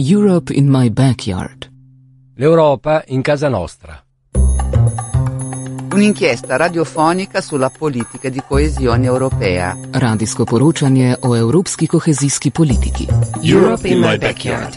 Europe 0.00 0.50
in 0.50 0.66
my 0.70 0.88
backyard. 0.88 1.68
L'Europa 2.36 3.02
in 3.08 3.20
casa 3.20 3.48
nostra. 3.48 4.02
Un'inchiesta 5.92 6.56
radiofonica 6.56 7.42
sulla 7.42 7.68
politica 7.68 8.30
di 8.30 8.40
coesione 8.48 9.04
europea. 9.04 9.76
Radijsko 9.90 10.44
poročanje 10.44 11.16
o 11.20 11.36
evropski 11.36 11.86
kohezijski 11.86 12.50
politiki. 12.50 13.08
Europe 13.42 13.88
in 13.88 13.98
my 13.98 14.16
backyard. 14.16 14.74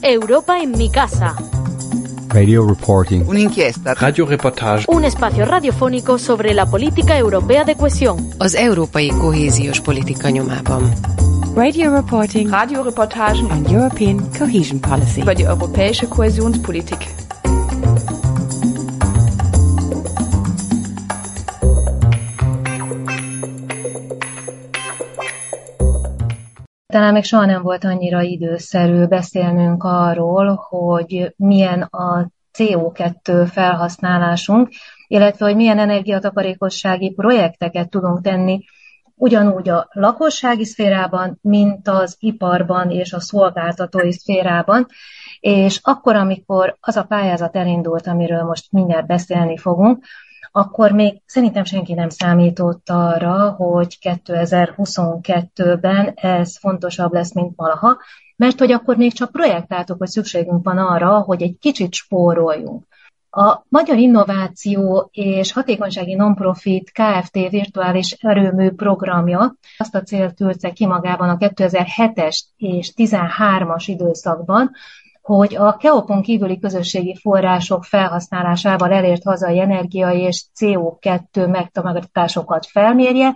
Europa 0.00 0.58
en 0.58 0.70
mi 0.76 0.90
casa. 0.90 1.34
Radio 2.28 2.66
reporting. 2.66 3.28
Un'inchiesta 3.28 3.94
Radioreportage. 3.94 4.84
Un 4.88 5.04
espacio 5.04 5.44
radiofónico 5.44 6.18
sobre 6.18 6.54
la 6.54 6.66
política 6.66 7.16
europea 7.16 7.64
de 7.64 7.74
cohesión. 7.76 8.18
Az 8.38 8.54
európai 8.54 9.08
kohéziós 9.08 9.80
politika 9.80 10.30
nyomában. 10.30 10.92
Radio 11.56 11.90
reporting 11.90 12.50
Radioreportagen 12.50 13.50
on 13.50 13.64
European 13.64 14.30
cohesion 14.38 14.78
policy. 14.78 15.20
über 15.20 15.34
die 15.34 15.46
europäische 15.46 16.06
Kohäsionspolitik. 16.06 16.98
Talán 26.86 27.12
még 27.12 27.24
soha 27.24 27.44
nem 27.44 27.62
volt 27.62 27.84
annyira 27.84 28.20
időszerű 28.20 29.06
beszélnünk 29.06 29.84
arról, 29.84 30.54
hogy 30.54 31.34
milyen 31.36 31.82
a 31.82 32.28
CO2 32.58 33.48
felhasználásunk, 33.52 34.68
illetve 35.06 35.44
hogy 35.46 35.56
milyen 35.56 35.78
energiatakarékossági 35.78 37.12
projekteket 37.12 37.90
tudunk 37.90 38.22
tenni 38.22 38.64
ugyanúgy 39.16 39.68
a 39.68 39.88
lakossági 39.92 40.64
szférában, 40.64 41.38
mint 41.42 41.88
az 41.88 42.16
iparban 42.18 42.90
és 42.90 43.12
a 43.12 43.20
szolgáltatói 43.20 44.12
szférában. 44.12 44.86
És 45.40 45.80
akkor, 45.82 46.16
amikor 46.16 46.76
az 46.80 46.96
a 46.96 47.04
pályázat 47.04 47.56
elindult, 47.56 48.06
amiről 48.06 48.42
most 48.42 48.72
mindjárt 48.72 49.06
beszélni 49.06 49.56
fogunk, 49.56 50.04
akkor 50.52 50.92
még 50.92 51.22
szerintem 51.26 51.64
senki 51.64 51.94
nem 51.94 52.08
számított 52.08 52.90
arra, 52.90 53.50
hogy 53.50 53.98
2022-ben 54.00 56.12
ez 56.14 56.58
fontosabb 56.58 57.12
lesz, 57.12 57.34
mint 57.34 57.56
valaha, 57.56 57.96
mert 58.36 58.58
hogy 58.58 58.72
akkor 58.72 58.96
még 58.96 59.12
csak 59.12 59.32
projektáltuk, 59.32 59.98
hogy 59.98 60.08
szükségünk 60.08 60.64
van 60.64 60.78
arra, 60.78 61.18
hogy 61.18 61.42
egy 61.42 61.58
kicsit 61.58 61.92
spóroljunk. 61.92 62.86
A 63.38 63.64
Magyar 63.68 63.98
Innováció 63.98 65.08
és 65.12 65.52
Hatékonysági 65.52 66.14
Nonprofit 66.14 66.90
Kft. 66.92 67.50
virtuális 67.50 68.12
erőmű 68.12 68.70
programja 68.70 69.54
azt 69.78 69.94
a 69.94 70.02
célt 70.02 70.34
tűzte 70.34 70.70
ki 70.70 70.86
magában 70.86 71.28
a 71.28 71.36
2007-es 71.36 72.38
és 72.56 72.92
13-as 72.96 73.84
időszakban, 73.86 74.70
hogy 75.22 75.56
a 75.56 75.76
KEOP-on 75.76 76.22
kívüli 76.22 76.58
közösségi 76.58 77.16
források 77.20 77.84
felhasználásával 77.84 78.92
elért 78.92 79.22
hazai 79.22 79.60
energia 79.60 80.10
és 80.10 80.44
CO2 80.60 81.50
megtakarításokat 81.50 82.66
felmérje, 82.66 83.34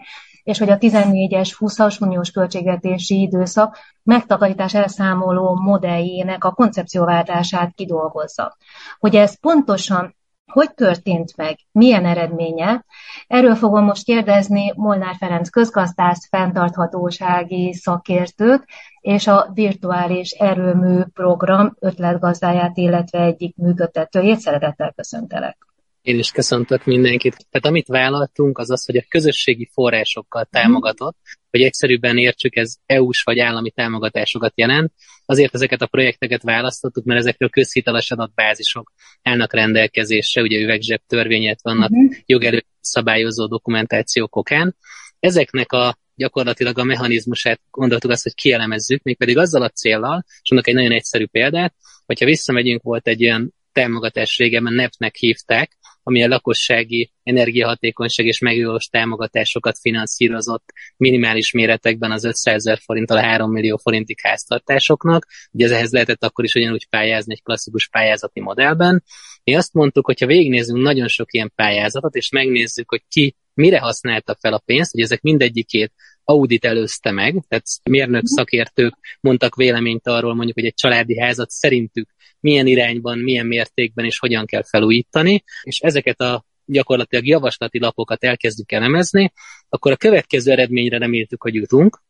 és 0.51 0.59
hogy 0.59 0.71
a 0.71 0.79
14-es 0.79 1.57
20-as 1.59 2.01
uniós 2.01 2.31
költségvetési 2.31 3.21
időszak 3.21 3.79
megtakarítás 4.03 4.75
elszámoló 4.75 5.55
modelljének 5.55 6.45
a 6.45 6.53
koncepcióváltását 6.53 7.75
kidolgozza. 7.75 8.57
Hogy 8.99 9.17
ez 9.17 9.41
pontosan 9.41 10.19
hogy 10.53 10.75
történt 10.75 11.37
meg, 11.37 11.59
milyen 11.73 12.07
eredménye? 12.07 12.85
Erről 13.27 13.55
fogom 13.55 13.85
most 13.85 14.05
kérdezni 14.05 14.73
Molnár 14.77 15.15
Ferenc 15.19 15.49
közgazdász, 15.49 16.29
fenntarthatósági 16.29 17.73
szakértőt, 17.73 18.65
és 19.01 19.27
a 19.27 19.51
virtuális 19.55 20.31
erőmű 20.31 21.03
program 21.13 21.77
ötletgazdáját, 21.79 22.77
illetve 22.77 23.21
egyik 23.21 23.57
működtetőjét. 23.57 24.39
Szeretettel 24.39 24.93
köszöntelek. 24.97 25.70
Én 26.03 26.19
is 26.19 26.31
köszöntök 26.31 26.85
mindenkit. 26.85 27.37
Tehát 27.51 27.67
amit 27.67 27.87
vállaltunk, 27.87 28.59
az 28.59 28.71
az, 28.71 28.85
hogy 28.85 28.97
a 28.97 29.05
közösségi 29.09 29.71
forrásokkal 29.73 30.45
támogatott, 30.51 31.17
hogy 31.51 31.63
egyszerűbben 31.63 32.19
értsük, 32.19 32.57
ez 32.57 32.75
EU-s 32.87 33.23
vagy 33.23 33.39
állami 33.39 33.71
támogatásokat 33.71 34.53
jelent. 34.57 34.93
Azért 35.25 35.55
ezeket 35.55 35.83
a 35.83 35.87
projekteket 35.87 36.43
választottuk, 36.43 37.05
mert 37.05 37.21
ezekről 37.21 37.49
közhiteles 37.49 38.11
adatbázisok 38.11 38.93
állnak 39.23 39.53
rendelkezésre, 39.53 40.43
ugye 40.43 40.61
üvegzseb 40.61 41.01
törvényet 41.07 41.63
vannak 41.63 41.91
uh-huh. 41.91 42.17
jogerő 42.27 42.65
szabályozó 42.81 43.47
dokumentációk 43.47 44.37
okán. 44.37 44.77
Ezeknek 45.19 45.73
a 45.73 45.99
gyakorlatilag 46.15 46.79
a 46.79 46.85
mechanizmusát 46.85 47.61
gondoltuk 47.71 48.11
azt, 48.11 48.23
hogy 48.23 48.35
kielemezzük, 48.35 49.03
mégpedig 49.03 49.39
azzal 49.39 49.63
a 49.63 49.69
céllal, 49.69 50.25
és 50.43 50.51
mondok 50.51 50.69
egy 50.69 50.75
nagyon 50.75 50.93
egyszerű 50.93 51.27
példát, 51.27 51.75
hogyha 52.07 52.25
visszamegyünk, 52.25 52.83
volt 52.83 53.07
egy 53.07 53.23
olyan 53.25 53.55
támogatás 53.73 54.39
régebben 54.39 54.73
NEP-nek 54.73 55.17
hívták, 55.17 55.77
ami 56.03 56.23
a 56.23 56.29
lakossági 56.29 57.13
energiahatékonyság 57.23 58.27
és 58.27 58.39
megújulós 58.39 58.87
támogatásokat 58.87 59.79
finanszírozott 59.79 60.73
minimális 60.97 61.53
méretekben 61.53 62.11
az 62.11 62.25
500 62.25 62.55
ezer 62.55 62.79
forinttal 62.79 63.17
a 63.17 63.23
3 63.23 63.51
millió 63.51 63.77
forintig 63.77 64.19
háztartásoknak. 64.23 65.27
Ugye 65.53 65.65
ez 65.65 65.71
ehhez 65.71 65.93
lehetett 65.93 66.25
akkor 66.25 66.45
is 66.45 66.55
ugyanúgy 66.55 66.89
pályázni 66.89 67.33
egy 67.33 67.43
klasszikus 67.43 67.89
pályázati 67.89 68.41
modellben. 68.41 69.05
Mi 69.45 69.55
azt 69.55 69.73
mondtuk, 69.73 70.07
hogyha 70.07 70.27
végignézzünk 70.27 70.83
nagyon 70.83 71.09
sok 71.09 71.33
ilyen 71.33 71.53
pályázatot, 71.55 72.15
és 72.15 72.31
megnézzük, 72.31 72.91
hogy 72.91 73.03
ki 73.09 73.35
mire 73.55 73.79
használta 73.79 74.37
fel 74.41 74.53
a 74.53 74.63
pénzt, 74.65 74.93
hogy 74.93 75.01
ezek 75.01 75.21
mindegyikét 75.21 75.93
audit 76.25 76.65
előzte 76.65 77.11
meg, 77.11 77.45
tehát 77.49 77.67
mérnök 77.91 78.27
szakértők 78.27 78.95
mondtak 79.21 79.55
véleményt 79.55 80.07
arról, 80.07 80.35
mondjuk, 80.35 80.57
hogy 80.57 80.67
egy 80.67 80.75
családi 80.75 81.21
házat 81.21 81.51
szerintük 81.51 82.09
milyen 82.41 82.67
irányban, 82.67 83.19
milyen 83.19 83.47
mértékben 83.47 84.05
és 84.05 84.19
hogyan 84.19 84.47
kell 84.47 84.63
felújítani, 84.63 85.45
és 85.63 85.79
ezeket 85.79 86.21
a 86.21 86.45
gyakorlatilag 86.65 87.27
javaslati 87.27 87.79
lapokat 87.79 88.25
elkezdjük 88.25 88.73
elemezni, 88.73 89.33
akkor 89.69 89.93
a 89.93 89.97
következő 89.97 90.51
eredményre 90.51 90.99
reméltük, 90.99 91.43
hogy 91.43 91.55
jutunk. 91.55 92.03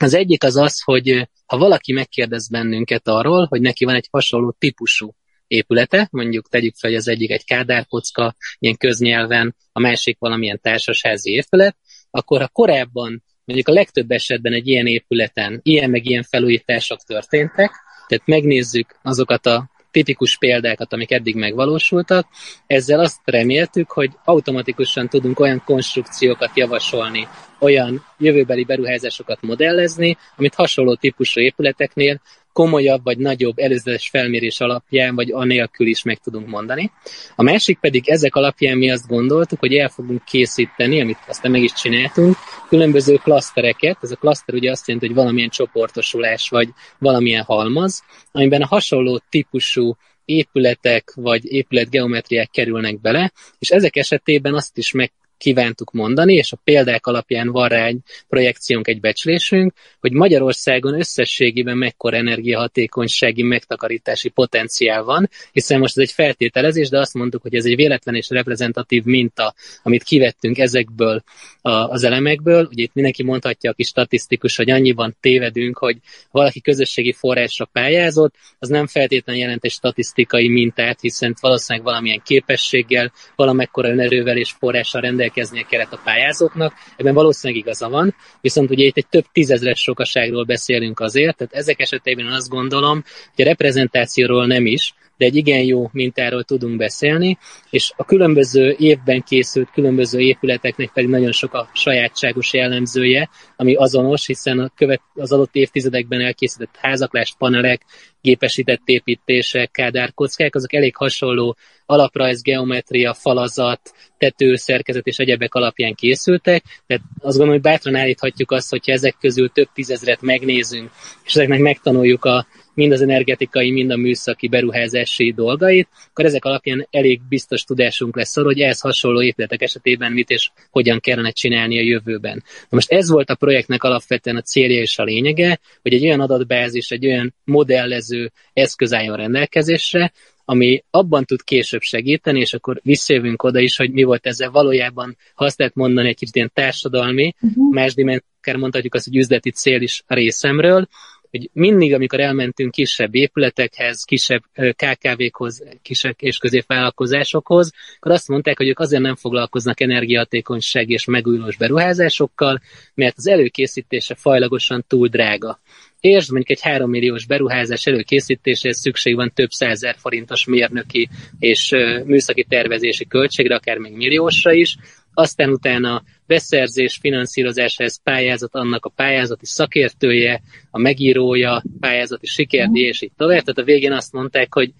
Az 0.00 0.14
egyik 0.14 0.44
az 0.44 0.56
az, 0.56 0.82
hogy 0.82 1.28
ha 1.46 1.58
valaki 1.58 1.92
megkérdez 1.92 2.48
bennünket 2.48 3.08
arról, 3.08 3.46
hogy 3.46 3.60
neki 3.60 3.84
van 3.84 3.94
egy 3.94 4.08
hasonló 4.10 4.54
típusú 4.58 5.14
épülete, 5.46 6.08
mondjuk 6.10 6.48
tegyük 6.48 6.74
fel, 6.76 6.90
hogy 6.90 6.98
az 6.98 7.08
egyik 7.08 7.30
egy 7.30 7.44
kádárkocka, 7.44 8.34
ilyen 8.58 8.76
köznyelven, 8.76 9.56
a 9.72 9.80
másik 9.80 10.18
valamilyen 10.18 10.60
társasházi 10.62 11.30
épület, 11.32 11.76
akkor 12.10 12.40
ha 12.40 12.48
korábban 12.48 13.22
mondjuk 13.44 13.68
a 13.68 13.72
legtöbb 13.72 14.10
esetben 14.10 14.52
egy 14.52 14.68
ilyen 14.68 14.86
épületen 14.86 15.60
ilyen 15.62 15.90
meg 15.90 16.06
ilyen 16.06 16.22
felújítások 16.22 17.00
történtek, 17.02 17.70
tehát 18.06 18.26
megnézzük 18.26 18.94
azokat 19.02 19.46
a 19.46 19.68
tipikus 19.90 20.36
példákat, 20.36 20.92
amik 20.92 21.10
eddig 21.12 21.34
megvalósultak. 21.34 22.26
Ezzel 22.66 23.00
azt 23.00 23.20
reméltük, 23.24 23.90
hogy 23.90 24.10
automatikusan 24.24 25.08
tudunk 25.08 25.40
olyan 25.40 25.62
konstrukciókat 25.64 26.50
javasolni, 26.54 27.28
olyan 27.58 28.04
jövőbeli 28.18 28.64
beruházásokat 28.64 29.42
modellezni, 29.42 30.16
amit 30.36 30.54
hasonló 30.54 30.94
típusú 30.94 31.40
épületeknél 31.40 32.20
komolyabb 32.54 33.04
vagy 33.04 33.18
nagyobb 33.18 33.58
előzetes 33.58 34.08
felmérés 34.08 34.60
alapján, 34.60 35.14
vagy 35.14 35.30
anélkül 35.32 35.86
is 35.86 36.02
meg 36.02 36.18
tudunk 36.18 36.46
mondani. 36.46 36.90
A 37.36 37.42
másik 37.42 37.78
pedig 37.78 38.08
ezek 38.08 38.34
alapján 38.34 38.78
mi 38.78 38.90
azt 38.90 39.06
gondoltuk, 39.06 39.58
hogy 39.58 39.74
el 39.74 39.88
fogunk 39.88 40.24
készíteni, 40.24 41.00
amit 41.00 41.18
aztán 41.28 41.50
meg 41.50 41.62
is 41.62 41.72
csináltunk, 41.72 42.36
különböző 42.68 43.14
klasztereket. 43.14 43.98
Ez 44.00 44.10
a 44.10 44.16
klaszter 44.16 44.54
ugye 44.54 44.70
azt 44.70 44.86
jelenti, 44.86 45.06
hogy 45.06 45.16
valamilyen 45.16 45.48
csoportosulás, 45.48 46.48
vagy 46.48 46.68
valamilyen 46.98 47.42
halmaz, 47.42 48.02
amiben 48.32 48.62
a 48.62 48.66
hasonló 48.66 49.20
típusú 49.28 49.96
épületek 50.24 51.12
vagy 51.14 51.52
épületgeometriák 51.52 52.50
kerülnek 52.50 53.00
bele, 53.00 53.32
és 53.58 53.70
ezek 53.70 53.96
esetében 53.96 54.54
azt 54.54 54.78
is 54.78 54.92
meg 54.92 55.12
kívántuk 55.38 55.92
mondani, 55.92 56.34
és 56.34 56.52
a 56.52 56.58
példák 56.64 57.06
alapján 57.06 57.48
van 57.48 57.68
rá 57.68 57.86
egy 57.86 57.98
projekciónk, 58.28 58.88
egy 58.88 59.00
becslésünk, 59.00 59.72
hogy 60.00 60.12
Magyarországon 60.12 60.94
összességében 60.94 61.76
mekkora 61.76 62.16
energiahatékonysági 62.16 63.42
megtakarítási 63.42 64.28
potenciál 64.28 65.02
van, 65.02 65.30
hiszen 65.52 65.78
most 65.78 65.98
ez 65.98 66.02
egy 66.02 66.12
feltételezés, 66.12 66.88
de 66.88 66.98
azt 66.98 67.14
mondtuk, 67.14 67.42
hogy 67.42 67.54
ez 67.54 67.64
egy 67.64 67.76
véletlen 67.76 68.14
és 68.14 68.28
reprezentatív 68.28 69.04
minta, 69.04 69.54
amit 69.82 70.02
kivettünk 70.02 70.58
ezekből 70.58 71.22
a, 71.60 71.70
az 71.70 72.04
elemekből. 72.04 72.68
Ugye 72.70 72.82
itt 72.82 72.94
mindenki 72.94 73.22
mondhatja, 73.22 73.70
aki 73.70 73.82
statisztikus, 73.82 74.56
hogy 74.56 74.70
annyiban 74.70 75.16
tévedünk, 75.20 75.78
hogy 75.78 75.96
valaki 76.30 76.60
közösségi 76.60 77.12
forrásra 77.12 77.64
pályázott, 77.64 78.34
az 78.58 78.68
nem 78.68 78.86
feltétlenül 78.86 79.42
jelent 79.42 79.64
egy 79.64 79.70
statisztikai 79.70 80.48
mintát, 80.48 81.00
hiszen 81.00 81.34
valószínűleg 81.40 81.86
valamilyen 81.86 82.22
képességgel, 82.24 83.12
valamekkora 83.36 83.88
önerővel 83.88 84.36
és 84.36 84.50
forrással 84.50 85.00
rendelkezik, 85.00 85.23
rendelkeznie 85.24 85.62
kellett 85.62 85.92
a 85.92 86.00
pályázóknak, 86.04 86.72
ebben 86.96 87.14
valószínűleg 87.14 87.62
igaza 87.62 87.88
van, 87.88 88.14
viszont 88.40 88.70
ugye 88.70 88.84
itt 88.84 88.96
egy 88.96 89.06
több 89.06 89.24
tízezres 89.32 89.80
sokaságról 89.80 90.44
beszélünk 90.44 91.00
azért, 91.00 91.36
tehát 91.36 91.52
ezek 91.52 91.80
esetében 91.80 92.26
azt 92.26 92.48
gondolom, 92.48 93.04
hogy 93.34 93.44
a 93.44 93.48
reprezentációról 93.48 94.46
nem 94.46 94.66
is, 94.66 94.94
de 95.16 95.24
egy 95.24 95.36
igen 95.36 95.64
jó 95.64 95.88
mintáról 95.92 96.42
tudunk 96.42 96.76
beszélni, 96.76 97.38
és 97.70 97.92
a 97.96 98.04
különböző 98.04 98.74
évben 98.78 99.22
készült 99.22 99.70
különböző 99.72 100.18
épületeknek 100.18 100.90
pedig 100.92 101.10
nagyon 101.10 101.32
sok 101.32 101.54
a 101.54 101.68
sajátságos 101.72 102.52
jellemzője, 102.52 103.28
ami 103.56 103.74
azonos, 103.74 104.26
hiszen 104.26 104.58
a 104.58 104.70
követ, 104.76 105.00
az 105.14 105.32
adott 105.32 105.54
évtizedekben 105.54 106.20
elkészített 106.20 106.76
házaklás, 106.76 107.34
panelek, 107.38 107.82
gépesített 108.24 108.80
építések, 108.84 109.70
kádárkockák, 109.70 110.54
azok 110.54 110.72
elég 110.72 110.96
hasonló 110.96 111.56
alaprajz, 111.86 112.42
geometria, 112.42 113.14
falazat, 113.14 113.80
tető, 114.18 114.54
szerkezet 114.54 115.06
és 115.06 115.18
egyebek 115.18 115.54
alapján 115.54 115.94
készültek, 115.94 116.62
tehát 116.86 117.02
azt 117.14 117.36
gondolom, 117.36 117.52
hogy 117.52 117.70
bátran 117.70 117.94
állíthatjuk 117.94 118.50
azt, 118.50 118.70
hogyha 118.70 118.92
ezek 118.92 119.16
közül 119.20 119.52
több 119.52 119.68
tízezret 119.74 120.20
megnézünk, 120.22 120.90
és 121.24 121.34
ezeknek 121.34 121.60
megtanuljuk 121.60 122.24
a 122.24 122.46
mind 122.74 122.92
az 122.92 123.00
energetikai, 123.00 123.70
mind 123.70 123.90
a 123.90 123.96
műszaki 123.96 124.48
beruházási 124.48 125.32
dolgait, 125.32 125.88
akkor 126.10 126.24
ezek 126.24 126.44
alapján 126.44 126.86
elég 126.90 127.20
biztos 127.28 127.62
tudásunk 127.62 128.16
lesz 128.16 128.36
arról, 128.36 128.52
hogy 128.52 128.60
ehhez 128.60 128.80
hasonló 128.80 129.22
épületek 129.22 129.62
esetében 129.62 130.12
mit 130.12 130.30
és 130.30 130.50
hogyan 130.70 131.00
kellene 131.00 131.30
csinálni 131.30 131.78
a 131.78 131.82
jövőben. 131.82 132.42
Na 132.44 132.68
most 132.68 132.90
ez 132.90 133.08
volt 133.08 133.30
a 133.30 133.34
projektnek 133.34 133.82
alapvetően 133.82 134.36
a 134.36 134.42
célja 134.42 134.80
és 134.80 134.98
a 134.98 135.04
lényege, 135.04 135.58
hogy 135.82 135.94
egy 135.94 136.04
olyan 136.04 136.20
adatbázis, 136.20 136.90
egy 136.90 137.06
olyan 137.06 137.34
modellező 137.44 138.30
eszköz 138.52 138.92
álljon 138.92 139.16
rendelkezésre, 139.16 140.12
ami 140.44 140.84
abban 140.90 141.24
tud 141.24 141.42
később 141.42 141.80
segíteni, 141.80 142.40
és 142.40 142.54
akkor 142.54 142.80
visszajövünk 142.82 143.42
oda 143.42 143.60
is, 143.60 143.76
hogy 143.76 143.90
mi 143.90 144.02
volt 144.02 144.26
ezzel 144.26 144.50
valójában, 144.50 145.16
ha 145.34 145.44
azt 145.44 145.58
lehet 145.58 145.74
mondani, 145.74 146.08
egy 146.08 146.16
kicsit 146.16 146.36
ilyen 146.36 146.50
társadalmi, 146.54 147.34
uh-huh. 147.40 147.72
más 147.72 147.94
dimenziókár 147.94 148.56
mondhatjuk 148.56 148.94
azt, 148.94 149.04
hogy 149.04 149.16
üzleti 149.16 149.50
cél 149.50 149.80
is 149.80 150.02
a 150.06 150.14
részemről, 150.14 150.88
hogy 151.36 151.50
mindig, 151.52 151.94
amikor 151.94 152.20
elmentünk 152.20 152.70
kisebb 152.70 153.14
épületekhez, 153.14 154.04
kisebb 154.04 154.42
KKV-khoz, 154.52 155.64
kisebb 155.82 156.14
és 156.18 156.38
középvállalkozásokhoz, 156.38 157.72
akkor 157.96 158.12
azt 158.12 158.28
mondták, 158.28 158.56
hogy 158.56 158.68
ők 158.68 158.78
azért 158.78 159.02
nem 159.02 159.16
foglalkoznak 159.16 159.80
energiahatékonyság 159.80 160.90
és 160.90 161.04
megújulós 161.04 161.56
beruházásokkal, 161.56 162.60
mert 162.94 163.16
az 163.16 163.26
előkészítése 163.26 164.14
fajlagosan 164.14 164.84
túl 164.88 165.08
drága. 165.08 165.60
És 166.00 166.30
mondjuk 166.30 166.50
egy 166.50 166.62
3 166.62 166.90
milliós 166.90 167.26
beruházás 167.26 167.86
előkészítéséhez 167.86 168.78
szükség 168.78 169.14
van 169.14 169.32
több 169.34 169.50
százer 169.50 169.94
forintos 169.98 170.44
mérnöki 170.44 171.08
és 171.38 171.70
műszaki 172.04 172.44
tervezési 172.44 173.06
költségre, 173.06 173.54
akár 173.54 173.78
még 173.78 173.92
milliósra 173.92 174.52
is, 174.52 174.76
aztán 175.14 175.50
utána 175.50 176.02
beszerzés 176.26 176.98
finanszírozásához 177.00 178.02
pályázat, 178.02 178.54
annak 178.54 178.84
a 178.84 178.92
pályázati 178.96 179.46
szakértője, 179.46 180.42
a 180.70 180.78
megírója, 180.78 181.62
pályázati 181.80 182.26
sikerdi, 182.26 182.80
és 182.80 183.02
így 183.02 183.12
tovább. 183.16 183.40
Tehát 183.40 183.58
a 183.58 183.64
végén 183.64 183.92
azt 183.92 184.12
mondták, 184.12 184.54
hogy 184.54 184.72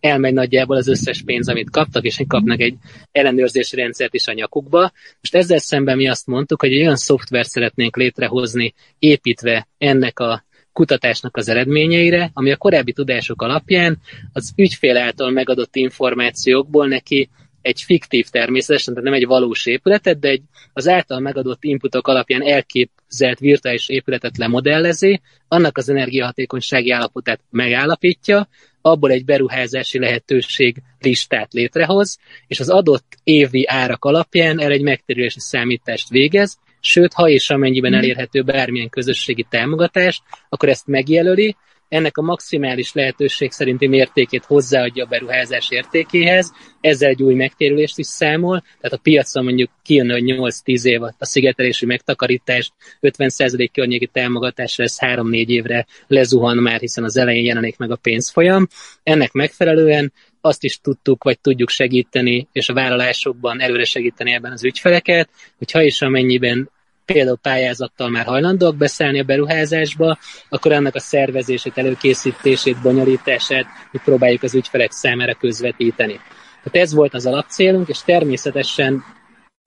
elmegy 0.00 0.32
nagyjából 0.32 0.76
az 0.76 0.88
összes 0.88 1.22
pénz, 1.22 1.48
amit 1.48 1.70
kaptak, 1.70 2.04
és 2.04 2.22
kapnak 2.26 2.60
egy 2.60 2.74
ellenőrzési 3.12 3.76
rendszert 3.76 4.14
is 4.14 4.26
a 4.26 4.32
nyakukba. 4.32 4.92
Most 5.20 5.34
ezzel 5.34 5.58
szemben 5.58 5.96
mi 5.96 6.08
azt 6.08 6.26
mondtuk, 6.26 6.60
hogy 6.60 6.72
egy 6.72 6.80
olyan 6.80 6.96
szoftvert 6.96 7.48
szeretnénk 7.48 7.96
létrehozni, 7.96 8.74
építve 8.98 9.68
ennek 9.78 10.18
a 10.18 10.46
kutatásnak 10.72 11.36
az 11.36 11.48
eredményeire, 11.48 12.30
ami 12.32 12.50
a 12.50 12.56
korábbi 12.56 12.92
tudások 12.92 13.42
alapján 13.42 13.98
az 14.32 14.52
ügyfél 14.56 14.96
által 14.96 15.30
megadott 15.30 15.76
információkból 15.76 16.86
neki 16.86 17.28
egy 17.68 17.82
fiktív 17.82 18.26
természetesen, 18.26 18.94
tehát 18.94 19.08
nem 19.10 19.18
egy 19.18 19.26
valós 19.26 19.66
épületet, 19.66 20.18
de 20.18 20.28
egy 20.28 20.42
az 20.72 20.88
által 20.88 21.20
megadott 21.20 21.64
inputok 21.64 22.08
alapján 22.08 22.42
elképzelt 22.42 23.38
virtuális 23.38 23.88
épületet 23.88 24.36
lemodellezi, 24.36 25.20
annak 25.48 25.76
az 25.76 25.88
energiahatékonysági 25.88 26.90
állapotát 26.90 27.40
megállapítja, 27.50 28.48
abból 28.80 29.10
egy 29.10 29.24
beruházási 29.24 29.98
lehetőség 29.98 30.76
listát 31.00 31.52
létrehoz, 31.52 32.18
és 32.46 32.60
az 32.60 32.68
adott 32.68 33.18
évi 33.24 33.66
árak 33.66 34.04
alapján 34.04 34.60
el 34.60 34.70
egy 34.70 34.82
megtérülési 34.82 35.40
számítást 35.40 36.08
végez, 36.08 36.58
sőt, 36.80 37.12
ha 37.12 37.28
és 37.28 37.50
amennyiben 37.50 37.90
mhm. 37.90 38.00
elérhető 38.00 38.42
bármilyen 38.42 38.88
közösségi 38.88 39.46
támogatás, 39.50 40.22
akkor 40.48 40.68
ezt 40.68 40.86
megjelöli, 40.86 41.56
ennek 41.88 42.16
a 42.16 42.22
maximális 42.22 42.92
lehetőség 42.92 43.50
szerinti 43.50 43.86
mértékét 43.86 44.44
hozzáadja 44.44 45.04
a 45.04 45.08
beruházás 45.08 45.70
értékéhez, 45.70 46.52
ezzel 46.80 47.08
egy 47.08 47.22
új 47.22 47.34
megtérülést 47.34 47.98
is 47.98 48.06
számol, 48.06 48.60
tehát 48.60 48.98
a 48.98 49.02
piacon 49.02 49.44
mondjuk 49.44 49.70
kijön, 49.82 50.10
hogy 50.10 50.22
8-10 50.26 50.84
év 50.84 51.02
a 51.02 51.14
szigetelési 51.18 51.86
megtakarítás, 51.86 52.72
50% 53.00 53.68
környéki 53.72 54.06
támogatásra 54.06 54.84
ez 54.84 54.96
3-4 55.00 55.46
évre 55.46 55.86
lezuhan 56.06 56.56
már, 56.56 56.80
hiszen 56.80 57.04
az 57.04 57.16
elején 57.16 57.44
jelenik 57.44 57.76
meg 57.76 57.90
a 57.90 57.96
pénzfolyam. 57.96 58.66
Ennek 59.02 59.32
megfelelően 59.32 60.12
azt 60.40 60.64
is 60.64 60.78
tudtuk, 60.80 61.24
vagy 61.24 61.40
tudjuk 61.40 61.68
segíteni, 61.68 62.48
és 62.52 62.68
a 62.68 62.74
vállalásokban 62.74 63.60
előre 63.60 63.84
segíteni 63.84 64.32
ebben 64.32 64.52
az 64.52 64.64
ügyfeleket, 64.64 65.28
hogy 65.58 65.70
ha 65.70 65.82
és 65.82 66.02
amennyiben 66.02 66.70
például 67.12 67.36
pályázattal 67.36 68.08
már 68.08 68.24
hajlandóak 68.24 68.76
beszállni 68.76 69.20
a 69.20 69.24
beruházásba, 69.24 70.18
akkor 70.48 70.72
annak 70.72 70.94
a 70.94 71.00
szervezését, 71.00 71.78
előkészítését, 71.78 72.82
bonyolítását 72.82 73.66
mi 73.92 74.00
próbáljuk 74.04 74.42
az 74.42 74.54
ügyfelek 74.54 74.90
számára 74.90 75.34
közvetíteni. 75.34 76.20
Tehát 76.62 76.86
ez 76.86 76.94
volt 76.94 77.14
az 77.14 77.26
alapcélunk, 77.26 77.88
és 77.88 77.98
természetesen 78.04 79.04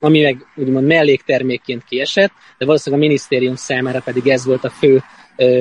ami 0.03 0.21
meg 0.21 0.45
úgymond 0.55 0.87
melléktermékként 0.87 1.83
kiesett, 1.83 2.31
de 2.57 2.65
valószínűleg 2.65 3.03
a 3.03 3.07
minisztérium 3.07 3.55
számára 3.55 4.01
pedig 4.01 4.27
ez 4.27 4.45
volt 4.45 4.63
a 4.63 4.69
fő 4.69 5.03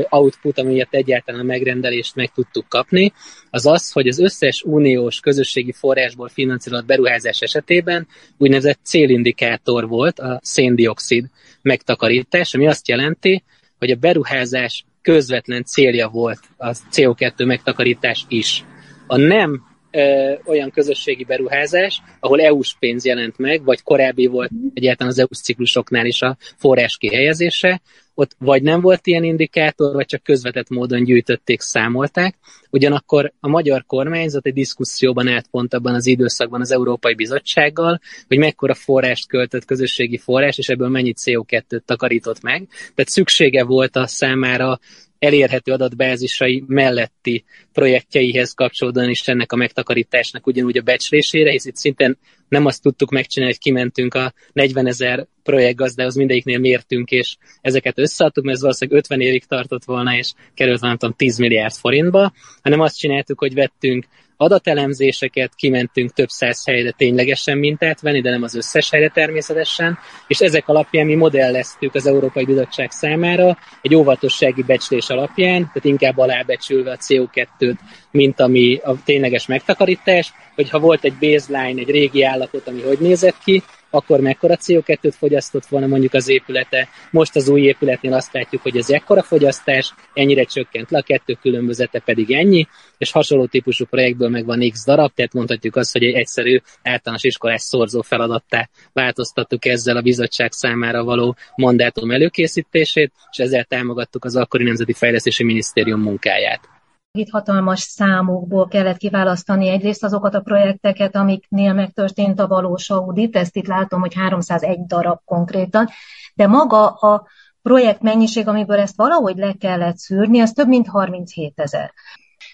output, 0.09 0.59
amiért 0.59 0.95
egyáltalán 0.95 1.41
a 1.41 1.45
megrendelést 1.45 2.15
meg 2.15 2.31
tudtuk 2.35 2.69
kapni, 2.69 3.13
az 3.51 3.67
az, 3.67 3.93
hogy 3.93 4.09
az 4.09 4.19
összes 4.19 4.63
uniós 4.63 5.21
közösségi 5.21 5.73
forrásból 5.73 6.29
finanszírozott 6.29 6.87
beruházás 6.87 7.41
esetében 7.41 8.07
úgynevezett 8.39 8.79
célindikátor 8.83 9.89
volt 9.89 10.19
a 10.19 10.41
széndiokszid 10.43 11.27
megtakarítás, 11.63 12.55
ami 12.55 12.67
azt 12.67 12.89
jelenti, 12.89 13.43
hogy 13.79 13.91
a 13.91 13.97
beruházás 13.97 14.85
közvetlen 15.03 15.65
célja 15.65 16.09
volt 16.09 16.41
a 16.57 16.71
CO2 16.71 17.47
megtakarítás 17.47 18.25
is. 18.29 18.65
A 19.07 19.17
nem 19.17 19.70
ö, 19.91 20.33
olyan 20.45 20.71
közösségi 20.71 21.25
beruházás, 21.25 22.03
ahol 22.21 22.41
EU-s 22.41 22.77
pénz 22.79 23.05
jelent 23.05 23.39
meg, 23.39 23.65
vagy 23.65 23.83
korábbi 23.83 24.27
volt 24.27 24.51
egyáltalán 24.75 25.13
az 25.13 25.19
EU-s 25.19 25.41
ciklusoknál 25.41 26.07
is 26.07 26.23
a 26.23 26.37
forrás 26.57 26.97
kihelyezése, 26.97 27.81
ott 28.21 28.37
vagy 28.39 28.63
nem 28.63 28.81
volt 28.81 29.07
ilyen 29.07 29.25
indikátor, 29.25 29.95
vagy 29.95 30.07
csak 30.07 30.23
közvetett 30.23 30.69
módon 30.69 31.05
gyűjtötték, 31.05 31.61
számolták. 31.61 32.37
Ugyanakkor 32.71 33.33
a 33.41 33.49
magyar 33.49 33.85
kormányzat 33.87 34.47
egy 34.47 34.53
diszkuszióban 34.53 35.29
állt 35.29 35.47
pont 35.51 35.75
abban 35.75 35.95
az 35.95 36.07
időszakban 36.07 36.61
az 36.61 36.71
Európai 36.71 37.15
Bizottsággal, 37.15 38.01
hogy 38.29 38.39
mekkora 38.39 38.75
forrást 38.75 39.29
költött 39.29 39.65
közösségi 39.65 40.19
forrás, 40.19 40.59
és 40.59 40.69
ebből 40.69 40.89
mennyit 40.89 41.19
CO2-t 41.25 41.81
takarított 41.85 42.43
meg. 42.43 42.69
Tehát 42.69 43.11
szüksége 43.11 43.65
volt 43.65 43.97
a 43.97 44.07
számára 44.07 44.79
elérhető 45.21 45.73
adatbázisai 45.73 46.65
melletti 46.67 47.45
projektjeihez 47.73 48.53
kapcsolódóan 48.53 49.11
is 49.11 49.29
ennek 49.29 49.53
a 49.53 49.57
megtakarításnak 49.57 50.47
ugyanúgy 50.47 50.77
a 50.77 50.83
becslésére, 50.83 51.51
hisz 51.51 51.65
itt 51.65 51.77
szintén 51.77 52.19
nem 52.51 52.67
azt 52.67 52.83
tudtuk 52.83 53.11
megcsinálni, 53.11 53.55
hogy 53.55 53.63
kimentünk 53.63 54.15
a 54.15 54.33
40 54.53 54.87
ezer 54.87 55.27
projektgazdához, 55.43 56.15
mindegyiknél 56.15 56.59
mértünk, 56.59 57.11
és 57.11 57.37
ezeket 57.61 57.99
összeadtuk, 57.99 58.45
mert 58.45 58.57
ez 58.57 58.63
valószínűleg 58.63 59.01
50 59.01 59.21
évig 59.21 59.45
tartott 59.45 59.85
volna, 59.85 60.17
és 60.17 60.33
került 60.55 60.81
nem 60.81 60.97
tudom 60.97 61.15
10 61.17 61.39
milliárd 61.39 61.75
forintba, 61.75 62.33
hanem 62.63 62.81
azt 62.81 62.99
csináltuk, 62.99 63.39
hogy 63.39 63.55
vettünk 63.55 64.07
adatelemzéseket, 64.41 65.55
kimentünk 65.55 66.13
több 66.13 66.29
száz 66.29 66.65
helyre 66.67 66.91
ténylegesen 66.91 67.59
mintát 67.59 68.01
venni, 68.01 68.21
de 68.21 68.31
nem 68.31 68.43
az 68.43 68.55
összes 68.55 68.91
helyre 68.91 69.09
természetesen, 69.09 69.99
és 70.27 70.39
ezek 70.39 70.69
alapján 70.69 71.07
mi 71.07 71.15
modelleztük 71.15 71.95
az 71.95 72.07
Európai 72.07 72.45
Bizottság 72.45 72.91
számára 72.91 73.59
egy 73.83 73.95
óvatossági 73.95 74.63
becslés 74.63 75.09
alapján, 75.09 75.59
tehát 75.59 75.85
inkább 75.85 76.19
alábecsülve 76.19 76.91
a 76.91 76.97
CO2-t, 76.97 77.79
mint 78.11 78.41
ami 78.41 78.81
a 78.85 79.03
tényleges 79.05 79.47
megtakarítás, 79.47 80.33
hogyha 80.55 80.79
volt 80.79 81.05
egy 81.05 81.15
baseline, 81.21 81.81
egy 81.81 81.91
régi 81.91 82.23
állapot, 82.23 82.69
ami 82.69 82.83
hogy 82.83 82.99
nézett 82.99 83.37
ki, 83.45 83.63
akkor 83.91 84.21
mekkora 84.21 84.57
CO2-t 84.57 85.15
fogyasztott 85.19 85.67
volna 85.67 85.87
mondjuk 85.87 86.15
az 86.15 86.29
épülete. 86.29 86.89
Most 87.11 87.37
az 87.37 87.49
új 87.49 87.61
épületnél 87.61 88.13
azt 88.13 88.33
látjuk, 88.33 88.63
hogy 88.63 88.77
ez 88.77 88.91
ekkora 88.91 89.23
fogyasztás, 89.23 89.95
ennyire 90.15 90.45
csökkent 90.45 90.91
le, 90.91 90.99
a 90.99 91.03
kettő 91.03 91.37
különbözete 91.41 92.01
pedig 92.01 92.31
ennyi, 92.31 92.67
és 92.99 93.11
hasonló 93.11 93.47
típusú 93.47 93.85
projektből 93.85 94.29
meg 94.29 94.45
van 94.45 94.71
X 94.71 94.85
darab, 94.85 95.13
tehát 95.15 95.33
mondhatjuk 95.33 95.77
azt, 95.77 95.93
hogy 95.93 96.05
egy 96.05 96.15
egyszerű 96.15 96.61
általános 96.83 97.25
iskolás 97.25 97.63
szorzó 97.63 98.03
feladattá 98.03 98.69
változtattuk 98.93 99.65
ezzel 99.65 99.97
a 99.97 100.03
bizottság 100.03 100.53
számára 100.53 101.05
való 101.05 101.37
mandátum 101.55 102.11
előkészítését, 102.11 103.13
és 103.31 103.39
ezzel 103.39 103.65
támogattuk 103.65 104.25
az 104.25 104.37
akkori 104.37 104.65
Nemzeti 104.65 104.93
Fejlesztési 104.93 105.45
Minisztérium 105.45 106.01
munkáját. 106.01 106.80
Itt 107.13 107.31
hatalmas 107.31 107.81
számokból 107.81 108.69
kellett 108.69 108.97
kiválasztani 108.97 109.69
egyrészt 109.69 110.05
azokat 110.05 110.35
a 110.35 110.41
projekteket, 110.41 111.17
amiknél 111.17 111.73
megtörtént 111.73 112.41
a 112.41 112.47
valós 112.47 112.91
audit, 112.91 113.37
ezt 113.37 113.57
itt 113.57 113.67
látom, 113.67 114.01
hogy 114.01 114.15
301 114.15 114.87
darab 114.87 115.21
konkrétan, 115.25 115.89
de 116.35 116.47
maga 116.47 116.87
a 116.87 117.27
projekt 117.63 118.01
mennyiség, 118.01 118.49
amiből 118.49 118.79
ezt 118.79 118.97
valahogy 118.97 119.37
le 119.37 119.53
kellett 119.53 119.97
szűrni, 119.97 120.41
az 120.41 120.53
több 120.53 120.69
mint 120.69 120.89
37 120.89 121.53
ezer. 121.61 121.93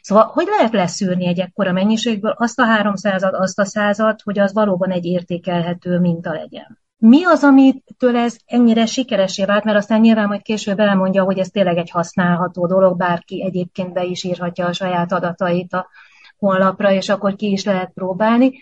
Szóval 0.00 0.24
hogy 0.24 0.46
lehet 0.46 0.72
leszűrni 0.72 1.26
egy 1.26 1.40
ekkora 1.40 1.72
mennyiségből 1.72 2.34
azt 2.36 2.58
a 2.58 2.64
300 2.64 3.22
azt 3.22 3.58
a 3.58 3.64
százat, 3.64 4.22
hogy 4.22 4.38
az 4.38 4.52
valóban 4.52 4.90
egy 4.90 5.04
értékelhető 5.04 5.98
minta 5.98 6.32
legyen? 6.32 6.85
Mi 6.98 7.24
az, 7.24 7.44
amitől 7.44 8.16
ez 8.16 8.36
ennyire 8.46 8.86
sikeresé 8.86 9.44
vált, 9.44 9.64
mert 9.64 9.76
aztán 9.76 10.00
nyilván 10.00 10.26
majd 10.26 10.42
később 10.42 10.78
elmondja, 10.78 11.24
hogy 11.24 11.38
ez 11.38 11.48
tényleg 11.48 11.76
egy 11.76 11.90
használható 11.90 12.66
dolog, 12.66 12.96
bárki 12.96 13.44
egyébként 13.44 13.92
be 13.92 14.04
is 14.04 14.24
írhatja 14.24 14.66
a 14.66 14.72
saját 14.72 15.12
adatait 15.12 15.72
a 15.72 15.88
honlapra, 16.38 16.90
és 16.90 17.08
akkor 17.08 17.36
ki 17.36 17.50
is 17.50 17.64
lehet 17.64 17.92
próbálni. 17.94 18.60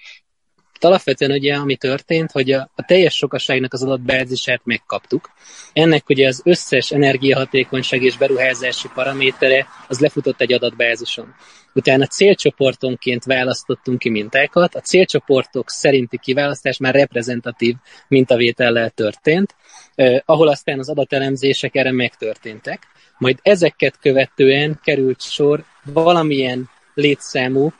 Alapvetően 0.84 1.30
ugye, 1.30 1.54
ami 1.54 1.76
történt, 1.76 2.30
hogy 2.30 2.52
a, 2.52 2.70
a 2.74 2.84
teljes 2.84 3.14
sokasságnak 3.14 3.72
az 3.72 3.82
adatbázisát 3.82 4.60
megkaptuk. 4.64 5.30
Ennek 5.72 6.08
ugye 6.08 6.28
az 6.28 6.40
összes 6.44 6.90
energiahatékonyság 6.90 8.02
és 8.02 8.16
beruházási 8.16 8.88
paramétere 8.94 9.66
az 9.88 9.98
lefutott 10.00 10.40
egy 10.40 10.52
adatbázison. 10.52 11.34
Utána 11.74 12.06
célcsoportonként 12.06 13.24
választottunk 13.24 13.98
ki 13.98 14.10
mintákat, 14.10 14.74
a 14.74 14.80
célcsoportok 14.80 15.70
szerinti 15.70 16.18
kiválasztás 16.18 16.78
már 16.78 16.94
reprezentatív 16.94 17.74
mintavétellel 18.08 18.90
történt, 18.90 19.54
eh, 19.94 20.20
ahol 20.24 20.48
aztán 20.48 20.78
az 20.78 20.88
adatelemzések 20.88 21.74
erre 21.74 21.92
megtörténtek. 21.92 22.86
Majd 23.18 23.38
ezeket 23.42 23.98
követően 24.00 24.80
került 24.82 25.22
sor 25.22 25.64
valamilyen 25.84 26.68
létszámú, 26.94 27.72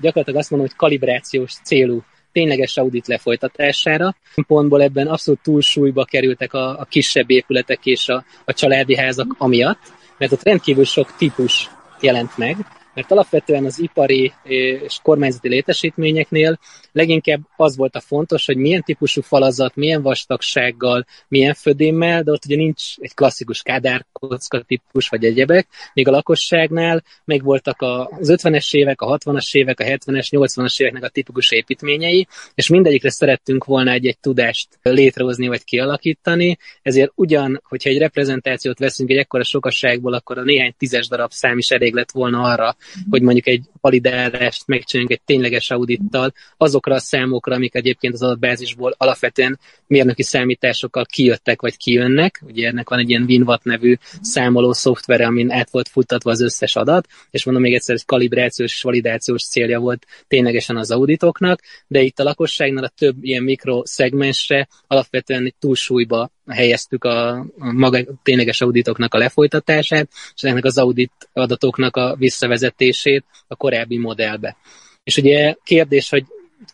gyakorlatilag 0.00 0.38
azt 0.38 0.50
mondom, 0.50 0.68
hogy 0.68 0.76
kalibrációs 0.76 1.52
célú 1.64 2.02
tényleges 2.32 2.76
audit 2.76 3.06
lefolytatására. 3.06 4.14
Pontból 4.46 4.82
ebben 4.82 5.06
abszolút 5.06 5.42
túlsúlyba 5.42 6.04
kerültek 6.04 6.52
a, 6.52 6.78
a 6.78 6.84
kisebb 6.84 7.30
épületek 7.30 7.86
és 7.86 8.08
a, 8.08 8.24
a 8.44 8.52
családi 8.52 8.96
házak 8.96 9.34
amiatt, 9.38 9.80
mert 10.18 10.32
ott 10.32 10.42
rendkívül 10.42 10.84
sok 10.84 11.16
típus 11.16 11.70
jelent 12.00 12.36
meg, 12.36 12.56
mert 12.94 13.10
alapvetően 13.10 13.64
az 13.64 13.80
ipari 13.80 14.32
és 14.42 14.98
kormányzati 15.02 15.48
létesítményeknél 15.48 16.58
leginkább 16.92 17.40
az 17.56 17.76
volt 17.76 17.96
a 17.96 18.00
fontos, 18.00 18.46
hogy 18.46 18.56
milyen 18.56 18.82
típusú 18.82 19.22
falazat, 19.22 19.76
milyen 19.76 20.02
vastagsággal, 20.02 21.06
milyen 21.28 21.54
födémmel, 21.54 22.22
de 22.22 22.30
ott 22.30 22.44
ugye 22.44 22.56
nincs 22.56 22.82
egy 22.96 23.14
klasszikus 23.14 23.62
kádárkocka 23.62 24.62
típus 24.62 25.08
vagy 25.08 25.24
egyebek, 25.24 25.68
míg 25.94 26.08
a 26.08 26.10
lakosságnál 26.10 27.02
meg 27.24 27.42
voltak 27.42 27.76
az 27.80 28.32
50-es 28.32 28.74
évek, 28.74 29.00
a 29.00 29.18
60-as 29.18 29.54
évek, 29.54 29.80
a 29.80 29.84
70-es, 29.84 30.26
80-as 30.30 30.80
éveknek 30.80 31.04
a 31.04 31.08
tipikus 31.08 31.50
építményei, 31.50 32.26
és 32.54 32.68
mindegyikre 32.68 33.10
szerettünk 33.10 33.64
volna 33.64 33.90
egy-egy 33.90 34.18
tudást 34.18 34.68
létrehozni 34.82 35.48
vagy 35.48 35.64
kialakítani, 35.64 36.58
ezért 36.82 37.12
ugyan, 37.14 37.62
hogyha 37.64 37.90
egy 37.90 37.98
reprezentációt 37.98 38.78
veszünk 38.78 39.10
egy 39.10 39.16
ekkora 39.16 39.44
sokasságból, 39.44 40.12
akkor 40.12 40.38
a 40.38 40.42
néhány 40.42 40.74
tízes 40.78 41.08
darab 41.08 41.30
szám 41.30 41.58
is 41.58 41.70
elég 41.70 41.94
lett 41.94 42.10
volna 42.10 42.42
arra, 42.42 42.76
hogy 43.10 43.22
mondjuk 43.22 43.46
egy 43.46 43.64
validálást 43.80 44.66
megcsináljunk 44.66 45.18
egy 45.18 45.24
tényleges 45.24 45.70
audittal, 45.70 46.32
azokra 46.56 46.94
a 46.94 46.98
számokra, 46.98 47.54
amik 47.54 47.74
egyébként 47.74 48.14
az 48.14 48.22
adatbázisból 48.22 48.94
alapvetően 48.98 49.58
mérnöki 49.86 50.22
számításokkal 50.22 51.04
kijöttek 51.04 51.60
vagy 51.60 51.76
kijönnek. 51.76 52.42
Ugye 52.46 52.68
ennek 52.68 52.88
van 52.88 52.98
egy 52.98 53.10
ilyen 53.10 53.22
WinWatt 53.22 53.64
nevű 53.64 53.96
számoló 54.20 54.72
szoftver, 54.72 55.20
amin 55.20 55.50
át 55.50 55.70
volt 55.70 55.88
futtatva 55.88 56.30
az 56.30 56.40
összes 56.40 56.76
adat, 56.76 57.08
és 57.30 57.44
mondom 57.44 57.62
még 57.62 57.74
egyszer, 57.74 57.94
hogy 57.94 58.04
kalibrációs 58.04 58.72
és 58.72 58.82
validációs 58.82 59.42
célja 59.42 59.80
volt 59.80 60.06
ténylegesen 60.28 60.76
az 60.76 60.90
auditoknak, 60.90 61.60
de 61.86 62.00
itt 62.00 62.18
a 62.18 62.24
lakosságnál 62.24 62.84
a 62.84 62.92
több 62.98 63.24
ilyen 63.24 63.42
mikroszegmensre 63.42 64.68
alapvetően 64.86 65.44
egy 65.44 65.54
túlsúlyba 65.58 66.30
helyeztük 66.48 67.04
a, 67.04 67.38
a 67.38 67.72
maga 67.72 67.98
tényleges 68.22 68.60
auditoknak 68.60 69.14
a 69.14 69.18
lefolytatását, 69.18 70.08
és 70.34 70.42
ennek 70.42 70.64
az 70.64 70.78
audit 70.78 71.28
adatoknak 71.32 71.96
a 71.96 72.14
visszavezetését 72.18 73.24
a 73.46 73.54
korábbi 73.56 73.98
modellbe. 73.98 74.56
És 75.04 75.16
ugye 75.16 75.54
kérdés, 75.64 76.08
hogy 76.08 76.24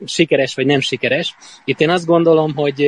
sikeres 0.04 0.54
vagy 0.54 0.66
nem 0.66 0.80
sikeres. 0.80 1.36
Itt 1.64 1.80
én 1.80 1.90
azt 1.90 2.06
gondolom, 2.06 2.54
hogy 2.54 2.86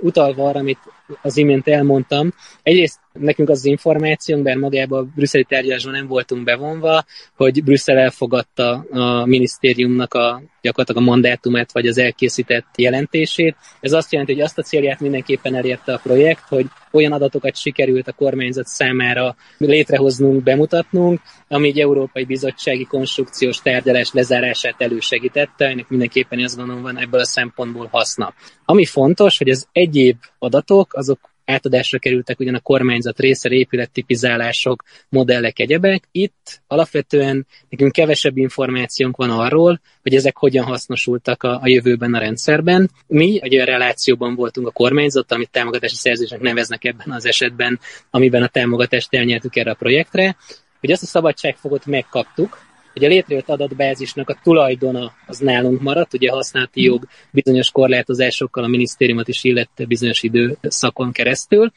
utalva 0.00 0.48
arra, 0.48 0.58
amit 0.58 0.78
az 1.22 1.36
imént 1.36 1.68
elmondtam, 1.68 2.34
egyrészt 2.62 2.98
nekünk 3.12 3.48
az, 3.48 3.58
az 3.58 3.64
információnk, 3.64 4.42
bár 4.42 4.56
magában 4.56 5.04
a 5.04 5.08
brüsszeli 5.14 5.44
tárgyalásban 5.44 5.92
nem 5.92 6.06
voltunk 6.06 6.44
bevonva, 6.44 7.04
hogy 7.36 7.64
Brüsszel 7.64 7.98
elfogadta 7.98 8.84
a 8.90 9.26
minisztériumnak 9.26 10.14
a 10.14 10.42
gyakorlatilag 10.62 11.02
a 11.02 11.10
mandátumát, 11.10 11.72
vagy 11.72 11.86
az 11.86 11.98
elkészített 11.98 12.66
jelentését. 12.76 13.56
Ez 13.80 13.92
azt 13.92 14.12
jelenti, 14.12 14.32
hogy 14.32 14.42
azt 14.42 14.58
a 14.58 14.62
célját 14.62 15.00
mindenképpen 15.00 15.54
elérte 15.54 15.92
a 15.92 16.00
projekt, 16.02 16.42
hogy 16.48 16.66
olyan 16.92 17.12
adatokat 17.12 17.56
sikerült 17.56 18.08
a 18.08 18.12
kormányzat 18.12 18.66
számára 18.66 19.36
létrehoznunk, 19.58 20.42
bemutatnunk, 20.42 21.20
ami 21.48 21.68
egy 21.68 21.80
Európai 21.80 22.24
Bizottsági 22.24 22.84
konstrukciós 22.84 23.62
tárgyalás 23.62 24.12
lezárását 24.12 24.74
elősegítette, 24.78 25.64
ennek 25.66 25.88
mindenképpen 25.88 26.42
azt 26.44 26.56
gondolom 26.56 26.82
van 26.82 26.98
ebből 26.98 27.20
a 27.20 27.26
szempontból 27.26 27.88
haszna. 27.90 28.34
Ami 28.64 28.84
fontos, 28.84 29.38
hogy 29.38 29.48
az 29.48 29.66
egyéb 29.72 30.16
adatok, 30.38 30.94
azok 30.94 31.29
átadásra 31.50 31.98
kerültek 31.98 32.40
ugyan 32.40 32.54
a 32.54 32.60
kormányzat 32.60 33.18
részre 33.18 33.54
épülettipizálások, 33.54 34.82
modellek, 35.08 35.58
egyebek. 35.58 36.08
Itt 36.12 36.62
alapvetően 36.66 37.46
nekünk 37.68 37.92
kevesebb 37.92 38.36
információnk 38.36 39.16
van 39.16 39.30
arról, 39.30 39.80
hogy 40.02 40.14
ezek 40.14 40.36
hogyan 40.36 40.64
hasznosultak 40.64 41.42
a, 41.42 41.60
a 41.62 41.68
jövőben 41.68 42.14
a 42.14 42.18
rendszerben. 42.18 42.90
Mi 43.06 43.38
egy 43.42 43.54
olyan 43.54 43.66
relációban 43.66 44.34
voltunk 44.34 44.66
a 44.66 44.70
kormányzattal, 44.70 45.36
amit 45.36 45.50
támogatási 45.50 45.96
szerzésnek 45.96 46.40
neveznek 46.40 46.84
ebben 46.84 47.10
az 47.10 47.26
esetben, 47.26 47.80
amiben 48.10 48.42
a 48.42 48.46
támogatást 48.46 49.14
elnyertük 49.14 49.56
erre 49.56 49.70
a 49.70 49.74
projektre, 49.74 50.36
hogy 50.80 50.90
azt 50.90 51.02
a 51.02 51.06
szabadságfogot 51.06 51.86
megkaptuk, 51.86 52.58
hogy 52.92 53.04
a 53.04 53.08
létrejött 53.08 53.48
adatbázisnak 53.48 54.28
a 54.28 54.38
tulajdona 54.42 55.12
az 55.26 55.38
nálunk 55.38 55.80
maradt, 55.80 56.14
ugye 56.14 56.30
használati 56.30 56.82
jog 56.82 57.06
bizonyos 57.30 57.70
korlátozásokkal 57.70 58.64
a 58.64 58.68
minisztériumot 58.68 59.28
is 59.28 59.44
illette 59.44 59.84
bizonyos 59.84 60.22
időszakon 60.22 61.12
keresztül, 61.12 61.72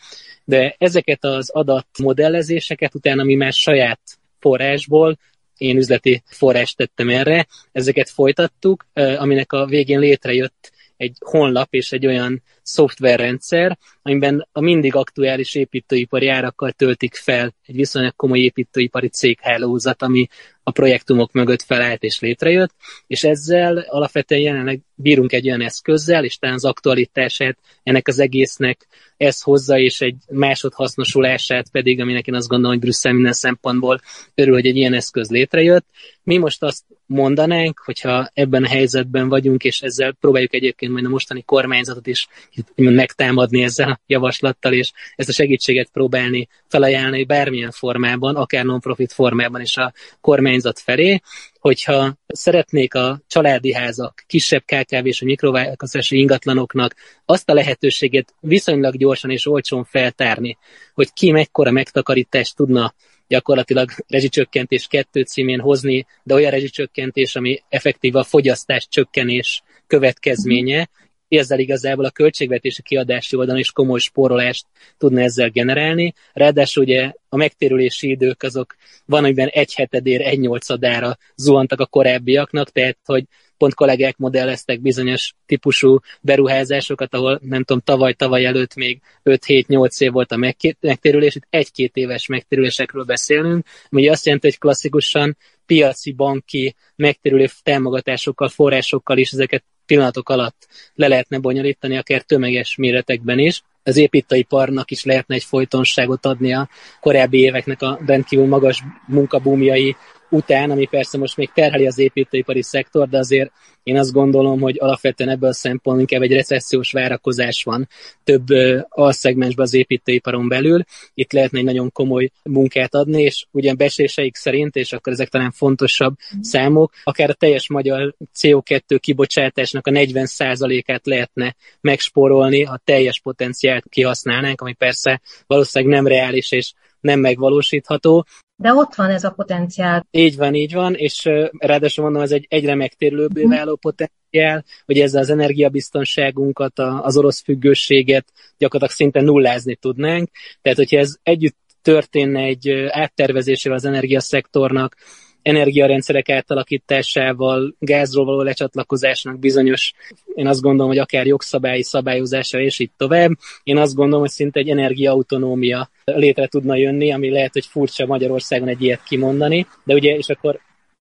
de 0.45 0.75
ezeket 0.77 1.23
az 1.23 1.49
adatmodellezéseket 1.49 2.95
utána 2.95 3.23
mi 3.23 3.35
már 3.35 3.53
saját 3.53 4.01
forrásból 4.39 5.17
én 5.57 5.77
üzleti 5.77 6.23
forrást 6.25 6.77
tettem 6.77 7.09
erre, 7.09 7.47
ezeket 7.71 8.09
folytattuk, 8.09 8.85
aminek 8.93 9.51
a 9.51 9.65
végén 9.65 9.99
létrejött 9.99 10.71
egy 10.97 11.17
honlap 11.19 11.73
és 11.73 11.91
egy 11.91 12.05
olyan 12.05 12.41
szoftverrendszer, 12.63 13.77
amiben 14.01 14.47
a 14.51 14.61
mindig 14.61 14.95
aktuális 14.95 15.55
építőipari 15.55 16.27
árakkal 16.27 16.71
töltik 16.71 17.15
fel 17.15 17.53
egy 17.65 17.75
viszonylag 17.75 18.15
komoly 18.15 18.39
építőipari 18.39 19.07
céghálózat, 19.07 20.01
ami 20.01 20.27
a 20.63 20.71
projektumok 20.71 21.31
mögött 21.31 21.61
felállt 21.61 22.03
és 22.03 22.19
létrejött, 22.19 22.73
és 23.07 23.23
ezzel 23.23 23.77
alapvetően 23.77 24.41
jelenleg 24.41 24.81
bírunk 24.95 25.33
egy 25.33 25.47
olyan 25.47 25.61
eszközzel, 25.61 26.23
és 26.23 26.37
talán 26.37 26.55
az 26.55 26.65
aktualitását 26.65 27.57
ennek 27.83 28.07
az 28.07 28.19
egésznek 28.19 28.87
ez 29.17 29.41
hozza, 29.41 29.77
és 29.77 30.01
egy 30.01 30.15
másodhasznosulását 30.31 31.69
pedig, 31.71 32.01
aminek 32.01 32.27
én 32.27 32.35
azt 32.35 32.47
gondolom, 32.47 32.71
hogy 32.71 32.83
Brüsszel 32.83 33.13
minden 33.13 33.33
szempontból 33.33 33.99
örül, 34.35 34.53
hogy 34.53 34.65
egy 34.65 34.75
ilyen 34.77 34.93
eszköz 34.93 35.29
létrejött. 35.29 35.85
Mi 36.23 36.37
most 36.37 36.63
azt 36.63 36.83
mondanánk, 37.13 37.79
hogyha 37.85 38.29
ebben 38.33 38.63
a 38.63 38.67
helyzetben 38.67 39.29
vagyunk, 39.29 39.63
és 39.63 39.81
ezzel 39.81 40.13
próbáljuk 40.19 40.53
egyébként 40.53 40.91
majd 40.91 41.05
a 41.05 41.09
mostani 41.09 41.43
kormányzatot 41.43 42.07
is 42.07 42.27
megtámadni 42.75 43.63
ezzel 43.63 43.89
a 43.89 43.99
javaslattal, 44.07 44.73
és 44.73 44.91
ezt 45.15 45.29
a 45.29 45.33
segítséget 45.33 45.89
próbálni 45.91 46.47
felajánlani 46.67 47.23
bármilyen 47.23 47.71
formában, 47.71 48.35
akár 48.35 48.65
non-profit 48.65 49.13
formában 49.13 49.61
is 49.61 49.77
a 49.77 49.93
kormányzat 50.21 50.79
felé, 50.79 51.21
hogyha 51.59 52.17
szeretnék 52.27 52.93
a 52.93 53.21
családi 53.27 53.73
házak, 53.73 54.23
kisebb 54.27 54.63
KKV 54.65 55.05
és 55.05 55.21
a 55.21 55.25
mikrovállalkozási 55.25 56.17
ingatlanoknak 56.17 56.95
azt 57.25 57.49
a 57.49 57.53
lehetőséget 57.53 58.33
viszonylag 58.39 58.97
gyorsan 58.97 59.31
és 59.31 59.47
olcsón 59.47 59.83
feltárni, 59.83 60.57
hogy 60.93 61.13
ki 61.13 61.31
mekkora 61.31 61.71
megtakarítást 61.71 62.55
tudna 62.55 62.93
gyakorlatilag 63.33 63.89
rezsicsökkentés 64.07 64.87
kettő 64.87 65.21
címén 65.21 65.59
hozni, 65.59 66.05
de 66.23 66.33
olyan 66.33 66.51
rezsicsökkentés, 66.51 67.35
ami 67.35 67.61
effektív 67.69 68.15
a 68.15 68.23
fogyasztás 68.23 68.87
csökkenés 68.87 69.63
következménye, 69.87 70.89
ezzel 71.27 71.59
igazából 71.59 72.05
a 72.05 72.11
költségvetési 72.11 72.81
kiadási 72.81 73.35
oldalon 73.35 73.59
is 73.59 73.71
komoly 73.71 73.99
spórolást 73.99 74.65
tudna 74.97 75.21
ezzel 75.21 75.49
generálni. 75.49 76.13
Ráadásul 76.33 76.83
ugye 76.83 77.11
a 77.29 77.35
megtérülési 77.35 78.09
idők 78.09 78.43
azok 78.43 78.75
van, 79.05 79.23
amiben 79.23 79.47
egy 79.47 79.73
hetedér, 79.73 80.21
egy 80.21 80.39
nyolcadára 80.39 81.17
zuhantak 81.35 81.79
a 81.79 81.85
korábbiaknak, 81.85 82.69
tehát 82.69 82.97
hogy 83.05 83.23
pont 83.57 83.73
kollégák 83.73 84.17
modelleztek 84.17 84.81
bizonyos 84.81 85.33
típusú 85.45 85.99
beruházásokat, 86.21 87.13
ahol 87.13 87.39
nem 87.43 87.63
tudom, 87.63 87.81
tavaly-tavaly 87.85 88.45
előtt 88.45 88.75
még 88.75 89.01
5-7-8 89.23 90.01
év 90.01 90.11
volt 90.11 90.31
a 90.31 90.53
megtérülés, 90.79 91.35
itt 91.35 91.47
egy-két 91.49 91.95
éves 91.95 92.27
megtérülésekről 92.27 93.03
beszélünk, 93.03 93.65
ami 93.89 94.07
azt 94.07 94.25
jelenti, 94.25 94.47
hogy 94.47 94.57
klasszikusan 94.57 95.37
piaci, 95.65 96.11
banki, 96.11 96.75
megtérülő 96.95 97.47
támogatásokkal, 97.63 98.49
forrásokkal 98.49 99.17
is 99.17 99.31
ezeket 99.31 99.63
pillanatok 99.85 100.29
alatt 100.29 100.67
le 100.93 101.07
lehetne 101.07 101.39
bonyolítani, 101.39 101.97
akár 101.97 102.21
tömeges 102.21 102.75
méretekben 102.75 103.39
is. 103.39 103.61
Az 103.83 103.97
építőiparnak 103.97 104.91
is 104.91 105.03
lehetne 105.03 105.35
egy 105.35 105.43
folytonságot 105.43 106.25
adni 106.25 106.53
a 106.53 106.69
korábbi 106.99 107.39
éveknek 107.39 107.81
a 107.81 107.99
rendkívül 108.05 108.47
magas 108.47 108.83
munkabúmjai 109.07 109.95
után, 110.33 110.71
ami 110.71 110.85
persze 110.85 111.17
most 111.17 111.37
még 111.37 111.51
terheli 111.53 111.87
az 111.87 111.99
építőipari 111.99 112.63
szektor, 112.63 113.09
de 113.09 113.17
azért 113.17 113.51
én 113.83 113.97
azt 113.97 114.11
gondolom, 114.11 114.59
hogy 114.59 114.77
alapvetően 114.79 115.29
ebből 115.29 115.49
a 115.49 115.53
szempontból 115.53 115.99
inkább 115.99 116.21
egy 116.21 116.35
recessziós 116.35 116.91
várakozás 116.91 117.63
van 117.63 117.87
több 118.23 118.45
alszegmensben 118.89 119.65
az 119.65 119.73
építőiparon 119.73 120.47
belül. 120.47 120.83
Itt 121.13 121.31
lehetne 121.31 121.57
egy 121.57 121.65
nagyon 121.65 121.91
komoly 121.91 122.29
munkát 122.43 122.93
adni, 122.93 123.21
és 123.21 123.45
ugyan 123.51 123.77
beséseik 123.77 124.35
szerint, 124.35 124.75
és 124.75 124.93
akkor 124.93 125.13
ezek 125.13 125.29
talán 125.29 125.51
fontosabb 125.51 126.15
számok, 126.41 126.93
akár 127.03 127.29
a 127.29 127.33
teljes 127.33 127.69
magyar 127.69 128.15
CO2 128.35 128.97
kibocsátásnak 128.99 129.87
a 129.87 129.91
40%-át 129.91 131.05
lehetne 131.05 131.55
megspórolni, 131.81 132.63
ha 132.63 132.81
teljes 132.83 133.19
potenciált 133.23 133.85
kihasználnánk, 133.89 134.61
ami 134.61 134.73
persze 134.73 135.21
valószínűleg 135.47 135.93
nem 135.95 136.07
reális 136.07 136.51
és 136.51 136.73
nem 136.99 137.19
megvalósítható, 137.19 138.25
de 138.63 138.73
ott 138.73 138.95
van 138.95 139.09
ez 139.09 139.23
a 139.23 139.31
potenciál. 139.31 140.07
Így 140.11 140.35
van, 140.35 140.53
így 140.53 140.73
van, 140.73 140.93
és 140.93 141.29
ráadásul 141.57 142.03
mondom, 142.03 142.21
ez 142.21 142.31
egy 142.31 142.45
egyre 142.49 142.75
megtérülőbbé 142.75 143.43
mhm. 143.43 143.51
váló 143.51 143.75
potenciál, 143.75 144.63
hogy 144.85 144.99
ezzel 144.99 145.21
az 145.21 145.29
energiabiztonságunkat, 145.29 146.79
az 146.79 147.17
orosz 147.17 147.43
függőséget 147.43 148.25
gyakorlatilag 148.57 149.01
szinte 149.01 149.21
nullázni 149.21 149.75
tudnánk. 149.75 150.29
Tehát, 150.61 150.77
hogyha 150.77 150.97
ez 150.97 151.15
együtt 151.23 151.57
történne 151.81 152.39
egy 152.39 152.69
áttervezésével 152.89 153.77
az 153.77 153.85
energiaszektornak, 153.85 154.95
energiarendszerek 155.43 156.29
átalakításával, 156.29 157.75
gázról 157.79 158.25
való 158.25 158.41
lecsatlakozásnak 158.41 159.39
bizonyos, 159.39 159.93
én 160.35 160.47
azt 160.47 160.61
gondolom, 160.61 160.87
hogy 160.87 160.97
akár 160.99 161.25
jogszabályi 161.25 161.83
szabályozása 161.83 162.59
és 162.59 162.79
így 162.79 162.91
tovább. 162.97 163.31
Én 163.63 163.77
azt 163.77 163.95
gondolom, 163.95 164.21
hogy 164.21 164.29
szinte 164.29 164.59
egy 164.59 164.69
energiaautonómia 164.69 165.89
létre 166.03 166.47
tudna 166.47 166.75
jönni, 166.75 167.11
ami 167.11 167.29
lehet, 167.29 167.53
hogy 167.53 167.65
furcsa 167.65 168.05
Magyarországon 168.05 168.67
egy 168.67 168.81
ilyet 168.81 169.03
kimondani, 169.03 169.67
de 169.83 169.93
ugye, 169.93 170.15
és 170.15 170.29
akkor 170.29 170.59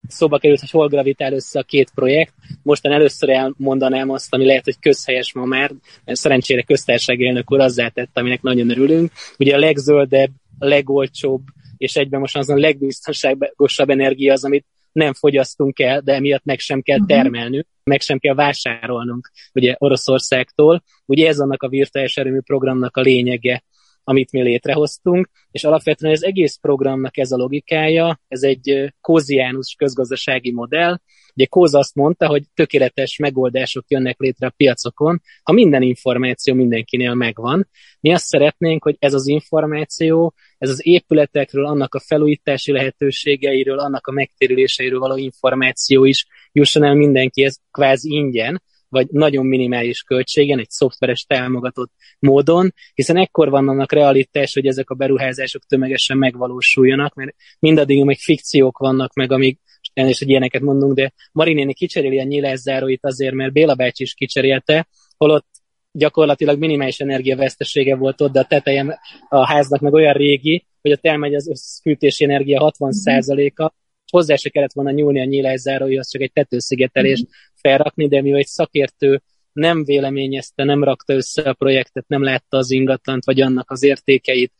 szóba 0.09 0.39
került, 0.39 0.61
hogy 0.61 0.71
hol 0.71 0.89
gravitál 0.89 1.33
össze 1.33 1.59
a 1.59 1.63
két 1.63 1.91
projekt. 1.95 2.33
Mostan 2.63 2.93
először 2.93 3.29
elmondanám 3.29 4.11
azt, 4.11 4.35
ami 4.35 4.47
lehet, 4.47 4.65
hogy 4.65 4.79
közhelyes 4.81 5.33
ma 5.33 5.45
már, 5.45 5.71
mert 6.05 6.19
szerencsére 6.19 6.63
köztársaság 6.63 7.23
elnök 7.23 7.53
úr 7.53 7.61
azzá 7.61 7.89
tett, 7.89 8.11
aminek 8.19 8.43
nagyon 8.43 8.71
örülünk. 8.71 9.11
Ugye 9.39 9.55
a 9.55 9.59
legzöldebb, 9.59 10.31
a 10.59 10.67
legolcsóbb, 10.67 11.43
és 11.83 11.97
egyben 11.97 12.21
most 12.21 12.37
azon 12.37 12.57
a 12.57 12.61
legbiztonságosabb 12.61 13.91
energia 13.91 14.33
az, 14.33 14.45
amit 14.45 14.67
nem 14.93 15.13
fogyasztunk 15.13 15.79
el, 15.79 16.01
de 16.01 16.15
emiatt 16.15 16.45
meg 16.45 16.59
sem 16.59 16.83
kell 16.83 16.99
mhm. 16.99 17.07
termelnünk, 17.07 17.67
meg 17.85 18.01
sem 18.01 18.19
kell 18.19 18.35
vásárolnunk 18.35 19.31
ugye 19.55 19.75
Oroszországtól. 19.79 20.83
Ugye 21.07 21.29
ez 21.29 21.39
annak 21.39 21.63
a 21.63 21.69
virtuális 21.69 22.17
erőmű 22.17 22.41
programnak 22.41 22.97
a 22.97 23.01
lényege, 23.01 23.63
amit 24.05 24.33
mi 24.33 24.43
létrehoztunk, 24.43 25.29
és 25.51 25.65
alapvetően 25.65 26.13
az 26.13 26.25
egész 26.25 26.57
programnak 26.57 27.17
ez 27.19 27.33
a 27.33 27.37
logikája, 27.37 28.21
ez 28.29 28.43
egy 28.43 28.93
kóziánus 29.01 29.75
közgazdasági 29.79 30.53
modell. 30.53 30.99
Ugye 31.35 31.47
Kóz 31.47 31.75
azt 31.75 31.95
mondta, 31.95 32.27
hogy 32.27 32.43
tökéletes 32.55 33.17
megoldások 33.17 33.85
jönnek 33.89 34.19
létre 34.19 34.47
a 34.47 34.53
piacokon, 34.57 35.21
ha 35.43 35.53
minden 35.53 35.83
információ 35.83 36.55
mindenkinél 36.55 37.15
megvan. 37.15 37.69
Mi 38.01 38.13
azt 38.13 38.27
szeretnénk, 38.27 38.83
hogy 38.83 38.97
ez 38.99 39.15
az 39.15 39.27
információ, 39.27 40.35
ez 40.59 40.71
az 40.71 40.87
épületekről, 40.87 41.67
annak 41.67 41.95
a 41.95 42.01
felújítási 42.01 42.73
lehetőségeiről, 42.73 43.79
annak 43.79 44.07
a 44.07 44.13
megtérüléseiről 44.13 44.99
való 44.99 45.17
információ 45.17 46.05
is 46.05 46.27
jusson 46.53 46.85
el 46.85 46.95
mindenkihez 46.95 47.61
kvázi 47.71 48.15
ingyen, 48.15 48.63
vagy 48.93 49.07
nagyon 49.11 49.47
minimális 49.47 50.03
költségen, 50.03 50.59
egy 50.59 50.71
szoftveres 50.71 51.25
támogatott 51.25 51.93
módon, 52.19 52.75
hiszen 52.95 53.17
ekkor 53.17 53.51
van 53.51 53.69
annak 53.69 53.93
realitás, 53.93 54.55
hogy 54.55 54.67
ezek 54.67 54.91
a 54.91 54.95
beruházások 54.95 55.63
tömegesen 55.63 56.19
megvalósuljanak, 56.19 57.15
mert 57.15 57.35
mindaddig 57.59 58.05
még 58.05 58.19
fikciók 58.19 58.79
vannak 58.79 59.15
meg, 59.15 59.33
amíg 59.33 59.59
és 59.95 60.19
hogy 60.19 60.29
ilyeneket 60.29 60.63
mondunk, 60.63 60.95
de 60.95 61.13
Marinéni 61.33 61.75
kicseréli 61.75 62.19
a 62.19 62.23
nyílászáróit 62.23 63.05
azért, 63.05 63.35
mert 63.35 63.53
Béla 63.53 63.75
bácsi 63.75 64.03
is 64.03 64.15
kicserélte, 64.15 64.89
holott 65.17 65.47
gyakorlatilag 65.93 66.59
minimális 66.59 66.99
energiavesztesége 66.99 67.97
volt 67.97 68.21
ott, 68.21 68.33
de 68.33 68.41
a 68.41 68.45
tetejem 68.45 68.95
a 69.29 69.47
háznak 69.47 69.81
meg 69.81 69.93
olyan 69.93 70.13
régi, 70.13 70.67
hogy 70.83 70.93
ott 70.93 71.07
elmegy 71.07 71.35
az 71.35 71.49
összfűtési 71.49 72.25
energia 72.25 72.75
60%-a, 72.79 73.73
hozzá 74.11 74.37
se 74.37 74.49
kellett 74.49 74.73
volna 74.73 74.91
nyúlni 74.91 75.21
a 75.21 75.25
nyílászáróihoz, 75.25 76.11
csak 76.11 76.23
egy 76.23 76.33
tetőszigetelés 76.33 77.21
mm-hmm. 77.21 77.31
Felrakni, 77.63 78.09
de 78.09 78.23
mivel 78.23 78.39
egy 78.39 78.47
szakértő 78.47 79.23
nem 79.53 79.85
véleményezte, 79.85 80.65
nem 80.65 80.85
rakta 80.85 81.15
össze 81.15 81.43
a 81.43 81.55
projektet, 81.55 82.09
nem 82.09 82.23
látta 82.23 82.57
az 82.57 82.71
ingatlant, 82.71 83.25
vagy 83.25 83.41
annak 83.41 83.71
az 83.71 83.83
értékeit, 83.83 84.53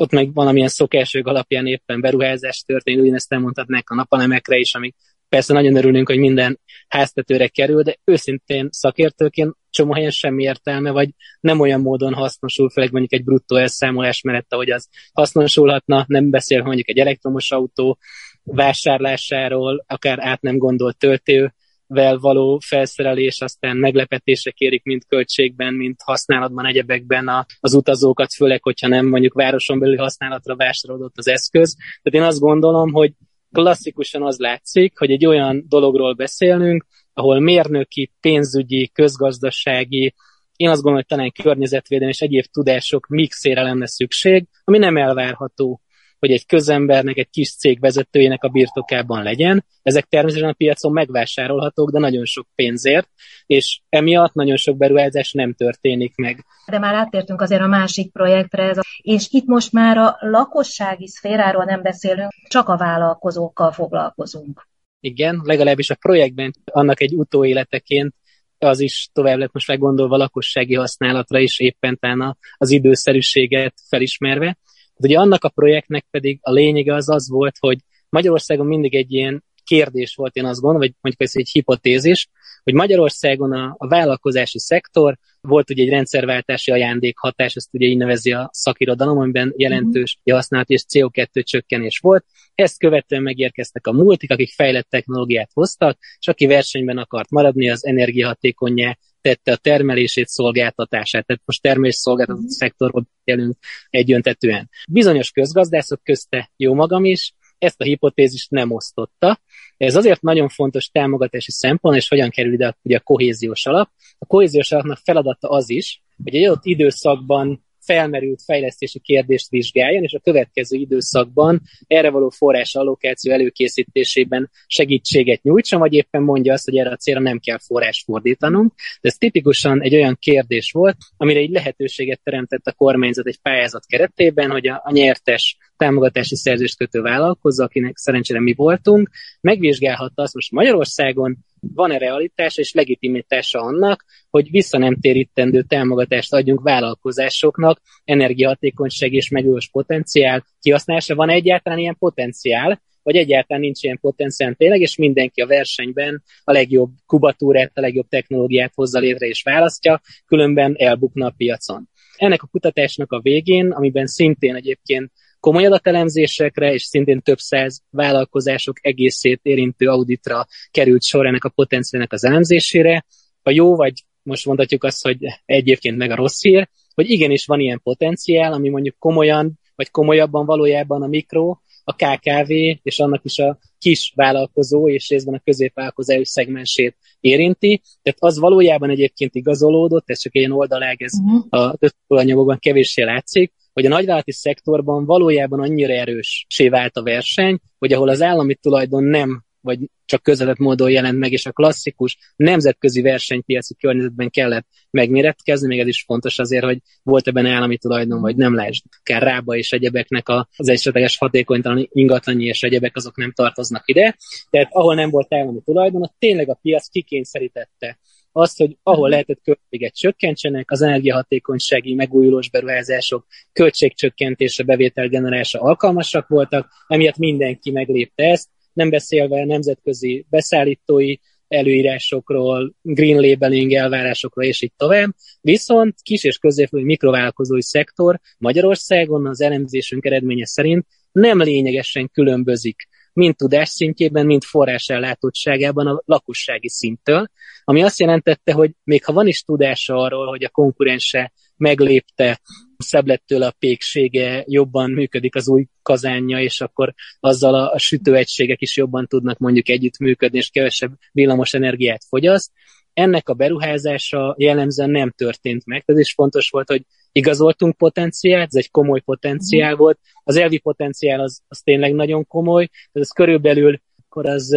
ott 0.00 0.10
meg 0.10 0.34
valamilyen 0.34 0.68
szokások 0.68 1.26
alapján 1.26 1.66
éppen 1.66 2.00
beruházás 2.00 2.62
történik, 2.66 3.00
ugyanezt 3.00 3.32
elmondhatnák 3.32 3.90
a 3.90 3.94
napalemekre 3.94 4.56
is, 4.56 4.74
amik 4.74 4.94
persze 5.28 5.52
nagyon 5.52 5.76
örülünk, 5.76 6.08
hogy 6.08 6.18
minden 6.18 6.60
háztetőre 6.88 7.48
kerül, 7.48 7.82
de 7.82 7.98
őszintén 8.04 8.68
szakértőként 8.70 9.56
csomó 9.70 9.92
helyen 9.92 10.10
semmi 10.10 10.42
értelme, 10.42 10.90
vagy 10.90 11.08
nem 11.40 11.60
olyan 11.60 11.80
módon 11.80 12.14
hasznosul, 12.14 12.70
főleg 12.70 12.90
mondjuk 12.92 13.12
egy 13.12 13.24
bruttó 13.24 13.56
elszámolás 13.56 14.20
mellett, 14.20 14.52
ahogy 14.52 14.70
az 14.70 14.88
hasznosulhatna, 15.12 16.04
nem 16.08 16.30
beszél 16.30 16.62
mondjuk 16.62 16.88
egy 16.88 16.98
elektromos 16.98 17.50
autó 17.50 17.98
vásárlásáról, 18.42 19.84
akár 19.86 20.18
át 20.20 20.40
nem 20.40 20.58
gondolt 20.58 20.98
töltő, 20.98 21.54
vel 21.86 22.18
való 22.18 22.58
felszerelés, 22.66 23.40
aztán 23.40 23.76
meglepetésre 23.76 24.50
kérik 24.50 24.82
mind 24.84 25.02
költségben, 25.08 25.74
mind 25.74 25.96
használatban, 26.04 26.66
egyebekben 26.66 27.28
a, 27.28 27.46
az 27.60 27.74
utazókat, 27.74 28.34
főleg, 28.34 28.62
hogyha 28.62 28.88
nem 28.88 29.06
mondjuk 29.06 29.34
városon 29.34 29.78
belül 29.78 29.96
használatra 29.96 30.56
vásárolódott 30.56 31.16
az 31.16 31.28
eszköz. 31.28 31.76
Tehát 32.02 32.20
én 32.20 32.22
azt 32.22 32.40
gondolom, 32.40 32.92
hogy 32.92 33.12
klasszikusan 33.52 34.22
az 34.22 34.38
látszik, 34.38 34.98
hogy 34.98 35.10
egy 35.10 35.26
olyan 35.26 35.64
dologról 35.68 36.14
beszélünk, 36.14 36.86
ahol 37.12 37.40
mérnöki, 37.40 38.12
pénzügyi, 38.20 38.90
közgazdasági, 38.92 40.14
én 40.56 40.68
azt 40.68 40.82
gondolom, 40.82 41.04
hogy 41.08 41.16
talán 41.16 41.32
környezetvédelmi 41.42 42.12
és 42.12 42.20
egyéb 42.20 42.44
tudások 42.44 43.06
mixére 43.06 43.62
lenne 43.62 43.86
szükség, 43.86 44.46
ami 44.64 44.78
nem 44.78 44.96
elvárható 44.96 45.80
hogy 46.22 46.30
egy 46.30 46.46
közembernek, 46.46 47.16
egy 47.16 47.30
kis 47.30 47.56
cég 47.56 47.80
vezetőjének 47.80 48.44
a 48.44 48.48
birtokában 48.48 49.22
legyen. 49.22 49.64
Ezek 49.82 50.04
természetesen 50.04 50.50
a 50.50 50.56
piacon 50.56 50.92
megvásárolhatók, 50.92 51.90
de 51.90 51.98
nagyon 51.98 52.24
sok 52.24 52.46
pénzért, 52.54 53.08
és 53.46 53.80
emiatt 53.88 54.34
nagyon 54.34 54.56
sok 54.56 54.76
beruházás 54.76 55.32
nem 55.32 55.52
történik 55.52 56.16
meg. 56.16 56.44
De 56.66 56.78
már 56.78 56.94
áttértünk 56.94 57.40
azért 57.40 57.60
a 57.60 57.66
másik 57.66 58.12
projektre, 58.12 58.62
ez 58.62 58.78
a, 58.78 58.82
és 59.02 59.26
itt 59.30 59.46
most 59.46 59.72
már 59.72 59.96
a 59.98 60.16
lakossági 60.20 61.08
szféráról 61.08 61.64
nem 61.64 61.82
beszélünk, 61.82 62.30
csak 62.48 62.68
a 62.68 62.76
vállalkozókkal 62.76 63.72
foglalkozunk. 63.72 64.68
Igen, 65.00 65.40
legalábbis 65.44 65.90
a 65.90 65.94
projektben 66.00 66.52
annak 66.64 67.00
egy 67.00 67.14
utóéleteként 67.14 68.14
az 68.58 68.80
is 68.80 69.08
tovább 69.12 69.38
lett 69.38 69.52
most 69.52 69.68
meggondolva 69.68 70.16
lakossági 70.16 70.74
használatra 70.74 71.38
is 71.38 71.58
éppen 71.58 71.98
talán 71.98 72.36
az 72.56 72.70
időszerűséget 72.70 73.74
felismerve. 73.88 74.56
Ugye 75.02 75.18
annak 75.18 75.44
a 75.44 75.48
projektnek 75.48 76.06
pedig 76.10 76.38
a 76.42 76.52
lényege 76.52 76.94
az 76.94 77.08
az 77.08 77.28
volt, 77.28 77.56
hogy 77.58 77.78
Magyarországon 78.08 78.66
mindig 78.66 78.94
egy 78.94 79.12
ilyen 79.12 79.44
kérdés 79.64 80.14
volt, 80.14 80.36
én 80.36 80.44
azt 80.44 80.60
gondolom, 80.60 80.80
vagy 80.80 80.94
mondjuk 81.00 81.28
ez 81.28 81.36
egy 81.36 81.48
hipotézis, 81.52 82.28
hogy 82.62 82.74
Magyarországon 82.74 83.52
a, 83.52 83.74
a 83.78 83.88
vállalkozási 83.88 84.58
szektor 84.58 85.18
volt 85.40 85.70
ugye 85.70 85.82
egy 85.82 85.88
rendszerváltási 85.88 86.70
ajándékhatás, 86.70 87.54
ezt 87.54 87.68
ugye 87.74 87.86
így 87.86 87.96
nevezi 87.96 88.32
a 88.32 88.48
szakirodalom, 88.52 89.18
amiben 89.18 89.52
jelentős 89.56 90.18
mm-hmm. 90.18 90.36
használat 90.36 90.68
és 90.68 90.84
CO2 90.88 91.44
csökkenés 91.44 91.98
volt. 91.98 92.24
Ezt 92.54 92.78
követően 92.78 93.22
megérkeztek 93.22 93.86
a 93.86 93.92
multik, 93.92 94.30
akik 94.30 94.52
fejlett 94.52 94.88
technológiát 94.88 95.50
hoztak, 95.54 95.98
és 96.18 96.28
aki 96.28 96.46
versenyben 96.46 96.98
akart 96.98 97.30
maradni, 97.30 97.70
az 97.70 97.86
energiahatékonyá 97.86 98.96
tette 99.22 99.52
a 99.52 99.56
termelését, 99.56 100.26
szolgáltatását. 100.28 101.26
Tehát 101.26 101.42
most 101.44 101.62
termelés 101.62 101.94
szolgáltató 101.94 102.38
mm-hmm. 102.38 102.48
szektorról 102.48 103.06
beszélünk 103.24 103.56
egyöntetően. 103.90 104.70
Bizonyos 104.88 105.30
közgazdászok 105.30 106.02
közte 106.02 106.50
jó 106.56 106.74
magam 106.74 107.04
is, 107.04 107.34
ezt 107.62 107.80
a 107.80 107.84
hipotézist 107.84 108.50
nem 108.50 108.70
osztotta, 108.70 109.40
Ez 109.76 109.96
azért 109.96 110.20
nagyon 110.20 110.48
fontos 110.48 110.88
támogatási 110.88 111.50
szempont, 111.50 111.96
és 111.96 112.08
hogyan 112.08 112.30
kerül 112.30 112.52
ide 112.52 112.76
ugye 112.82 112.96
a 112.96 113.00
kohéziós 113.00 113.66
alap. 113.66 113.90
A 114.18 114.26
kohéziós 114.26 114.72
alapnak 114.72 114.98
feladata 115.04 115.48
az 115.48 115.70
is, 115.70 116.02
hogy 116.24 116.34
egy 116.34 116.44
adott 116.44 116.64
időszakban 116.64 117.64
felmerült 117.84 118.42
fejlesztési 118.42 119.00
kérdést 119.00 119.50
vizsgáljon, 119.50 120.02
és 120.02 120.12
a 120.12 120.18
következő 120.18 120.76
időszakban 120.76 121.60
erre 121.86 122.10
való 122.10 122.28
forrás 122.28 122.74
allokáció 122.74 123.32
előkészítésében 123.32 124.50
segítséget 124.66 125.42
nyújtson, 125.42 125.80
vagy 125.80 125.92
éppen 125.92 126.22
mondja 126.22 126.52
azt, 126.52 126.64
hogy 126.64 126.76
erre 126.76 126.90
a 126.90 126.96
célra 126.96 127.20
nem 127.20 127.38
kell 127.38 127.58
forrás 127.58 128.02
fordítanunk. 128.06 128.72
De 129.00 129.08
ez 129.08 129.14
tipikusan 129.14 129.82
egy 129.82 129.94
olyan 129.94 130.16
kérdés 130.20 130.72
volt, 130.72 130.96
amire 131.16 131.40
egy 131.40 131.50
lehetőséget 131.50 132.20
teremtett 132.22 132.66
a 132.66 132.72
kormányzat 132.72 133.26
egy 133.26 133.38
pályázat 133.42 133.86
keretében, 133.86 134.50
hogy 134.50 134.68
a, 134.68 134.80
a 134.84 134.92
nyertes 134.92 135.56
támogatási 135.82 136.36
szerzést 136.36 136.76
kötő 136.76 137.00
vállalkozó, 137.00 137.64
akinek 137.64 137.96
szerencsére 137.96 138.40
mi 138.40 138.52
voltunk, 138.54 139.10
megvizsgálhatta 139.40 140.22
azt 140.22 140.34
most 140.34 140.50
Magyarországon, 140.50 141.36
van-e 141.60 141.98
realitása 141.98 142.60
és 142.60 142.72
legitimitása 142.72 143.60
annak, 143.60 144.04
hogy 144.30 144.50
vissza 144.50 144.78
nem 144.78 144.96
térítendő 145.00 145.62
támogatást 145.62 146.32
adjunk 146.32 146.62
vállalkozásoknak, 146.62 147.80
energiahatékonyság 148.04 149.12
és 149.12 149.28
megújulós 149.28 149.68
potenciál 149.70 150.44
kihasználása. 150.60 151.14
Van 151.14 151.30
egyáltalán 151.30 151.78
ilyen 151.78 151.96
potenciál, 151.98 152.82
vagy 153.02 153.16
egyáltalán 153.16 153.62
nincs 153.62 153.82
ilyen 153.82 153.98
potenciál 154.00 154.54
tényleg, 154.54 154.80
és 154.80 154.96
mindenki 154.96 155.40
a 155.40 155.46
versenyben 155.46 156.22
a 156.44 156.52
legjobb 156.52 156.90
kubatúrát, 157.06 157.70
a 157.74 157.80
legjobb 157.80 158.08
technológiát 158.08 158.72
hozza 158.74 158.98
létre 158.98 159.26
és 159.26 159.42
választja, 159.42 160.00
különben 160.26 160.74
elbukna 160.78 161.26
a 161.26 161.34
piacon. 161.36 161.88
Ennek 162.16 162.42
a 162.42 162.46
kutatásnak 162.50 163.12
a 163.12 163.20
végén, 163.20 163.70
amiben 163.70 164.06
szintén 164.06 164.54
egyébként 164.54 165.10
komoly 165.42 165.66
adatelemzésekre, 165.66 166.72
és 166.72 166.82
szintén 166.82 167.22
több 167.22 167.38
száz 167.38 167.82
vállalkozások 167.90 168.76
egészét 168.80 169.40
érintő 169.42 169.86
auditra 169.86 170.46
került 170.70 171.02
sor 171.02 171.26
ennek 171.26 171.44
a 171.44 171.48
potenciálnak 171.48 172.12
az 172.12 172.24
elemzésére. 172.24 173.04
A 173.42 173.50
jó, 173.50 173.76
vagy 173.76 173.92
most 174.22 174.46
mondhatjuk 174.46 174.84
azt, 174.84 175.02
hogy 175.02 175.18
egyébként 175.44 175.96
meg 175.96 176.10
a 176.10 176.16
rossz 176.16 176.42
hír, 176.42 176.68
hogy 176.94 177.10
igenis 177.10 177.46
van 177.46 177.60
ilyen 177.60 177.80
potenciál, 177.82 178.52
ami 178.52 178.68
mondjuk 178.68 178.98
komolyan, 178.98 179.58
vagy 179.74 179.90
komolyabban 179.90 180.46
valójában 180.46 181.02
a 181.02 181.06
mikro, 181.06 181.56
a 181.84 181.94
KKV 181.94 182.50
és 182.82 182.98
annak 182.98 183.24
is 183.24 183.38
a 183.38 183.58
kis 183.78 184.12
vállalkozó 184.16 184.88
és 184.88 185.08
részben 185.08 185.34
a 185.34 185.42
középvállalkozás 185.44 186.28
szegmensét 186.28 186.96
érinti. 187.20 187.82
Tehát 188.02 188.18
az 188.20 188.38
valójában 188.38 188.90
egyébként 188.90 189.34
igazolódott, 189.34 190.10
ez 190.10 190.18
csak 190.18 190.34
egy 190.34 190.40
ilyen 190.40 190.52
oldalág, 190.52 191.02
ez 191.02 191.12
uh-huh. 191.24 191.62
a 191.62 191.78
anyagokban 192.06 192.58
kevéssé 192.58 193.02
látszik, 193.02 193.52
hogy 193.72 193.86
a 193.86 193.88
nagyvállalati 193.88 194.32
szektorban 194.32 195.04
valójában 195.04 195.60
annyira 195.60 195.92
erőssé 195.92 196.68
vált 196.68 196.96
a 196.96 197.02
verseny, 197.02 197.58
hogy 197.78 197.92
ahol 197.92 198.08
az 198.08 198.22
állami 198.22 198.54
tulajdon 198.54 199.04
nem 199.04 199.42
vagy 199.62 199.78
csak 200.04 200.22
közvetett 200.22 200.58
módon 200.58 200.90
jelent 200.90 201.18
meg, 201.18 201.32
és 201.32 201.46
a 201.46 201.52
klasszikus 201.52 202.18
nemzetközi 202.36 203.02
versenypiaci 203.02 203.74
környezetben 203.74 204.30
kellett 204.30 204.66
megméretkezni, 204.90 205.66
még 205.66 205.78
ez 205.78 205.86
is 205.86 206.02
fontos 206.06 206.38
azért, 206.38 206.64
hogy 206.64 206.78
volt 207.02 207.26
ebben 207.26 207.46
állami 207.46 207.78
tulajdon, 207.78 208.20
vagy 208.20 208.36
nem 208.36 208.54
lásd. 208.54 208.84
Akár 209.00 209.22
rába 209.22 209.56
és 209.56 209.72
egyebeknek 209.72 210.28
az 210.56 210.68
esetleges 210.68 211.18
hatékonytalan 211.18 211.88
ingatlanyi 211.90 212.44
és 212.44 212.62
egyebek 212.62 212.96
azok 212.96 213.16
nem 213.16 213.32
tartoznak 213.32 213.82
ide. 213.88 214.16
Tehát 214.50 214.68
ahol 214.70 214.94
nem 214.94 215.10
volt 215.10 215.34
állami 215.34 215.60
tulajdon, 215.64 216.02
ott 216.02 216.14
tényleg 216.18 216.50
a 216.50 216.58
piac 216.62 216.88
kikényszerítette 216.88 217.98
azt, 218.32 218.58
hogy 218.58 218.76
ahol 218.82 219.08
lehetett 219.08 219.40
költséget 219.42 219.94
csökkentsenek, 219.94 220.70
az 220.70 220.82
energiahatékonysági 220.82 221.94
megújulós 221.94 222.50
beruházások 222.50 223.26
költségcsökkentése, 223.52 224.62
bevételgenerálása 224.62 225.60
alkalmasak 225.60 226.28
voltak, 226.28 226.68
emiatt 226.86 227.16
mindenki 227.16 227.70
meglépte 227.70 228.24
ezt, 228.24 228.48
nem 228.72 228.90
beszélve 228.90 229.44
nemzetközi 229.44 230.26
beszállítói 230.30 231.14
előírásokról, 231.48 232.74
green 232.82 233.20
labeling 233.20 233.72
elvárásokról, 233.72 234.44
és 234.44 234.62
így 234.62 234.72
tovább. 234.76 235.14
Viszont 235.40 235.94
kis 236.02 236.24
és 236.24 236.38
középülő 236.38 236.84
mikrovállalkozói 236.84 237.62
szektor 237.62 238.20
Magyarországon 238.38 239.26
az 239.26 239.40
elemzésünk 239.40 240.04
eredménye 240.04 240.46
szerint 240.46 240.86
nem 241.12 241.42
lényegesen 241.42 242.10
különbözik 242.12 242.88
mind 243.12 243.36
tudás 243.36 243.68
szintjében, 243.68 244.26
mind 244.26 244.42
forrásellátottságában 244.42 245.86
a 245.86 246.02
lakossági 246.04 246.68
szinttől, 246.68 247.28
ami 247.64 247.82
azt 247.82 247.98
jelentette, 247.98 248.52
hogy 248.52 248.70
még 248.84 249.04
ha 249.04 249.12
van 249.12 249.26
is 249.26 249.42
tudása 249.42 249.96
arról, 249.96 250.26
hogy 250.26 250.44
a 250.44 250.48
konkurense 250.48 251.32
meglépte, 251.56 252.40
szebb 252.76 253.06
lett 253.06 253.22
tőle 253.26 253.46
a 253.46 253.54
péksége, 253.58 254.44
jobban 254.46 254.90
működik 254.90 255.34
az 255.34 255.48
új 255.48 255.66
kazánja, 255.82 256.40
és 256.40 256.60
akkor 256.60 256.94
azzal 257.20 257.54
a, 257.54 257.72
a 257.72 257.78
sütőegységek 257.78 258.60
is 258.60 258.76
jobban 258.76 259.06
tudnak 259.06 259.38
mondjuk 259.38 259.68
együttműködni, 259.68 260.38
és 260.38 260.48
kevesebb 260.48 260.92
villamos 261.12 261.54
energiát 261.54 262.04
fogyaszt. 262.08 262.50
Ennek 262.92 263.28
a 263.28 263.34
beruházása 263.34 264.34
jellemzően 264.38 264.90
nem 264.90 265.10
történt 265.10 265.66
meg, 265.66 265.82
ez 265.86 265.98
is 265.98 266.12
fontos 266.12 266.50
volt, 266.50 266.68
hogy 266.68 266.82
igazoltunk 267.12 267.76
potenciált, 267.76 268.46
ez 268.46 268.54
egy 268.54 268.70
komoly 268.70 269.00
potenciál 269.00 269.76
volt. 269.76 269.98
Az 270.24 270.36
elvi 270.36 270.58
potenciál 270.58 271.20
az, 271.20 271.40
az 271.48 271.60
tényleg 271.60 271.94
nagyon 271.94 272.26
komoly, 272.26 272.68
ez 272.92 273.10
körülbelül 273.10 273.80
akkor 274.08 274.26
az 274.26 274.56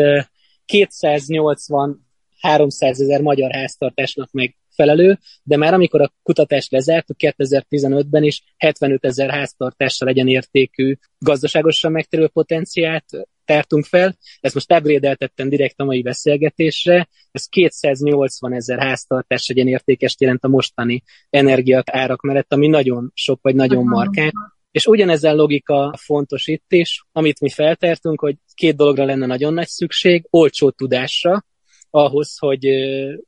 280 0.65 2.05
300 2.39 3.01
ezer 3.01 3.21
magyar 3.21 3.51
háztartásnak 3.51 4.31
meg 4.31 4.55
felelő, 4.75 5.19
de 5.43 5.57
már 5.57 5.73
amikor 5.73 6.01
a 6.01 6.13
kutatást 6.23 6.71
lezártuk 6.71 7.15
2015-ben 7.19 8.23
is 8.23 8.43
75 8.57 9.05
ezer 9.05 9.29
háztartással 9.29 10.07
legyen 10.07 10.27
értékű, 10.27 10.95
gazdaságosan 11.17 11.91
megterülő 11.91 12.27
potenciált 12.27 13.05
tártunk 13.45 13.85
fel. 13.85 14.17
Ezt 14.39 14.53
most 14.53 14.73
upgrade 14.73 15.17
direkt 15.35 15.79
a 15.79 15.83
mai 15.83 16.01
beszélgetésre. 16.01 17.07
Ez 17.31 17.45
280 17.45 18.53
ezer 18.53 18.79
háztartás 18.79 19.47
legyen 19.47 19.67
értékes 19.67 20.15
jelent 20.19 20.43
a 20.43 20.47
mostani 20.47 21.03
energiak 21.29 21.89
árak 21.89 22.21
mellett, 22.21 22.53
ami 22.53 22.67
nagyon 22.67 23.11
sok 23.13 23.39
vagy 23.41 23.55
nagyon 23.55 23.85
markáns. 23.85 24.33
És 24.71 24.85
ugyanezen 24.85 25.35
logika 25.35 25.93
fontos 25.97 26.47
itt 26.47 26.71
is, 26.71 27.05
amit 27.11 27.39
mi 27.39 27.49
feltártunk, 27.49 28.19
hogy 28.19 28.35
két 28.53 28.75
dologra 28.75 29.05
lenne 29.05 29.25
nagyon 29.25 29.53
nagy 29.53 29.67
szükség, 29.67 30.27
olcsó 30.29 30.69
tudásra, 30.69 31.45
ahhoz, 31.89 32.37
hogy 32.37 32.67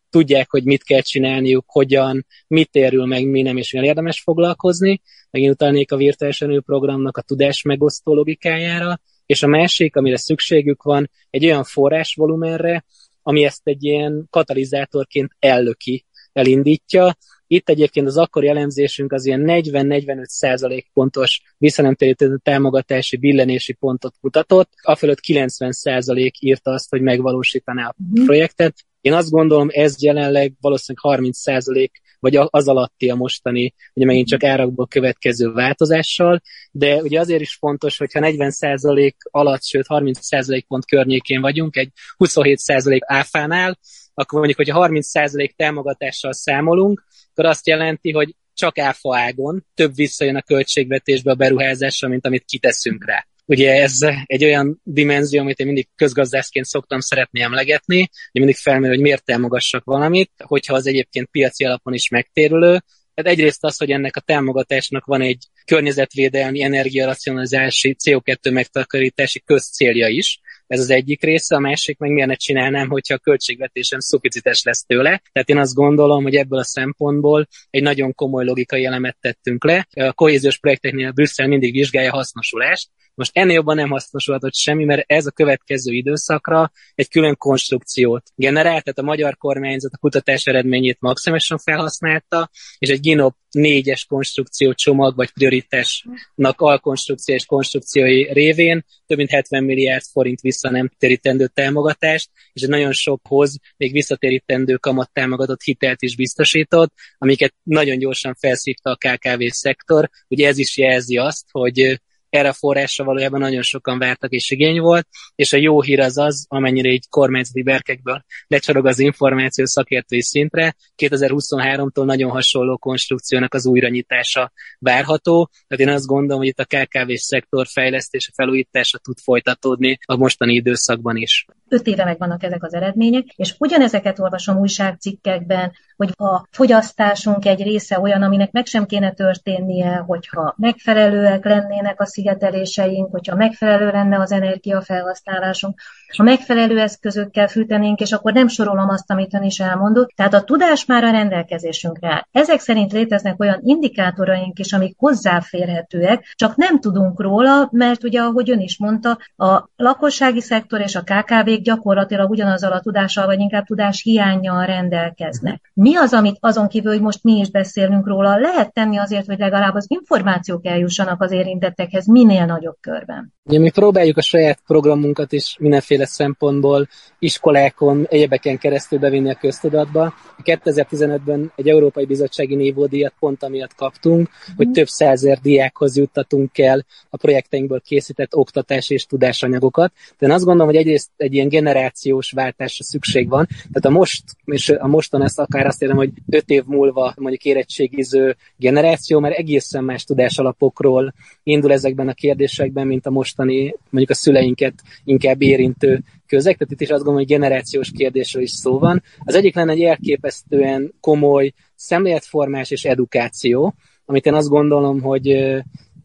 tudják, 0.09 0.49
hogy 0.49 0.63
mit 0.63 0.83
kell 0.83 1.01
csinálniuk, 1.01 1.65
hogyan, 1.67 2.25
mit 2.47 2.75
érül 2.75 3.05
meg, 3.05 3.25
mi 3.25 3.41
nem, 3.41 3.57
és 3.57 3.71
mivel 3.71 3.87
érdemes 3.87 4.21
foglalkozni. 4.21 5.01
Megint 5.31 5.53
utalnék 5.53 5.91
a 5.91 5.97
virtuális 5.97 6.43
programnak 6.65 7.17
a 7.17 7.21
tudás 7.21 7.61
megosztó 7.61 8.13
logikájára, 8.13 8.99
és 9.27 9.43
a 9.43 9.47
másik, 9.47 9.95
amire 9.95 10.17
szükségük 10.17 10.83
van, 10.83 11.09
egy 11.29 11.45
olyan 11.45 11.63
forrásvolumenre, 11.63 12.85
ami 13.21 13.43
ezt 13.43 13.61
egy 13.63 13.83
ilyen 13.83 14.27
katalizátorként 14.29 15.31
ellöki, 15.39 16.05
elindítja, 16.33 17.17
itt 17.47 17.69
egyébként 17.69 18.07
az 18.07 18.17
akkori 18.17 18.47
elemzésünk 18.47 19.11
az 19.11 19.25
ilyen 19.25 19.43
40-45 19.45 20.23
százalék 20.23 20.89
pontos 20.93 21.41
visszanemtérítő 21.57 22.39
támogatási 22.43 23.17
billenési 23.17 23.73
pontot 23.73 24.15
mutatott, 24.21 24.69
fölött 24.97 25.19
90 25.19 25.71
százalék 25.71 26.41
írta 26.41 26.71
azt, 26.71 26.89
hogy 26.89 27.01
megvalósítaná 27.01 27.87
a 27.87 27.95
mhm. 27.97 28.25
projektet. 28.25 28.75
Én 29.07 29.13
azt 29.13 29.29
gondolom, 29.29 29.67
ez 29.71 30.01
jelenleg 30.01 30.53
valószínűleg 30.61 31.13
30 31.13 31.37
százalék 31.37 32.01
vagy 32.19 32.35
az 32.35 32.67
alatti 32.67 33.09
a 33.09 33.15
mostani, 33.15 33.73
ugye 33.93 34.05
megint 34.05 34.27
csak 34.27 34.43
árakból 34.43 34.87
következő 34.87 35.51
változással, 35.51 36.41
de 36.71 36.95
ugye 36.95 37.19
azért 37.19 37.41
is 37.41 37.55
fontos, 37.55 37.97
hogyha 37.97 38.19
40% 38.23 39.13
alatt, 39.31 39.63
sőt 39.63 39.85
30% 39.87 40.63
pont 40.67 40.85
környékén 40.85 41.41
vagyunk, 41.41 41.75
egy 41.75 41.91
27% 42.17 42.99
áfánál, 43.05 43.77
akkor 44.13 44.39
mondjuk, 44.39 44.57
hogyha 44.57 44.87
30% 44.89 45.51
támogatással 45.55 46.33
számolunk, 46.33 47.05
akkor 47.31 47.45
azt 47.45 47.67
jelenti, 47.67 48.11
hogy 48.11 48.35
csak 48.53 48.77
áfa 48.77 49.17
ágon 49.17 49.65
több 49.73 49.95
visszajön 49.95 50.35
a 50.35 50.41
költségvetésbe 50.41 51.31
a 51.31 51.35
beruházásra, 51.35 52.07
mint 52.07 52.25
amit 52.25 52.45
kiteszünk 52.45 53.05
rá. 53.05 53.27
Ugye 53.49 53.81
ez 53.81 53.97
egy 54.25 54.43
olyan 54.43 54.79
dimenzió, 54.83 55.41
amit 55.41 55.59
én 55.59 55.65
mindig 55.65 55.87
közgazdászként 55.95 56.65
szoktam 56.65 56.99
szeretni 56.99 57.41
emlegetni, 57.41 57.97
hogy 58.31 58.41
mindig 58.41 58.55
felmerül, 58.55 58.95
hogy 58.95 59.03
miért 59.03 59.25
támogassak 59.25 59.83
valamit, 59.83 60.31
hogyha 60.37 60.73
az 60.73 60.87
egyébként 60.87 61.27
piaci 61.31 61.65
alapon 61.65 61.93
is 61.93 62.09
megtérülő, 62.09 62.81
tehát 63.13 63.31
egyrészt 63.37 63.63
az, 63.63 63.77
hogy 63.77 63.91
ennek 63.91 64.15
a 64.15 64.21
támogatásnak 64.21 65.05
van 65.05 65.21
egy 65.21 65.45
környezetvédelmi, 65.65 66.63
energiaracionalizási, 66.63 67.95
CO2 68.03 68.51
megtakarítási 68.51 69.41
közcélja 69.45 70.07
is, 70.07 70.39
ez 70.67 70.79
az 70.79 70.89
egyik 70.89 71.23
része, 71.23 71.55
a 71.55 71.59
másik 71.59 71.97
meg 71.97 72.11
miért 72.11 72.29
ne 72.29 72.35
csinálnám, 72.35 72.89
hogyha 72.89 73.13
a 73.13 73.17
költségvetésem 73.17 73.99
szuficites 73.99 74.63
lesz 74.63 74.85
tőle. 74.85 75.21
Tehát 75.31 75.49
én 75.49 75.57
azt 75.57 75.73
gondolom, 75.73 76.23
hogy 76.23 76.35
ebből 76.35 76.59
a 76.59 76.63
szempontból 76.63 77.47
egy 77.69 77.81
nagyon 77.81 78.13
komoly 78.13 78.45
logikai 78.45 78.85
elemet 78.85 79.17
tettünk 79.19 79.63
le. 79.63 79.87
A 79.93 80.13
kohéziós 80.13 80.57
projekteknél 80.57 81.11
Brüsszel 81.11 81.47
mindig 81.47 81.73
vizsgálja 81.73 82.11
hasznosulást, 82.11 82.89
Most 83.17 83.31
ennél 83.33 83.53
jobban 83.53 83.75
nem 83.75 83.89
hasznosulhatott 83.89 84.55
semmi, 84.55 84.85
mert 84.85 85.03
ez 85.07 85.25
a 85.25 85.31
következő 85.31 85.93
időszakra 85.93 86.71
egy 86.95 87.09
külön 87.09 87.37
konstrukciót 87.37 88.23
generált, 88.35 88.83
tehát 88.83 88.99
a 88.99 89.11
magyar 89.11 89.37
kormányzat 89.37 89.93
a 89.93 89.97
kutatás 89.97 90.45
eredményét 90.45 90.97
maximálisan 90.99 91.57
felhasználta, 91.57 92.49
és 92.77 92.89
egy 92.89 92.99
GINOP 92.99 93.35
négyes 93.49 94.05
konstrukció 94.05 94.73
csomag, 94.73 95.15
vagy 95.15 95.31
prioritásnak 95.31 96.61
alkonstrukció 96.61 97.35
és 97.35 97.45
konstrukciói 97.45 98.33
révén 98.33 98.85
több 99.05 99.17
mint 99.17 99.29
70 99.29 99.63
milliárd 99.63 100.03
forint 100.11 100.41
vissza 100.41 100.69
nem 100.69 100.91
térítendő 100.97 101.47
támogatást, 101.47 102.29
és 102.53 102.61
egy 102.61 102.69
nagyon 102.69 102.91
sokhoz 102.91 103.57
még 103.77 103.91
visszatérítendő 103.91 104.75
kamat 104.75 105.11
támogatott 105.13 105.61
hitelt 105.61 106.01
is 106.01 106.15
biztosított, 106.15 106.93
amiket 107.17 107.53
nagyon 107.63 107.97
gyorsan 107.97 108.35
felszívta 108.39 108.89
a 108.89 108.95
KKV 108.95 109.43
szektor. 109.47 110.09
Ugye 110.27 110.47
ez 110.47 110.57
is 110.57 110.77
jelzi 110.77 111.17
azt, 111.17 111.45
hogy 111.51 112.01
erre 112.37 112.49
a 112.49 112.53
forrásra 112.53 113.03
valójában 113.03 113.39
nagyon 113.39 113.61
sokan 113.61 113.99
vártak 113.99 114.31
és 114.31 114.51
igény 114.51 114.79
volt, 114.79 115.07
és 115.35 115.53
a 115.53 115.57
jó 115.57 115.81
hír 115.81 115.99
az 115.99 116.17
az, 116.17 116.45
amennyire 116.49 116.89
így 116.89 117.09
kormányzati 117.09 117.63
berkekből 117.63 118.23
lecsorog 118.47 118.85
az 118.85 118.99
információ 118.99 119.65
szakértői 119.65 120.21
szintre, 120.21 120.75
2023-tól 120.97 122.05
nagyon 122.05 122.31
hasonló 122.31 122.77
konstrukciónak 122.77 123.53
az 123.53 123.65
újranyitása 123.65 124.51
várható, 124.79 125.49
tehát 125.67 125.87
én 125.87 125.95
azt 125.95 126.05
gondolom, 126.05 126.37
hogy 126.37 126.47
itt 126.47 126.59
a 126.59 126.65
KKV 126.65 127.11
szektor 127.13 127.67
fejlesztése, 127.67 128.31
felújítása 128.35 128.97
tud 128.97 129.17
folytatódni 129.23 129.97
a 130.05 130.15
mostani 130.15 130.53
időszakban 130.53 131.15
is. 131.15 131.45
Öt 131.69 131.87
éve 131.87 132.03
megvannak 132.03 132.43
ezek 132.43 132.63
az 132.63 132.73
eredmények, 132.73 133.25
és 133.35 133.55
ugyanezeket 133.57 134.19
olvasom 134.19 134.57
újságcikkekben, 134.57 135.71
hogy 135.97 136.11
a 136.15 136.47
fogyasztásunk 136.51 137.45
egy 137.45 137.61
része 137.61 137.99
olyan, 137.99 138.21
aminek 138.21 138.51
meg 138.51 138.65
sem 138.65 138.85
kéne 138.85 139.13
történnie, 139.13 139.95
hogyha 139.95 140.53
megfelelőek 140.57 141.45
lennének 141.45 142.01
a 142.01 142.05
szigeteléseink, 142.27 143.11
hogyha 143.11 143.35
megfelelő 143.35 143.89
lenne 143.89 144.19
az 144.19 144.31
energiafelhasználásunk, 144.31 145.79
ha 146.17 146.23
megfelelő 146.23 146.79
eszközökkel 146.79 147.47
fűtenénk, 147.47 147.99
és 147.99 148.11
akkor 148.11 148.33
nem 148.33 148.47
sorolom 148.47 148.89
azt, 148.89 149.11
amit 149.11 149.33
ön 149.33 149.43
is 149.43 149.59
elmondott. 149.59 150.09
Tehát 150.15 150.33
a 150.33 150.43
tudás 150.43 150.85
már 150.85 151.03
a 151.03 151.11
rendelkezésünkre. 151.11 152.27
Ezek 152.31 152.59
szerint 152.59 152.91
léteznek 152.91 153.39
olyan 153.39 153.59
indikátoraink 153.63 154.59
is, 154.59 154.73
amik 154.73 154.95
hozzáférhetőek, 154.97 156.33
csak 156.35 156.55
nem 156.55 156.79
tudunk 156.79 157.21
róla, 157.21 157.67
mert 157.71 158.03
ugye, 158.03 158.21
ahogy 158.21 158.49
ön 158.49 158.59
is 158.59 158.77
mondta, 158.77 159.17
a 159.37 159.69
lakossági 159.75 160.41
szektor 160.41 160.81
és 160.81 160.95
a 160.95 161.01
KKV 161.01 161.57
akik 161.57 161.65
gyakorlatilag 161.65 162.29
ugyanazzal 162.29 162.71
a 162.71 162.79
tudással, 162.79 163.25
vagy 163.25 163.39
inkább 163.39 163.65
tudás 163.65 164.01
hiányjal 164.01 164.65
rendelkeznek. 164.65 165.71
Mi 165.73 165.95
az, 165.95 166.13
amit 166.13 166.37
azon 166.39 166.67
kívül, 166.67 166.91
hogy 166.91 167.01
most 167.01 167.23
mi 167.23 167.39
is 167.39 167.49
beszélünk 167.49 168.07
róla, 168.07 168.37
lehet 168.37 168.73
tenni 168.73 168.97
azért, 168.97 169.25
hogy 169.25 169.39
legalább 169.39 169.73
az 169.73 169.85
információk 169.89 170.65
eljussanak 170.65 171.21
az 171.21 171.31
érintettekhez 171.31 172.05
minél 172.07 172.45
nagyobb 172.45 172.77
körben? 172.81 173.35
Ugye 173.47 173.59
mi 173.59 173.69
próbáljuk 173.69 174.17
a 174.17 174.21
saját 174.21 174.59
programunkat 174.65 175.31
is 175.31 175.55
mindenféle 175.59 176.05
szempontból 176.05 176.87
iskolákon, 177.19 178.05
egyebeken 178.09 178.57
keresztül 178.57 178.99
bevinni 178.99 179.29
a 179.29 179.35
köztudatba. 179.35 180.13
2015-ben 180.43 181.51
egy 181.55 181.69
Európai 181.69 182.05
Bizottsági 182.05 182.55
Névódíjat 182.55 183.13
pont 183.19 183.43
amiatt 183.43 183.75
kaptunk, 183.75 184.29
hogy 184.55 184.71
több 184.71 184.87
százer 184.87 185.39
diákhoz 185.39 185.97
juttatunk 185.97 186.57
el 186.57 186.85
a 187.09 187.17
projekteinkből 187.17 187.81
készített 187.81 188.35
oktatás 188.35 188.89
és 188.89 189.05
tudásanyagokat. 189.05 189.93
De 190.17 190.25
én 190.25 190.33
azt 190.33 190.43
gondolom, 190.43 190.67
hogy 190.67 190.81
egyrészt 190.81 191.09
egy 191.17 191.33
ilyen 191.33 191.49
generációs 191.49 192.31
váltásra 192.31 192.83
szükség 192.83 193.29
van. 193.29 193.47
Tehát 193.47 193.85
a 193.85 193.89
most, 193.89 194.23
és 194.45 194.69
a 194.69 194.87
mostan 194.87 195.23
ezt 195.23 195.39
akár 195.39 195.65
azt 195.65 195.81
érem, 195.81 195.95
hogy 195.95 196.11
öt 196.29 196.49
év 196.49 196.63
múlva 196.65 197.13
mondjuk 197.17 197.43
érettségiző 197.43 198.35
generáció, 198.57 199.19
mert 199.19 199.37
egészen 199.37 199.83
más 199.83 200.03
tudásalapokról 200.03 201.13
indul 201.43 201.71
ezekben 201.97 202.07
a 202.07 202.13
kérdésekben, 202.13 202.87
mint 202.87 203.05
a 203.05 203.11
mostani, 203.11 203.75
mondjuk 203.89 204.09
a 204.09 204.13
szüleinket 204.13 204.73
inkább 205.03 205.41
érintő 205.41 206.03
közeg, 206.27 206.57
tehát 206.57 206.73
itt 206.73 206.81
is 206.81 206.89
azt 206.89 207.03
gondolom, 207.03 207.19
hogy 207.19 207.37
generációs 207.37 207.91
kérdésről 207.91 208.43
is 208.43 208.51
szó 208.51 208.79
van. 208.79 209.03
Az 209.19 209.35
egyik 209.35 209.55
lenne 209.55 209.71
egy 209.71 209.81
elképesztően 209.81 210.93
komoly 210.99 211.53
szemléletformás 211.75 212.71
és 212.71 212.85
edukáció, 212.85 213.73
amit 214.05 214.25
én 214.25 214.33
azt 214.33 214.49
gondolom, 214.49 215.01
hogy 215.01 215.27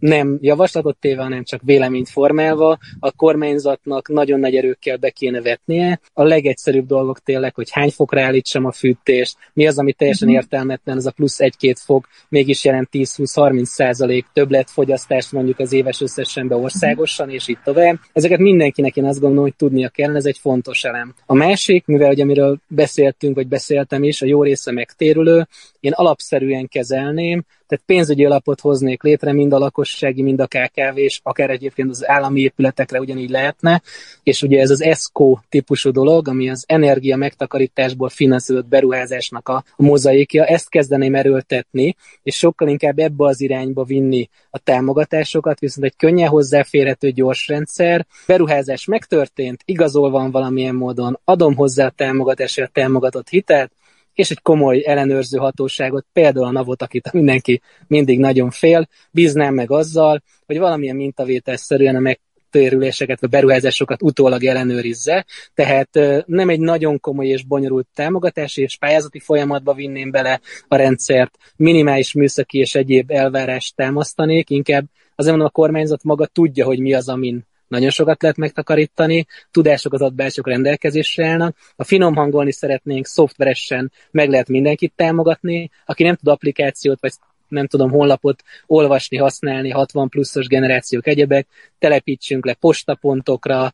nem 0.02 0.38
javaslatot 0.40 0.96
téve, 1.00 1.22
hanem 1.22 1.44
csak 1.44 1.60
véleményt 1.64 2.08
formálva, 2.08 2.78
a 3.00 3.12
kormányzatnak 3.12 4.08
nagyon 4.08 4.40
nagy 4.40 4.54
erőkkel 4.54 4.96
be 4.96 5.10
kéne 5.10 5.40
vetnie. 5.40 6.00
A 6.12 6.22
legegyszerűbb 6.22 6.86
dolgok 6.86 7.18
tényleg, 7.18 7.54
hogy 7.54 7.70
hány 7.70 7.90
fokra 7.90 8.22
állítsam 8.22 8.64
a 8.64 8.72
fűtést, 8.72 9.36
mi 9.52 9.66
az, 9.66 9.78
ami 9.78 9.92
teljesen 9.92 10.28
uh-huh. 10.28 10.42
értelmetlen, 10.42 10.96
az 10.96 11.06
a 11.06 11.10
plusz 11.10 11.40
egy-két 11.40 11.78
fok 11.78 12.08
mégis 12.28 12.64
jelent 12.64 12.88
10-20-30 12.92 13.64
százalék 13.64 14.26
többletfogyasztást 14.32 15.32
mondjuk 15.32 15.58
az 15.58 15.72
éves 15.72 16.00
összesenbe 16.00 16.56
országosan, 16.56 17.30
és 17.30 17.48
így 17.48 17.58
tovább. 17.64 17.98
Ezeket 18.12 18.38
mindenkinek 18.38 18.96
én 18.96 19.04
azt 19.04 19.20
gondolom, 19.20 19.44
hogy 19.44 19.56
tudnia 19.56 19.88
kell, 19.88 20.16
ez 20.16 20.26
egy 20.26 20.38
fontos 20.38 20.84
elem. 20.84 21.14
A 21.26 21.34
másik, 21.34 21.86
mivel 21.86 22.10
ugye 22.10 22.22
amiről 22.22 22.58
beszéltünk, 22.68 23.34
vagy 23.34 23.48
beszéltem 23.48 24.02
is, 24.02 24.22
a 24.22 24.26
jó 24.26 24.42
része 24.42 24.72
megtérülő, 24.72 25.46
én 25.80 25.92
alapszerűen 25.92 26.68
kezelném, 26.68 27.44
tehát 27.72 27.86
pénzügyi 27.86 28.24
alapot 28.24 28.60
hoznék 28.60 29.02
létre 29.02 29.32
mind 29.32 29.52
a 29.52 29.58
lakossági, 29.58 30.22
mind 30.22 30.40
a 30.40 30.46
KKV, 30.46 30.98
és 30.98 31.20
akár 31.22 31.50
egyébként 31.50 31.90
az 31.90 32.08
állami 32.08 32.40
épületekre 32.40 33.00
ugyanígy 33.00 33.30
lehetne, 33.30 33.82
és 34.22 34.42
ugye 34.42 34.60
ez 34.60 34.70
az 34.70 34.82
ESCO 34.82 35.38
típusú 35.48 35.90
dolog, 35.90 36.28
ami 36.28 36.50
az 36.50 36.64
energia 36.68 37.16
megtakarításból 37.16 38.08
finanszírozott 38.08 38.68
beruházásnak 38.68 39.48
a, 39.48 39.64
mozaikja, 39.76 40.44
ezt 40.44 40.68
kezdeném 40.68 41.14
erőltetni, 41.14 41.96
és 42.22 42.36
sokkal 42.36 42.68
inkább 42.68 42.98
ebbe 42.98 43.24
az 43.24 43.40
irányba 43.40 43.84
vinni 43.84 44.28
a 44.50 44.58
támogatásokat, 44.58 45.58
viszont 45.58 45.86
egy 45.86 45.96
könnyen 45.96 46.28
hozzáférhető 46.28 47.10
gyors 47.10 47.48
rendszer, 47.48 48.06
beruházás 48.26 48.84
megtörtént, 48.84 49.62
igazol 49.64 50.10
van 50.10 50.30
valamilyen 50.30 50.74
módon, 50.74 51.18
adom 51.24 51.54
hozzá 51.54 51.86
a 51.86 51.92
támogatásra 51.96 52.64
a 52.64 52.70
támogatott 52.72 53.28
hitelt, 53.28 53.72
és 54.14 54.30
egy 54.30 54.40
komoly 54.42 54.82
ellenőrző 54.86 55.38
hatóságot, 55.38 56.06
például 56.12 56.46
a 56.46 56.50
navot, 56.50 56.82
akit 56.82 57.12
mindenki 57.12 57.60
mindig 57.86 58.18
nagyon 58.18 58.50
fél, 58.50 58.88
bíznám 59.10 59.54
meg 59.54 59.70
azzal, 59.70 60.22
hogy 60.46 60.58
valamilyen 60.58 60.96
mintavételszerűen 60.96 61.96
a 61.96 62.00
meg 62.00 62.20
térüléseket 62.50 63.20
vagy 63.20 63.30
beruházásokat 63.30 64.02
utólag 64.02 64.44
ellenőrizze, 64.44 65.26
tehát 65.54 65.98
nem 66.26 66.48
egy 66.48 66.60
nagyon 66.60 67.00
komoly 67.00 67.26
és 67.26 67.44
bonyolult 67.44 67.86
támogatási 67.94 68.62
és 68.62 68.76
pályázati 68.76 69.18
folyamatba 69.18 69.74
vinném 69.74 70.10
bele 70.10 70.40
a 70.68 70.76
rendszert, 70.76 71.38
minimális 71.56 72.12
műszaki 72.12 72.58
és 72.58 72.74
egyéb 72.74 73.10
elvárást 73.10 73.76
támasztanék, 73.76 74.50
inkább 74.50 74.84
azért 75.14 75.36
mondom, 75.36 75.52
a 75.54 75.60
kormányzat 75.60 76.04
maga 76.04 76.26
tudja, 76.26 76.64
hogy 76.64 76.78
mi 76.78 76.94
az, 76.94 77.08
amin 77.08 77.46
nagyon 77.72 77.90
sokat 77.90 78.22
lehet 78.22 78.36
megtakarítani, 78.36 79.26
tudások 79.50 79.92
az 79.92 80.00
adatbázisok 80.00 80.46
rendelkezésre 80.46 81.26
állnak. 81.26 81.56
Ha 81.76 81.84
finom 81.84 82.14
hangolni 82.14 82.52
szeretnénk, 82.52 83.06
szoftveresen 83.06 83.92
meg 84.10 84.28
lehet 84.28 84.48
mindenkit 84.48 84.92
támogatni, 84.96 85.70
aki 85.86 86.02
nem 86.02 86.14
tud 86.14 86.28
applikációt 86.28 87.00
vagy 87.00 87.12
nem 87.48 87.66
tudom, 87.66 87.90
honlapot 87.90 88.42
olvasni, 88.66 89.16
használni, 89.16 89.70
60 89.70 90.08
pluszos 90.08 90.46
generációk 90.46 91.06
egyebek, 91.06 91.46
telepítsünk 91.78 92.46
le 92.46 92.54
postapontokra, 92.54 93.72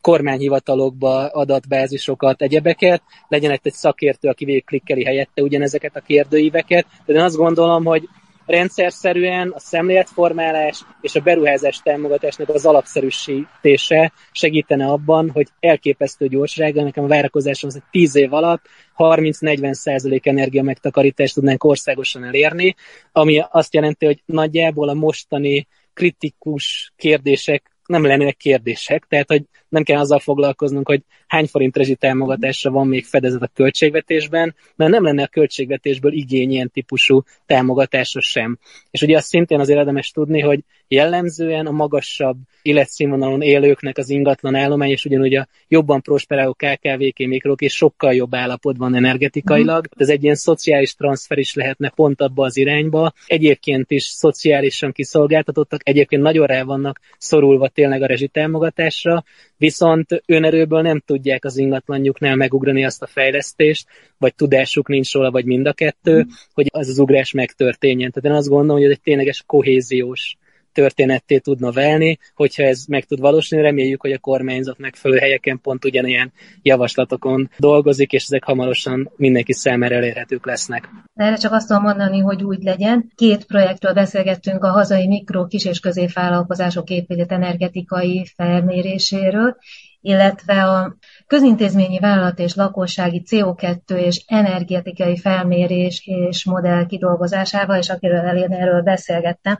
kormányhivatalokba 0.00 1.26
adatbázisokat, 1.26 2.42
egyebeket, 2.42 3.02
legyen 3.28 3.50
egy 3.50 3.60
szakértő, 3.72 4.28
aki 4.28 4.44
végigklikkeli 4.44 5.04
helyette 5.04 5.42
ugyanezeket 5.42 5.96
a 5.96 6.00
kérdőíveket. 6.00 6.86
De 7.06 7.12
én 7.12 7.20
azt 7.20 7.36
gondolom, 7.36 7.84
hogy 7.84 8.08
rendszerszerűen 8.48 9.48
a 9.48 9.58
szemléletformálás 9.58 10.84
és 11.00 11.14
a 11.14 11.20
beruházás 11.20 11.80
támogatásnak 11.82 12.48
az 12.48 12.66
alapszerűsítése 12.66 14.12
segítene 14.32 14.86
abban, 14.86 15.30
hogy 15.30 15.46
elképesztő 15.60 16.28
gyorsággal, 16.28 16.84
nekem 16.84 17.04
a 17.04 17.08
várakozásom 17.08 17.68
az, 17.68 17.74
hogy 17.74 17.90
10 17.90 18.16
év 18.16 18.32
alatt 18.32 18.64
30-40 18.96 19.72
százalék 19.72 20.26
energia 20.26 20.62
megtakarítást 20.62 21.34
tudnánk 21.34 21.64
országosan 21.64 22.24
elérni, 22.24 22.74
ami 23.12 23.44
azt 23.50 23.74
jelenti, 23.74 24.06
hogy 24.06 24.22
nagyjából 24.24 24.88
a 24.88 24.94
mostani 24.94 25.66
kritikus 25.94 26.92
kérdések 26.96 27.77
nem 27.88 28.04
lennének 28.04 28.36
kérdések, 28.36 29.04
tehát 29.08 29.28
hogy 29.28 29.42
nem 29.68 29.82
kell 29.82 29.98
azzal 29.98 30.18
foglalkoznunk, 30.18 30.88
hogy 30.88 31.02
hány 31.26 31.46
forint 31.46 31.76
rezsi 31.76 31.94
támogatásra 31.94 32.70
van 32.70 32.86
még 32.86 33.04
fedezet 33.04 33.42
a 33.42 33.50
költségvetésben, 33.54 34.54
mert 34.76 34.90
nem 34.90 35.04
lenne 35.04 35.22
a 35.22 35.26
költségvetésből 35.26 36.12
igény 36.12 36.50
ilyen 36.50 36.70
típusú 36.70 37.22
támogatásra 37.46 38.20
sem. 38.20 38.58
És 38.90 39.02
ugye 39.02 39.16
azt 39.16 39.26
szintén 39.26 39.60
azért 39.60 39.78
érdemes 39.78 40.10
tudni, 40.10 40.40
hogy 40.40 40.60
jellemzően 40.88 41.66
a 41.66 41.70
magasabb 41.70 42.36
életszínvonalon 42.62 43.42
élőknek 43.42 43.98
az 43.98 44.10
ingatlan 44.10 44.54
állomány, 44.54 44.90
és 44.90 45.04
ugyanúgy 45.04 45.34
a 45.34 45.48
jobban 45.68 46.02
prosperáló 46.02 46.52
KKV-k, 46.52 47.18
mikrók 47.18 47.60
és 47.60 47.74
sokkal 47.74 48.14
jobb 48.14 48.34
állapotban 48.34 48.94
energetikailag. 48.94 49.86
Mm. 49.86 50.00
Ez 50.02 50.08
egy 50.08 50.22
ilyen 50.22 50.34
szociális 50.34 50.94
transfer 50.94 51.38
is 51.38 51.54
lehetne 51.54 51.90
pont 51.90 52.20
abba 52.20 52.44
az 52.44 52.56
irányba. 52.56 53.12
Egyébként 53.26 53.90
is 53.90 54.04
szociálisan 54.04 54.92
kiszolgáltatottak, 54.92 55.88
egyébként 55.88 56.22
nagyon 56.22 56.46
rá 56.46 56.62
vannak 56.62 57.00
szorulva 57.18 57.68
tényleg 57.68 58.02
a 58.02 58.06
rezsitámogatásra, 58.06 59.24
viszont 59.56 60.22
önerőből 60.26 60.82
nem 60.82 61.02
tudják 61.06 61.44
az 61.44 61.56
ingatlanjuknál 61.56 62.36
megugrani 62.36 62.84
azt 62.84 63.02
a 63.02 63.06
fejlesztést, 63.06 63.86
vagy 64.18 64.34
tudásuk 64.34 64.88
nincs 64.88 65.12
róla, 65.12 65.30
vagy 65.30 65.44
mind 65.44 65.66
a 65.66 65.72
kettő, 65.72 66.16
mm. 66.16 66.28
hogy 66.54 66.66
az 66.70 66.88
az 66.88 66.98
ugrás 66.98 67.32
megtörténjen. 67.32 68.10
Tehát 68.10 68.30
én 68.30 68.38
azt 68.38 68.48
gondolom, 68.48 68.76
hogy 68.76 68.84
ez 68.84 68.90
egy 68.90 69.02
tényleges 69.02 69.42
kohéziós 69.46 70.36
történetté 70.80 71.38
tudna 71.38 71.72
válni, 71.72 72.18
hogyha 72.34 72.62
ez 72.62 72.84
meg 72.88 73.04
tud 73.04 73.20
valósulni. 73.20 73.64
Reméljük, 73.64 74.00
hogy 74.00 74.12
a 74.12 74.18
kormányzat 74.18 74.78
megfelelő 74.78 75.20
helyeken 75.20 75.60
pont 75.60 75.84
ugyanilyen 75.84 76.32
javaslatokon 76.62 77.50
dolgozik, 77.56 78.12
és 78.12 78.22
ezek 78.22 78.44
hamarosan 78.44 79.10
mindenki 79.16 79.52
számára 79.52 79.94
elérhetők 79.94 80.46
lesznek. 80.46 80.88
Erre 81.14 81.36
csak 81.36 81.52
azt 81.52 81.66
tudom 81.66 81.82
mondani, 81.82 82.18
hogy 82.18 82.42
úgy 82.42 82.62
legyen. 82.62 83.12
Két 83.14 83.44
projektről 83.44 83.92
beszélgettünk 83.92 84.64
a 84.64 84.70
hazai 84.70 85.06
mikro, 85.06 85.46
kis 85.46 85.64
és 85.64 85.80
középvállalkozások 85.80 86.90
épület 86.90 87.32
energetikai 87.32 88.26
felméréséről, 88.36 89.56
illetve 90.00 90.64
a 90.64 90.96
közintézményi 91.26 91.98
vállalat 91.98 92.38
és 92.38 92.54
lakossági 92.54 93.22
CO2 93.30 93.96
és 93.96 94.24
energetikai 94.26 95.16
felmérés 95.16 96.02
és 96.04 96.44
modell 96.44 96.86
kidolgozásával, 96.86 97.78
és 97.78 97.88
akiről 97.88 98.36
én 98.36 98.52
erről 98.52 98.82
beszélgettem, 98.82 99.58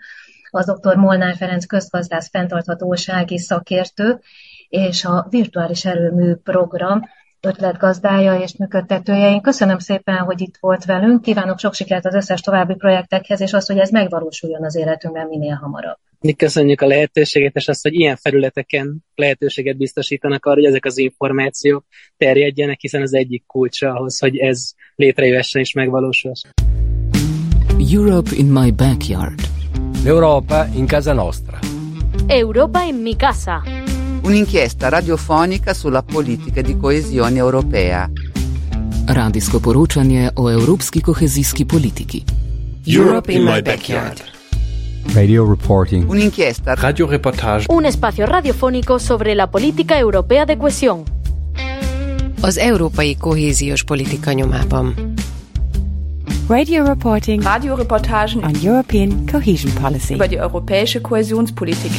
az 0.51 0.79
dr. 0.81 0.97
Molnár 0.97 1.37
Ferenc 1.37 1.67
közgazdász 1.67 2.31
fenntarthatósági 2.31 3.39
szakértő, 3.39 4.21
és 4.69 5.05
a 5.05 5.27
virtuális 5.31 5.85
erőmű 5.85 6.35
program 6.35 7.01
ötletgazdája 7.41 8.35
és 8.41 8.57
működtetője. 8.57 9.31
Én 9.31 9.41
köszönöm 9.41 9.79
szépen, 9.79 10.17
hogy 10.17 10.41
itt 10.41 10.57
volt 10.61 10.85
velünk, 10.85 11.23
kívánok 11.23 11.59
sok 11.59 11.75
sikert 11.75 12.07
az 12.07 12.15
összes 12.15 12.41
további 12.41 12.75
projektekhez, 12.75 13.41
és 13.41 13.53
azt, 13.53 13.67
hogy 13.67 13.79
ez 13.79 13.91
megvalósuljon 13.91 14.65
az 14.65 14.77
életünkben 14.77 15.27
minél 15.27 15.55
hamarabb. 15.55 15.97
Mi 16.21 16.33
köszönjük 16.33 16.81
a 16.81 16.87
lehetőséget, 16.87 17.57
és 17.57 17.69
azt, 17.69 17.83
hogy 17.83 17.95
ilyen 17.95 18.17
felületeken 18.17 19.05
lehetőséget 19.15 19.77
biztosítanak 19.77 20.47
arra, 20.47 20.55
hogy 20.55 20.65
ezek 20.65 20.85
az 20.85 20.99
információk 20.99 21.85
terjedjenek, 22.17 22.81
hiszen 22.81 23.03
az 23.03 23.15
egyik 23.15 23.47
kulcsa 23.47 23.93
ahhoz, 23.93 24.19
hogy 24.19 24.37
ez 24.37 24.71
létrejöhessen 24.95 25.61
és 25.61 25.73
megvalósulhasson. 25.73 26.51
Europe 27.93 28.31
in 28.37 28.47
my 28.47 28.71
backyard. 28.71 29.58
L'Europa 30.03 30.69
in 30.73 30.87
casa 30.87 31.13
nostra. 31.13 31.59
Europa 32.27 32.83
in 32.83 33.03
mi 33.03 33.17
casa. 33.17 33.63
Un'inchiesta 34.23 34.89
radiofonica 34.89 35.75
sulla 35.75 36.03
politica 36.03 36.61
di 36.63 36.77
coesione 36.77 37.39
europea. 37.39 38.09
Radijsko 39.07 39.59
poročanje 39.59 40.31
o 40.35 40.51
evropski 40.51 41.01
kohezijski 41.01 41.65
politiki. 41.65 42.25
Europe 42.85 43.33
in 43.33 43.43
my 43.43 43.61
backyard. 43.61 44.23
Radio 45.15 45.45
reporting. 45.49 46.09
Un'inchiesta 46.09 46.75
Radioreportage. 46.75 47.67
Un 47.69 47.85
espacio 47.85 48.25
radiofónico 48.25 48.99
sobre 48.99 49.35
la 49.35 49.47
política 49.47 49.99
europea 49.99 50.45
de 50.45 50.57
cohesión. 50.57 51.03
Az 52.41 52.57
európai 52.57 53.17
kohéziós 53.17 53.83
politika 53.85 54.33
nyomában. 54.33 54.95
Radio 56.49 56.83
reporting 56.83 57.43
Radioreportagen 57.43 58.43
on 58.43 58.55
European 58.63 59.27
cohesion 59.27 59.71
policy. 59.75 60.15
über 60.15 60.29
die 60.29 60.39
europäische 60.39 61.01
Kohäsionspolitik. 61.01 61.91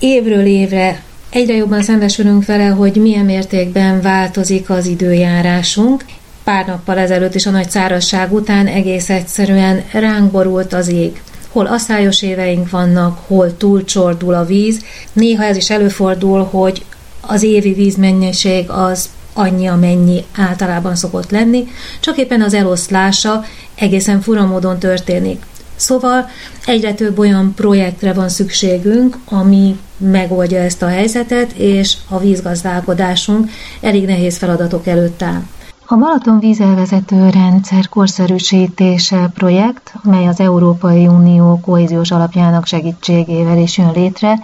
Évről 0.00 0.46
évre 0.46 1.02
egyre 1.30 1.56
jobban 1.56 1.82
szembesülünk 1.82 2.44
vele, 2.44 2.66
hogy 2.68 2.96
milyen 2.96 3.24
mértékben 3.24 4.00
változik 4.00 4.70
az 4.70 4.86
időjárásunk. 4.86 6.04
Pár 6.48 6.66
nappal 6.66 6.98
ezelőtt 6.98 7.34
is 7.34 7.46
a 7.46 7.50
nagy 7.50 7.70
szárazság 7.70 8.32
után 8.32 8.66
egész 8.66 9.10
egyszerűen 9.10 9.84
ránk 9.92 10.30
borult 10.30 10.72
az 10.72 10.88
ég. 10.88 11.22
Hol 11.48 11.66
asszályos 11.66 12.22
éveink 12.22 12.70
vannak, 12.70 13.18
hol 13.26 13.56
túlcsordul 13.56 14.34
a 14.34 14.44
víz. 14.44 14.80
Néha 15.12 15.44
ez 15.44 15.56
is 15.56 15.70
előfordul, 15.70 16.44
hogy 16.44 16.84
az 17.20 17.42
évi 17.42 17.72
vízmennyiség 17.72 18.70
az 18.70 19.08
annyi, 19.32 19.66
amennyi 19.66 20.24
általában 20.36 20.96
szokott 20.96 21.30
lenni, 21.30 21.68
csak 22.00 22.16
éppen 22.16 22.42
az 22.42 22.54
eloszlása 22.54 23.44
egészen 23.74 24.20
fura 24.20 24.46
módon 24.46 24.78
történik. 24.78 25.42
Szóval 25.76 26.28
egyre 26.66 26.94
több 26.94 27.18
olyan 27.18 27.54
projektre 27.54 28.12
van 28.12 28.28
szükségünk, 28.28 29.18
ami 29.24 29.78
megoldja 29.96 30.58
ezt 30.58 30.82
a 30.82 30.88
helyzetet, 30.88 31.52
és 31.52 31.94
a 32.08 32.18
vízgazdálkodásunk 32.18 33.50
elég 33.80 34.04
nehéz 34.04 34.36
feladatok 34.36 34.86
előtt 34.86 35.22
áll. 35.22 35.42
A 35.90 35.96
Balaton 35.96 36.38
vízelvezető 36.38 37.30
rendszer 37.30 37.88
korszerűsítése 37.88 39.30
projekt, 39.34 39.94
mely 40.02 40.26
az 40.26 40.40
Európai 40.40 41.06
Unió 41.06 41.60
kohéziós 41.60 42.10
alapjának 42.10 42.66
segítségével 42.66 43.58
is 43.58 43.78
jön 43.78 43.92
létre, 43.92 44.38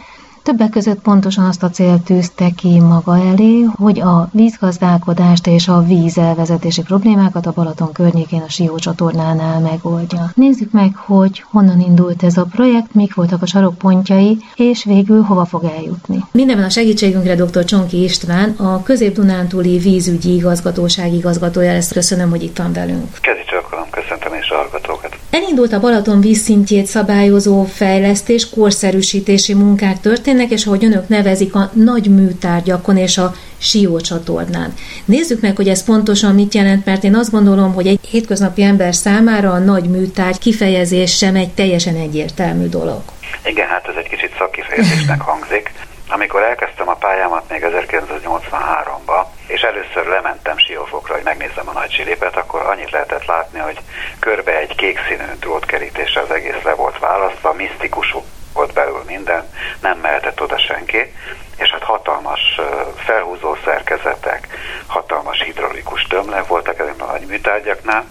Többek 0.44 0.70
között 0.70 1.00
pontosan 1.00 1.44
azt 1.44 1.62
a 1.62 1.70
célt 1.70 2.02
tűzte 2.02 2.50
ki 2.56 2.80
maga 2.80 3.18
elé, 3.18 3.62
hogy 3.62 4.00
a 4.00 4.28
vízgazdálkodást 4.32 5.46
és 5.46 5.68
a 5.68 5.82
vízelvezetési 5.82 6.82
problémákat 6.82 7.46
a 7.46 7.52
Balaton 7.52 7.92
környékén 7.92 8.40
a 8.40 8.48
Sió 8.48 8.76
csatornánál 8.76 9.60
megoldja. 9.60 10.30
Nézzük 10.34 10.72
meg, 10.72 10.96
hogy 10.96 11.44
honnan 11.50 11.80
indult 11.80 12.22
ez 12.22 12.36
a 12.36 12.46
projekt, 12.50 12.94
mik 12.94 13.14
voltak 13.14 13.42
a 13.42 13.46
sarokpontjai, 13.46 14.38
és 14.54 14.84
végül 14.84 15.22
hova 15.22 15.44
fog 15.44 15.64
eljutni. 15.64 16.18
Mindenben 16.32 16.64
a 16.64 16.70
segítségünkre 16.70 17.34
dr. 17.34 17.64
Csonki 17.64 18.02
István, 18.02 18.50
a 18.50 18.82
Közép-Dunántúli 18.82 19.78
vízügyi 19.78 20.34
igazgatóság 20.34 21.12
igazgatója 21.12 21.72
lesz. 21.72 21.92
Köszönöm, 21.92 22.30
hogy 22.30 22.42
itt 22.42 22.58
van 22.58 22.72
velünk. 22.72 23.18
Kezi 23.20 23.44
csókolom, 23.46 23.90
köszöntöm 23.90 24.34
és 24.34 24.50
a 24.50 24.54
hallgatókat. 24.54 25.16
Elindult 25.34 25.72
a 25.72 25.80
Balaton 25.80 26.20
vízszintjét 26.20 26.86
szabályozó 26.86 27.64
fejlesztés, 27.64 28.50
korszerűsítési 28.50 29.54
munkák 29.54 30.00
történnek, 30.00 30.50
és 30.50 30.66
ahogy 30.66 30.84
önök 30.84 31.08
nevezik, 31.08 31.54
a 31.54 31.70
nagy 31.72 32.10
műtárgyakon 32.10 32.96
és 32.96 33.18
a 33.18 33.32
Sió 33.58 34.00
csatornán. 34.00 34.74
Nézzük 35.04 35.40
meg, 35.40 35.56
hogy 35.56 35.68
ez 35.68 35.84
pontosan 35.84 36.34
mit 36.34 36.54
jelent, 36.54 36.84
mert 36.84 37.04
én 37.04 37.14
azt 37.14 37.30
gondolom, 37.30 37.74
hogy 37.74 37.86
egy 37.86 37.98
hétköznapi 38.10 38.62
ember 38.62 38.94
számára 38.94 39.50
a 39.50 39.58
nagy 39.58 39.84
műtárgy 39.84 40.38
kifejezés 40.38 41.16
sem 41.16 41.34
egy 41.34 41.50
teljesen 41.50 41.96
egyértelmű 41.96 42.66
dolog. 42.66 43.02
Igen, 43.44 43.68
hát 43.68 43.88
ez 43.88 43.94
egy 43.96 44.08
kicsit 44.08 44.34
szakkifejezésnek 44.38 45.20
hangzik. 45.20 45.72
Amikor 46.08 46.42
elkezdtem 46.42 46.88
a 46.88 46.94
pályámat 46.94 47.44
még 47.50 47.66
1983-ba, 47.66 49.24
és 49.46 49.60
először 49.60 50.06
lementem 50.06 50.58
Siófokra, 50.58 51.14
hogy 51.14 51.22
megnézzem 51.22 51.68
a 51.68 51.72
nagy 51.72 51.88
csilipet, 51.88 52.36
akkor 52.36 52.60
annyit 52.60 52.90
lehetett 52.90 53.24
látni, 53.24 53.58
hogy 53.58 53.78
körbe 54.18 54.58
egy 54.58 54.74
kék 54.74 54.98
színű 55.08 55.24
drótkerítése 55.38 56.20
az 56.20 56.30
egész 56.30 56.62
le 56.62 56.74
volt 56.74 56.98
választva, 56.98 57.52
misztikus 57.52 58.14
volt 58.52 58.72
belül 58.72 59.02
minden, 59.06 59.50
nem 59.80 59.98
mehetett 59.98 60.40
oda 60.40 60.58
senki, 60.58 61.14
és 61.56 61.70
hát 61.70 61.82
hatalmas 61.82 62.60
felhúzó 62.96 63.56
szerkezetek, 63.64 64.48
hatalmas 64.86 65.42
hidraulikus 65.42 66.02
tömlek 66.02 66.46
voltak 66.46 66.78
ezen 66.78 67.00
a 67.00 67.10
nagy 67.12 67.26
műtárgyaknál, 67.26 68.04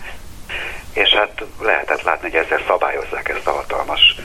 és 0.94 1.10
hát 1.10 1.44
lehetett 1.60 2.02
látni, 2.02 2.30
hogy 2.30 2.46
ezzel 2.46 2.62
szabályozzák 2.68 3.30
ezt 3.30 3.48
a 3.48 3.52
hatalmas 3.52 4.16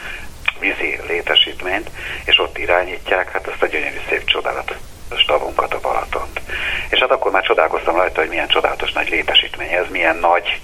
vízi 0.59 0.99
létesítményt, 1.07 1.91
és 2.25 2.39
ott 2.39 2.59
irányítják. 2.59 3.33
Hát 3.33 3.47
ezt 3.47 3.63
a 3.63 3.67
gyönyörű 3.67 4.01
szép 4.09 4.25
csodálatos 4.25 4.77
stavunkat 5.17 5.75
a 5.75 5.81
Balatont. 5.81 6.41
És 6.89 6.99
hát 6.99 7.11
akkor 7.11 7.31
már 7.31 7.43
csodálkoztam 7.43 7.97
rajta, 7.97 8.21
hogy 8.21 8.29
milyen 8.29 8.49
csodálatos 8.49 8.93
nagy 8.93 9.09
létesítmény 9.09 9.73
ez, 9.73 9.85
milyen 9.91 10.17
nagy 10.17 10.61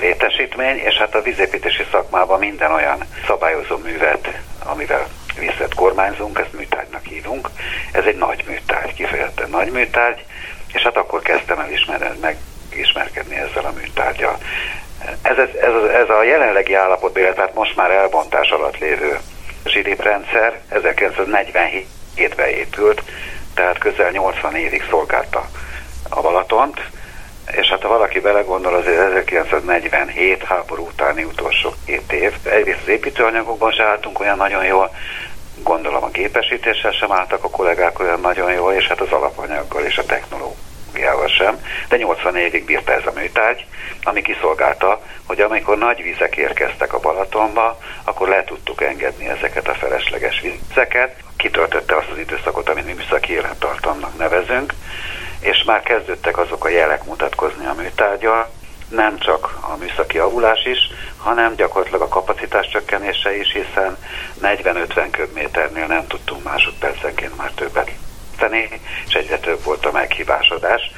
létesítmény, 0.00 0.76
és 0.76 0.94
hát 0.94 1.14
a 1.14 1.22
vízépítési 1.22 1.86
szakmában 1.90 2.38
minden 2.38 2.72
olyan 2.72 2.98
szabályozó 3.26 3.76
művet, 3.76 4.28
amivel 4.64 5.06
vízet 5.38 5.74
kormányzunk, 5.74 6.38
ezt 6.38 6.52
műtárgynak 6.52 7.04
hívunk. 7.04 7.48
Ez 7.92 8.04
egy 8.04 8.16
nagy 8.16 8.44
műtárgy, 8.46 8.94
kifejezetten 8.94 9.50
nagy 9.50 9.70
műtárgy, 9.70 10.24
és 10.72 10.82
hát 10.82 10.96
akkor 10.96 11.22
kezdtem 11.22 11.58
el 11.58 11.70
ismerni, 11.70 12.36
megismerkedni 12.70 13.36
ezzel 13.36 13.64
a 13.64 13.72
műtárgyal. 13.80 14.38
Ez, 15.22 15.38
ez, 15.38 15.48
ez, 15.60 15.90
ez 15.90 16.08
a 16.08 16.22
jelenlegi 16.22 16.74
állapotban, 16.74 17.22
illetve 17.22 17.42
hát 17.42 17.54
most 17.54 17.76
már 17.76 17.90
elbontás 17.90 18.50
alatt 18.50 18.78
lévő 18.78 19.18
zsidiprendszer 19.64 20.60
1947-ben 20.70 22.48
épült, 22.48 23.02
tehát 23.54 23.78
közel 23.78 24.10
80 24.10 24.54
évig 24.54 24.84
szolgálta 24.90 25.48
a 26.08 26.20
Balatont, 26.20 26.80
és 27.50 27.68
hát 27.68 27.82
ha 27.82 27.88
valaki 27.88 28.20
belegondol, 28.20 28.74
azért 28.74 28.98
1947 28.98 30.42
háború 30.42 30.86
utáni 30.86 31.24
utolsó 31.24 31.74
két 31.86 32.12
év. 32.12 32.32
Egyrészt 32.42 32.80
az 32.82 32.88
építőanyagokban 32.88 33.72
se 33.72 33.84
álltunk 33.84 34.20
olyan 34.20 34.36
nagyon 34.36 34.64
jól, 34.64 34.90
gondolom 35.62 36.04
a 36.04 36.10
gépesítéssel 36.10 36.92
sem 36.92 37.12
álltak 37.12 37.44
a 37.44 37.50
kollégák 37.50 38.00
olyan 38.00 38.20
nagyon 38.20 38.52
jól, 38.52 38.72
és 38.72 38.86
hát 38.86 39.00
az 39.00 39.12
alapanyaggal 39.12 39.84
és 39.84 39.98
a 39.98 40.04
technológiával 40.04 40.72
sem, 41.26 41.58
de 41.88 41.96
80 41.96 42.36
évig 42.36 42.64
bírta 42.64 42.92
ez 42.92 43.06
a 43.06 43.12
műtárgy, 43.14 43.66
ami 44.02 44.22
kiszolgálta, 44.22 45.02
hogy 45.26 45.40
amikor 45.40 45.78
nagy 45.78 46.02
vizek 46.02 46.36
érkeztek 46.36 46.92
a 46.92 47.00
Balatonba, 47.00 47.78
akkor 48.04 48.28
le 48.28 48.44
tudtuk 48.44 48.82
engedni 48.82 49.28
ezeket 49.28 49.68
a 49.68 49.74
felesleges 49.74 50.40
vizeket, 50.40 51.16
kitöltötte 51.36 51.96
azt 51.96 52.10
az 52.10 52.18
időszakot, 52.18 52.68
amit 52.68 52.84
mi 52.84 52.92
műszaki 52.92 53.32
élettartamnak 53.32 54.18
nevezünk, 54.18 54.74
és 55.40 55.62
már 55.62 55.82
kezdődtek 55.82 56.38
azok 56.38 56.64
a 56.64 56.68
jelek 56.68 57.04
mutatkozni 57.04 57.66
a 57.66 57.74
műtárgyal, 57.74 58.50
nem 58.88 59.18
csak 59.18 59.58
a 59.60 59.76
műszaki 59.76 60.18
avulás 60.18 60.64
is, 60.64 60.78
hanem 61.16 61.54
gyakorlatilag 61.54 62.00
a 62.00 62.08
kapacitás 62.08 62.68
csökkenése 62.68 63.36
is, 63.36 63.52
hiszen 63.52 63.96
40-50 64.42 65.08
köbméternél 65.10 65.86
nem 65.86 66.06
tudtunk 66.06 66.44
másodpercenként 66.44 67.36
már 67.36 67.50
többet 67.50 67.90
tenni, 68.36 68.68
és 69.06 69.14
egyre 69.14 69.38
több 69.38 69.64
volt 69.64 69.86
a 69.86 69.92
meghibásodás. 69.92 70.90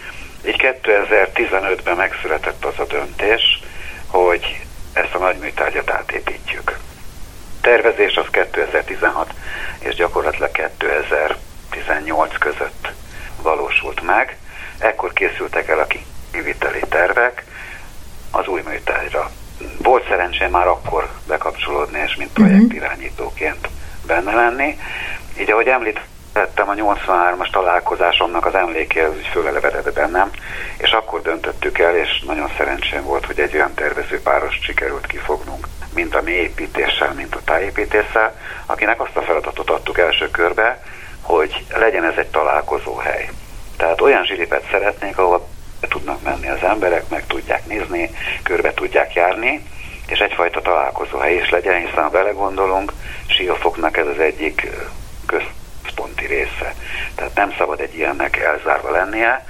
Így 0.47 0.77
2015-ben 0.83 1.97
megszületett 1.97 2.65
az 2.65 2.79
a 2.79 2.85
döntés, 2.85 3.61
hogy 4.07 4.67
ezt 4.93 5.15
a 5.15 5.19
nagy 5.19 5.39
műtárgyat 5.39 5.91
átépítjük. 5.91 6.79
Tervezés 7.61 8.17
az 8.17 8.27
2016 8.31 9.35
és 9.79 9.95
gyakorlatilag 9.95 10.51
2018 10.51 12.39
között 12.39 12.89
valósult 13.43 14.01
meg. 14.01 14.37
Ekkor 14.79 15.13
készültek 15.13 15.69
el 15.69 15.79
a 15.79 15.87
kiviteli 16.31 16.83
tervek 16.89 17.45
az 18.31 18.47
új 18.47 18.63
műtárgyra. 18.69 19.31
Volt 19.79 20.09
szerencsém 20.09 20.51
már 20.51 20.67
akkor 20.67 21.11
bekapcsolódni, 21.27 22.03
és 22.07 22.17
mint 22.17 22.39
mhm. 22.39 22.47
projektirányítóként 22.47 23.69
benne 24.07 24.35
lenni. 24.35 24.79
Így 25.39 25.51
ahogy 25.51 25.67
említettem, 25.67 26.16
a 26.37 26.75
83-as 26.75 27.51
találkozásomnak 27.51 28.47
az 28.47 28.55
emléke 28.55 29.11
úgy 29.11 29.27
fölelevedett 29.33 29.93
bennem, 29.93 30.31
és 30.77 30.93
akkor 30.93 31.23
döntöttük 31.23 31.79
el, 31.79 31.97
és 31.97 32.23
nagyon 32.27 32.51
szerencsém 32.57 33.03
volt, 33.03 33.27
hogy 33.27 33.41
egy 33.41 33.55
olyan 33.55 33.75
tervezőpáros 33.75 34.59
sikerült 34.63 35.07
kifognunk, 35.07 35.67
mint 35.95 36.15
a 36.15 36.23
mi 36.23 36.31
építéssel, 36.31 37.13
mint 37.13 37.35
a 37.35 37.41
tájépítéssel, 37.45 38.35
akinek 38.67 39.01
azt 39.01 39.17
a 39.17 39.23
feladatot 39.23 39.71
adtuk 39.71 39.99
első 39.99 40.31
körbe, 40.31 40.83
hogy 41.23 41.65
legyen 41.75 42.05
ez 42.05 42.17
egy 42.17 42.31
találkozóhely. 42.31 43.29
Tehát 43.77 44.01
olyan 44.01 44.25
zsilipet 44.25 44.69
szeretnénk, 44.71 45.19
ahol 45.19 45.49
tudnak 45.89 46.23
menni 46.23 46.49
az 46.49 46.63
emberek, 46.63 47.09
meg 47.09 47.27
tudják 47.27 47.67
nézni, 47.67 48.11
körbe 48.43 48.75
tudják 48.75 49.15
járni, 49.15 49.63
és 50.07 50.19
egyfajta 50.19 50.61
találkozóhely 50.61 51.35
is 51.35 51.51
legyen, 51.51 51.87
hiszen 51.87 52.03
ha 52.03 52.11
belegondolunk, 52.11 52.93
Siófoknak 53.27 53.97
ez 53.97 54.07
az 54.07 54.19
egyik 54.19 54.69
központi 56.27 56.35
része. 56.35 56.75
Tehát 57.15 57.35
nem 57.35 57.55
szabad 57.59 57.81
egy 57.81 57.97
ilyennek 57.97 58.37
elzárva 58.37 58.91
lennie, 58.91 59.45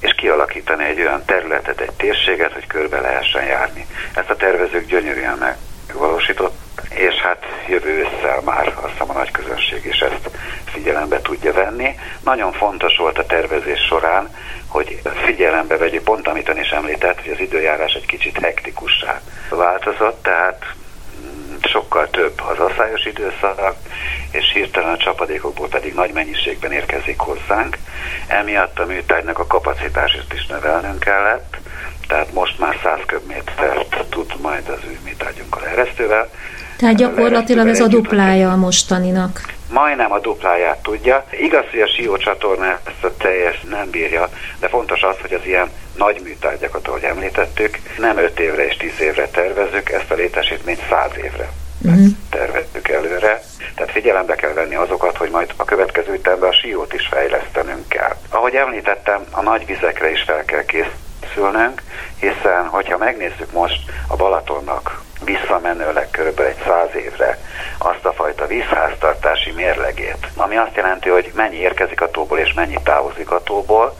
és 0.00 0.14
kialakítani 0.16 0.84
egy 0.84 1.00
olyan 1.00 1.24
területet, 1.24 1.80
egy 1.80 1.92
térséget, 1.92 2.52
hogy 2.52 2.66
körbe 2.66 3.00
lehessen 3.00 3.44
járni. 3.44 3.86
Ezt 4.14 4.30
a 4.30 4.36
tervezők 4.36 4.86
gyönyörűen 4.86 5.56
megvalósított, 5.86 6.56
és 6.88 7.14
hát 7.14 7.44
jövő 7.68 7.90
ősszel 7.90 8.40
már 8.44 8.74
azt 8.82 8.92
hiszem 8.92 9.10
a 9.10 9.12
nagy 9.12 9.30
közönség 9.30 9.84
is 9.84 9.98
ezt 9.98 10.30
figyelembe 10.64 11.20
tudja 11.20 11.52
venni. 11.52 11.98
Nagyon 12.24 12.52
fontos 12.52 12.96
volt 12.96 13.18
a 13.18 13.26
tervezés 13.26 13.80
során, 13.80 14.34
hogy 14.68 15.00
figyelembe 15.24 15.76
vegyük 15.76 16.02
pont, 16.02 16.28
amit 16.28 16.48
ön 16.48 16.58
is 16.58 16.70
említett, 16.70 17.22
hogy 17.22 17.32
az 17.32 17.40
időjárás 17.40 17.92
egy 17.92 18.06
kicsit 18.06 18.38
hektikussá 18.38 19.20
változott, 19.50 20.22
tehát 20.22 20.64
sokkal 21.66 22.08
több 22.10 22.40
az 22.50 22.58
asszályos 22.58 23.04
időszak, 23.04 23.76
és 24.30 24.52
hirtelen 24.52 24.92
a 24.92 24.96
csapadékokból 24.96 25.68
pedig 25.68 25.94
nagy 25.94 26.12
mennyiségben 26.12 26.72
érkezik 26.72 27.18
hozzánk. 27.18 27.76
Emiatt 28.26 28.78
a 28.78 28.86
műtárgynak 28.86 29.38
a 29.38 29.46
kapacitását 29.46 30.32
is 30.34 30.46
növelnünk 30.46 30.98
kellett, 30.98 31.56
tehát 32.08 32.32
most 32.32 32.58
már 32.58 32.78
100 32.82 32.98
köbmétert 33.06 34.04
tud 34.08 34.32
majd 34.40 34.68
az 34.68 34.78
ő 34.84 34.98
műtárgyunkkal 35.04 35.66
eresztővel. 35.66 36.30
Tehát 36.76 36.96
gyakorlatilag 36.96 37.68
ez 37.68 37.80
a 37.80 37.86
duplája 37.86 38.50
a 38.50 38.56
mostaninak. 38.56 39.40
Majdnem 39.70 40.12
a 40.12 40.18
dupláját 40.18 40.82
tudja. 40.82 41.24
Igaz, 41.30 41.64
hogy 41.70 41.80
a 41.80 41.86
Sió 41.86 42.16
csatorna 42.16 42.64
ezt 42.64 43.04
a 43.04 43.16
teljes 43.16 43.60
nem 43.70 43.90
bírja, 43.90 44.28
de 44.60 44.68
fontos 44.68 45.02
az, 45.02 45.16
hogy 45.20 45.32
az 45.32 45.44
ilyen 45.44 45.70
nagy 45.98 46.20
műtárgyakat, 46.24 46.88
ahogy 46.88 47.02
említettük, 47.02 47.78
nem 47.98 48.18
5 48.18 48.40
évre 48.40 48.66
és 48.66 48.76
10 48.76 49.00
évre 49.00 49.28
tervezük, 49.28 49.90
ezt 49.90 50.10
a 50.10 50.14
létesítményt 50.14 50.82
100 50.88 51.10
évre 51.16 51.48
uh-huh. 51.84 52.06
tervezzük 52.30 52.88
előre. 52.88 53.42
Tehát 53.74 53.92
figyelembe 53.92 54.34
kell 54.34 54.52
venni 54.52 54.74
azokat, 54.74 55.16
hogy 55.16 55.30
majd 55.30 55.52
a 55.56 55.64
következő 55.64 56.12
ütemben 56.12 56.48
a 56.48 56.52
Siót 56.52 56.94
is 56.94 57.06
fejlesztenünk 57.06 57.88
kell. 57.88 58.16
Ahogy 58.28 58.54
említettem, 58.54 59.24
a 59.30 59.42
nagy 59.42 59.66
vizekre 59.66 60.10
is 60.10 60.22
fel 60.22 60.44
kell 60.44 60.64
készülnünk, 60.64 61.82
hiszen 62.20 62.66
hogyha 62.66 62.98
megnézzük 62.98 63.52
most 63.52 63.80
a 64.06 64.16
Balatonnak 64.16 65.06
visszamenőleg 65.24 66.08
kb. 66.10 66.40
egy 66.40 66.62
száz 66.66 66.94
évre 66.94 67.38
azt 67.78 68.04
a 68.04 68.12
fajta 68.12 68.46
vízháztartási 68.46 69.50
mérlegét, 69.50 70.28
ami 70.36 70.56
azt 70.56 70.76
jelenti, 70.76 71.08
hogy 71.08 71.32
mennyi 71.34 71.56
érkezik 71.56 72.00
a 72.00 72.10
tóból 72.10 72.38
és 72.38 72.52
mennyi 72.52 72.78
távozik 72.82 73.30
a 73.30 73.42
tóból, 73.42 73.96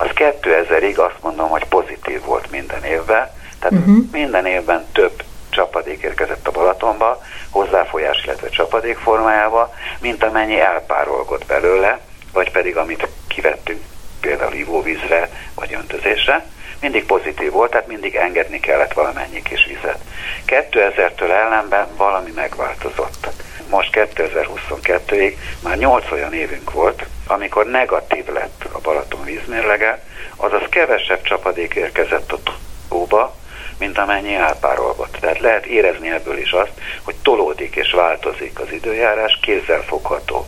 az 0.00 0.08
2000-ig 0.14 0.96
azt 0.96 1.22
mondom, 1.22 1.48
hogy 1.48 1.64
pozitív 1.64 2.24
volt 2.24 2.50
minden 2.50 2.84
évben, 2.84 3.30
tehát 3.58 3.78
uh-huh. 3.78 4.04
minden 4.12 4.46
évben 4.46 4.86
több 4.92 5.22
csapadék 5.50 6.02
érkezett 6.02 6.46
a 6.46 6.50
Balatonba, 6.50 7.22
hozzáfolyás, 7.50 8.24
illetve 8.24 8.48
csapadék 8.48 8.96
formájába, 8.96 9.74
mint 10.00 10.22
amennyi 10.24 10.60
elpárolgott 10.60 11.46
belőle, 11.46 11.98
vagy 12.32 12.50
pedig 12.50 12.76
amit 12.76 13.08
kivettünk 13.28 13.80
például 14.20 14.52
ivóvízre 14.52 15.30
vagy 15.54 15.74
öntözésre 15.74 16.46
mindig 16.80 17.06
pozitív 17.06 17.52
volt, 17.52 17.70
tehát 17.70 17.86
mindig 17.86 18.14
engedni 18.14 18.60
kellett 18.60 18.92
valamennyi 18.92 19.42
kis 19.42 19.64
vizet. 19.64 19.98
2000-től 20.46 21.30
ellenben 21.30 21.86
valami 21.96 22.30
megváltozott. 22.34 23.28
Most 23.68 23.90
2022-ig 23.92 25.36
már 25.62 25.76
8 25.76 26.12
olyan 26.12 26.32
évünk 26.34 26.72
volt, 26.72 27.06
amikor 27.30 27.66
negatív 27.66 28.26
lett 28.28 28.64
a 28.72 28.80
Balaton 28.80 29.24
vízmérlege, 29.24 30.02
azaz 30.36 30.62
kevesebb 30.70 31.22
csapadék 31.22 31.74
érkezett 31.74 32.32
a 32.32 32.38
tóba, 32.88 33.34
mint 33.78 33.98
amennyi 33.98 34.34
elpárolgott. 34.34 35.16
Tehát 35.20 35.40
lehet 35.40 35.66
érezni 35.66 36.10
ebből 36.10 36.38
is 36.38 36.52
azt, 36.52 36.72
hogy 37.02 37.14
tolódik 37.22 37.76
és 37.76 37.92
változik 37.92 38.58
az 38.58 38.72
időjárás, 38.72 39.38
kézzel 39.42 39.82
fogható. 39.82 40.46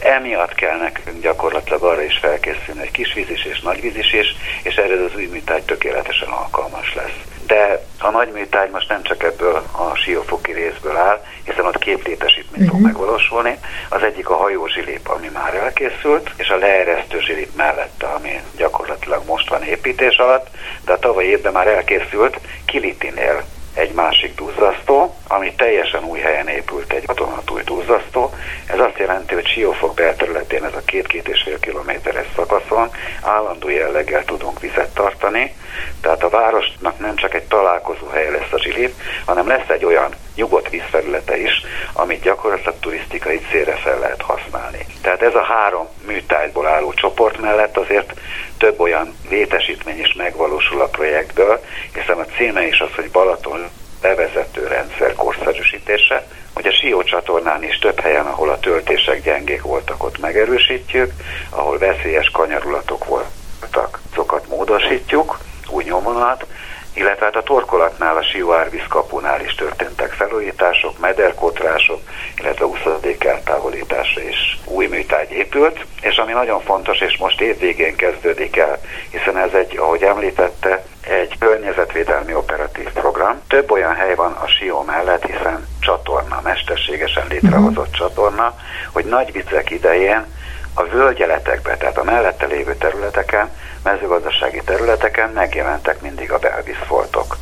Emiatt 0.00 0.54
kell 0.54 0.78
nekünk 0.78 1.22
gyakorlatilag 1.22 1.82
arra 1.82 2.02
is 2.02 2.18
felkészülni, 2.18 2.80
hogy 2.80 2.90
kisvízis 2.90 3.44
és 3.44 3.60
nagyvízis 3.60 4.12
is, 4.12 4.36
és 4.62 4.74
erre 4.74 5.04
az 5.04 5.14
új 5.16 5.26
műtágy 5.26 5.62
tökéletesen 5.62 6.28
alkalmas 6.28 6.94
lesz. 6.94 7.31
De 7.46 7.84
a 7.98 8.10
nagy 8.10 8.32
műtágy 8.32 8.70
most 8.70 8.88
nem 8.88 9.02
csak 9.02 9.22
ebből 9.22 9.62
a 9.72 9.94
siófoki 9.94 10.52
részből 10.52 10.96
áll, 10.96 11.24
hiszen 11.44 11.66
ott 11.66 11.78
két 11.78 12.06
létesítmény 12.06 12.62
uh-huh. 12.62 12.68
fog 12.68 12.78
mhm. 12.78 12.86
megvalósulni. 12.86 13.58
Az 13.88 14.02
egyik 14.02 14.28
a 14.28 14.36
hajó 14.36 14.66
zsilip, 14.66 15.08
ami 15.08 15.30
már 15.32 15.54
elkészült, 15.54 16.30
és 16.36 16.48
a 16.48 16.56
leeresztő 16.56 17.20
zsilip 17.20 17.56
mellette, 17.56 18.06
ami 18.06 18.40
gyakorlatilag 18.56 19.22
most 19.26 19.48
van 19.48 19.62
építés 19.62 20.16
alatt, 20.16 20.46
de 20.84 20.92
a 20.92 20.98
tavaly 20.98 21.24
évben 21.24 21.52
már 21.52 21.66
elkészült 21.66 22.40
Kilitinél 22.64 23.44
egy 23.74 23.92
másik 23.92 24.34
duzzasztó, 24.34 25.14
ami 25.28 25.54
teljesen 25.54 26.04
új 26.04 26.18
helyen 26.18 26.48
épült 26.48 26.92
egy 26.92 27.06
vadonatúj 27.06 27.62
duzzasztó. 27.62 28.30
Ez 28.66 28.78
azt 28.78 28.98
jelenti, 28.98 29.34
hogy 29.34 29.46
Siófok 29.46 29.94
belterületén 29.94 30.64
ez 30.64 30.74
a 30.74 30.84
két-két 30.84 31.28
és 31.28 31.42
fél 31.42 31.58
kilométeres 31.58 32.26
szakaszon 32.36 32.90
állandó 33.22 33.68
jelleggel 33.68 34.24
tudunk 34.24 34.60
vizet 34.60 34.94
tartani, 34.94 35.54
tehát 36.00 36.22
a 36.22 36.28
városnak 36.28 36.98
nem 36.98 37.16
csak 37.16 37.34
egy 37.34 37.44
találkozó 37.44 38.06
hely 38.06 38.30
lesz 38.30 38.52
a 38.52 38.58
zsilip, 38.58 38.94
hanem 39.24 39.46
lesz 39.46 39.68
egy 39.68 39.84
olyan 39.84 40.14
nyugodt 40.34 40.70
vízfelülete 40.70 41.40
is, 41.40 41.62
amit 41.92 42.22
gyakorlatilag 42.22 42.74
turisztikai 42.80 43.40
célra 43.50 43.76
fel 43.76 43.98
lehet 43.98 44.22
használni. 44.22 44.86
Tehát 45.00 45.22
ez 45.22 45.34
a 45.34 45.42
három 45.42 45.88
műtájból 46.06 46.66
álló 46.66 46.92
csoport 46.92 47.40
mellett 47.40 47.76
azért 47.76 48.12
több 48.58 48.80
olyan 48.80 49.14
létesítmény 49.28 50.00
is 50.00 50.12
megvalósul 50.12 50.80
a 50.80 50.86
projektből, 50.86 51.64
hiszen 51.94 52.18
a 52.18 52.24
címe 52.36 52.66
is 52.66 52.80
az, 52.80 52.94
hogy 52.94 53.10
Balaton 53.10 53.68
bevezető 54.00 54.66
rendszer 54.66 55.14
korszerűsítése, 55.14 56.26
hogy 56.54 56.66
a 56.66 56.72
Sió 56.72 57.02
csatornán 57.02 57.64
is 57.64 57.78
több 57.78 58.00
helyen, 58.00 58.26
ahol 58.26 58.50
a 58.50 58.58
töltések 58.58 59.22
gyengék 59.22 59.62
voltak, 59.62 60.04
ott 60.04 60.18
megerősítjük, 60.18 61.12
ahol 61.50 61.78
veszélyes 61.78 62.30
kanyarulatok 62.30 63.04
voltak, 63.04 64.00
azokat 64.10 64.48
módosítjuk, 64.48 65.38
új 65.68 65.84
nyomonat, 65.84 66.46
illetve 66.94 67.24
hát 67.24 67.36
a 67.36 67.42
torkolatnál, 67.42 68.16
a 68.16 68.22
Sióárvíz 68.22 68.86
kapunál 68.88 69.44
is 69.44 69.54
történtek 69.54 70.12
felújítások, 70.12 70.98
mederkotrások, 70.98 72.00
illetve 72.38 72.66
úszadék 72.66 73.24
eltávolításra 73.24 74.22
is 74.22 74.58
új 74.64 74.86
műtágy 74.86 75.30
épült, 75.30 75.84
és 76.00 76.16
ami 76.16 76.32
nagyon 76.32 76.60
fontos, 76.60 77.00
és 77.00 77.16
most 77.16 77.40
évvégén 77.40 77.96
kezdődik 77.96 78.56
el, 78.56 78.80
hiszen 79.10 79.36
ez 79.36 79.52
egy, 79.52 79.78
ahogy 79.78 80.02
említette, 80.02 80.84
egy 81.00 81.38
környezetvédelmi 81.38 82.34
operatív 82.34 82.90
program. 82.92 83.40
Több 83.48 83.70
olyan 83.70 83.94
hely 83.94 84.14
van 84.14 84.32
a 84.32 84.46
Sió 84.46 84.82
mellett, 84.82 85.26
hiszen 85.26 85.66
csatorna, 85.80 86.40
mesterségesen 86.44 87.26
létrehozott 87.28 87.76
uh-huh. 87.76 88.08
csatorna, 88.08 88.54
hogy 88.92 89.04
nagy 89.04 89.32
viccek 89.32 89.70
idején 89.70 90.26
a 90.74 90.82
völgyeletekbe, 90.82 91.76
tehát 91.76 91.98
a 91.98 92.04
mellette 92.04 92.46
lévő 92.46 92.74
területeken, 92.74 93.50
mezőgazdasági 93.82 94.60
területeken 94.64 95.30
megjelentek 95.30 96.00
mindig 96.00 96.32
a 96.32 96.38
belvízfoltok. 96.38 97.36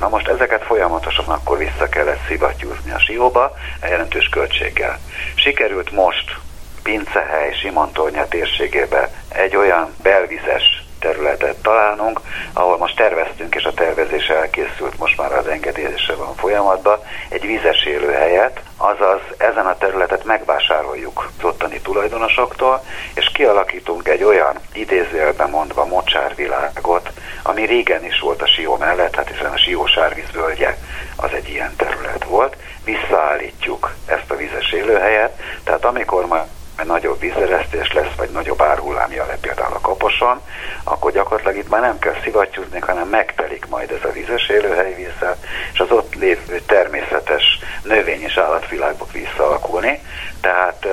Na 0.00 0.08
most 0.08 0.28
ezeket 0.28 0.62
folyamatosan 0.62 1.28
akkor 1.28 1.58
vissza 1.58 1.88
kellett 1.88 2.26
szivattyúzni 2.26 2.90
a 2.90 2.98
Sióba, 2.98 3.56
jelentős 3.82 4.28
költséggel. 4.28 4.98
Sikerült 5.34 5.90
most 5.90 6.36
Pincehely, 6.82 7.52
Simontornya 7.52 8.28
térségébe 8.28 9.10
egy 9.28 9.56
olyan 9.56 9.94
belvizes 10.02 10.85
területet 10.98 11.56
találnunk, 11.62 12.20
ahol 12.52 12.78
most 12.78 12.96
terveztünk, 12.96 13.54
és 13.54 13.64
a 13.64 13.74
tervezés 13.74 14.28
elkészült, 14.28 14.98
most 14.98 15.16
már 15.16 15.32
az 15.32 15.46
engedélyezése 15.46 16.14
van 16.14 16.34
folyamatban, 16.34 16.98
egy 17.28 17.46
vízes 17.46 17.84
élőhelyet, 17.84 18.60
azaz 18.76 19.20
ezen 19.36 19.66
a 19.66 19.78
területet 19.78 20.24
megvásároljuk 20.24 21.30
az 21.38 21.44
ottani 21.44 21.80
tulajdonosoktól, 21.80 22.84
és 23.14 23.30
kialakítunk 23.32 24.08
egy 24.08 24.22
olyan 24.22 24.56
idézőjelben 24.72 25.50
mondva 25.50 25.84
mocsárvilágot, 25.84 27.10
ami 27.42 27.66
régen 27.66 28.04
is 28.04 28.20
volt 28.20 28.42
a 28.42 28.46
Sió 28.46 28.76
mellett, 28.76 29.14
hát 29.14 29.28
hiszen 29.28 29.52
a 29.52 29.58
Sió 29.58 29.86
sárvíz 29.86 30.30
völgye 30.32 30.76
az 31.16 31.30
egy 31.32 31.48
ilyen 31.48 31.76
terület 31.76 32.24
volt, 32.24 32.56
visszaállítjuk 32.84 33.94
ezt 34.06 34.30
a 34.30 34.36
vízes 34.36 34.72
élőhelyet, 34.72 35.40
tehát 35.64 35.84
amikor 35.84 36.26
már 36.26 36.46
nagyobb 36.84 37.20
vízeresztés 37.20 37.92
lesz, 37.92 38.14
vagy 38.16 38.30
nagyobb 38.30 38.62
árhullám 38.62 39.10
le 39.10 39.38
például 39.40 39.74
a 39.74 39.80
kaposon, 39.80 40.40
akkor 40.84 41.12
gyakorlatilag 41.12 41.56
itt 41.56 41.68
már 41.68 41.80
nem 41.80 41.98
kell 41.98 42.14
szivattyúzni, 42.22 42.78
hanem 42.78 43.08
megtelik 43.08 43.66
majd 43.68 43.90
ez 43.90 44.10
a 44.10 44.12
vízes 44.12 44.48
élőhely 44.48 44.94
vízzel, 44.94 45.36
és 45.72 45.80
az 45.80 45.90
ott 45.90 46.14
lévő 46.14 46.60
természetes 46.66 47.58
növény 47.82 48.22
és 48.22 48.36
állatvilágok 48.36 49.12
visszaalkulni. 49.12 50.00
Tehát 50.40 50.84
uh, 50.84 50.92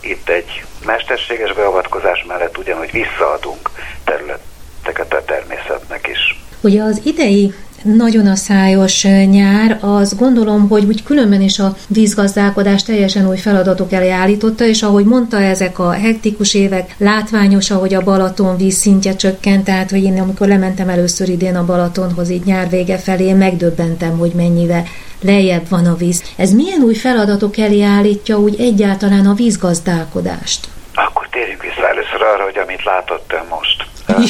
itt 0.00 0.28
egy 0.28 0.64
mesterséges 0.84 1.52
beavatkozás 1.52 2.24
mellett 2.24 2.58
ugyanúgy 2.58 2.90
visszaadunk 2.90 3.70
területeket 4.04 5.14
a 5.14 5.24
természetnek 5.24 6.08
is. 6.08 6.44
Ugye 6.60 6.82
az 6.82 7.00
idei 7.04 7.54
nagyon 7.86 8.26
a 8.26 8.34
szájos 8.34 9.06
nyár, 9.30 9.78
az 9.80 10.16
gondolom, 10.16 10.68
hogy 10.68 10.84
úgy 10.84 11.02
különben 11.02 11.40
is 11.40 11.58
a 11.58 11.76
vízgazdálkodás 11.88 12.82
teljesen 12.82 13.28
új 13.28 13.36
feladatok 13.36 13.92
elé 13.92 14.10
állította, 14.10 14.64
és 14.64 14.82
ahogy 14.82 15.04
mondta, 15.04 15.40
ezek 15.40 15.78
a 15.78 15.90
hektikus 15.90 16.54
évek, 16.54 16.94
látványos, 16.98 17.70
ahogy 17.70 17.94
a 17.94 18.02
Balaton 18.02 18.56
vízszintje 18.56 19.16
csökkent, 19.16 19.64
tehát 19.64 19.90
hogy 19.90 20.02
én 20.02 20.20
amikor 20.20 20.48
lementem 20.48 20.88
először 20.88 21.28
idén 21.28 21.56
a 21.56 21.64
Balatonhoz 21.64 22.30
így 22.30 22.44
nyár 22.44 22.68
vége 22.68 22.98
felé, 22.98 23.32
megdöbbentem, 23.32 24.18
hogy 24.18 24.32
mennyivel 24.34 24.84
lejjebb 25.20 25.68
van 25.68 25.86
a 25.86 25.94
víz. 25.94 26.22
Ez 26.36 26.52
milyen 26.52 26.80
új 26.80 26.94
feladatok 26.94 27.58
elé 27.58 27.82
állítja 27.82 28.38
úgy 28.38 28.60
egyáltalán 28.60 29.26
a 29.26 29.34
vízgazdálkodást? 29.34 30.68
Akkor 30.94 31.28
térjünk 31.28 31.62
vissza 31.62 31.88
először 31.88 32.22
arra, 32.22 32.44
hogy 32.44 32.58
amit 32.58 32.84
látott 32.84 33.32
ön 33.32 33.46
most. 33.50 33.86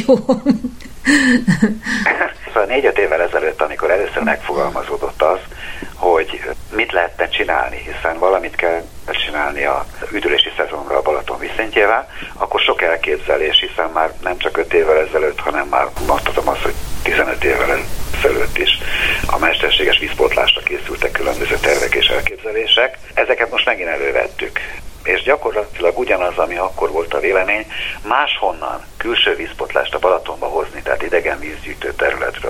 Jó. 0.07 0.15
szóval 2.57 2.75
négy-öt 2.75 2.99
évvel 2.99 3.23
ezelőtt, 3.23 3.63
amikor 3.63 3.91
először 3.91 4.23
megfogalmazódott 4.23 5.23
az, 5.23 5.39
hogy 5.95 6.43
mit 6.77 6.93
lehetne 6.93 7.29
csinálni, 7.29 7.77
hiszen 7.77 8.19
valamit 8.19 8.57
kell 8.57 8.83
csinálni 9.11 9.65
a 9.65 9.87
üdülési 10.13 10.53
szezonra 10.57 10.97
a 10.97 11.03
Balaton 11.03 11.39
viszintjével, 11.39 12.09
akkor 12.35 12.61
sok 12.61 12.83
elképzelés, 12.83 13.67
hiszen 13.69 13.91
már 13.91 14.13
nem 14.23 14.39
csak 14.39 14.57
öt 14.57 14.75
évvel 14.75 14.99
ezelőtt, 14.99 15.41
hanem 15.41 15.67
már 15.67 15.87
mondhatom 16.07 16.49
azt, 16.49 16.63
hogy 16.63 16.75
15 17.03 17.45
évvel 17.45 17.79
ezelőtt 18.19 18.59
is 18.59 18.79
a 19.27 19.39
mesterséges 19.39 19.99
vízpótlásra 19.99 20.61
készültek 20.61 21.13
különböző 21.13 21.57
tervek 21.57 21.95
és 21.95 22.07
elképzelések. 22.07 22.99
Ezeket 23.15 23.51
most 23.51 23.67
megint 23.67 23.89
elővettük 23.89 24.61
és 25.07 25.23
gyakorlatilag 25.23 25.99
ugyanaz, 25.99 26.39
ami 26.39 26.57
akkor 26.57 26.91
volt 26.91 27.15
a 27.15 27.21
vélemény, 27.21 27.67
máshonnan 28.03 28.81
külső 28.97 29.35
vízpotlást 29.35 29.95
a 29.95 29.99
Balatonba 29.99 30.47
hozni, 30.47 30.83
tehát 30.83 31.03
idegen 31.03 31.39
vízgyűjtő 31.39 31.93
területről, 31.93 32.46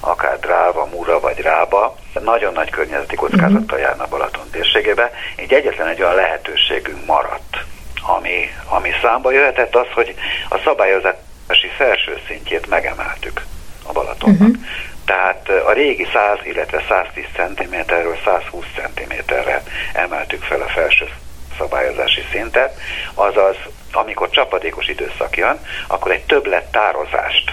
akár 0.00 0.38
Dráva, 0.38 0.88
Mura 0.92 1.20
vagy 1.20 1.38
Rába, 1.38 1.96
nagyon 2.20 2.52
nagy 2.52 2.70
környezeti 2.70 3.16
kockázattal 3.16 3.78
járna 3.78 4.06
Balaton 4.06 4.50
térségébe, 4.50 5.10
így 5.40 5.52
egyetlen 5.52 5.88
egy 5.88 6.02
olyan 6.02 6.14
lehetőségünk 6.14 7.06
maradt, 7.06 7.56
ami, 8.02 8.52
ami 8.68 8.90
számba 9.02 9.30
jöhetett 9.30 9.74
az, 9.74 9.86
hogy 9.94 10.14
a 10.48 10.58
szabályozási 10.64 11.68
felső 11.76 12.18
szintjét 12.26 12.68
megemeltük 12.68 13.44
a 13.86 13.92
Balatonnak. 13.92 14.40
Uh-huh. 14.40 14.56
Tehát 15.04 15.48
a 15.48 15.72
régi 15.72 16.06
100, 16.12 16.38
illetve 16.42 16.84
110 16.88 17.24
cm-ről 17.34 18.16
120 18.24 18.64
cm-re 18.76 19.62
emeltük 19.92 20.42
fel 20.42 20.60
a 20.60 20.68
felső 20.68 21.08
szabályozási 21.58 22.24
szintet, 22.30 22.80
azaz 23.14 23.56
amikor 23.92 24.30
csapadékos 24.30 24.88
időszak 24.88 25.36
jön, 25.36 25.60
akkor 25.86 26.10
egy 26.10 26.24
többlet 26.24 26.70
tározást 26.70 27.52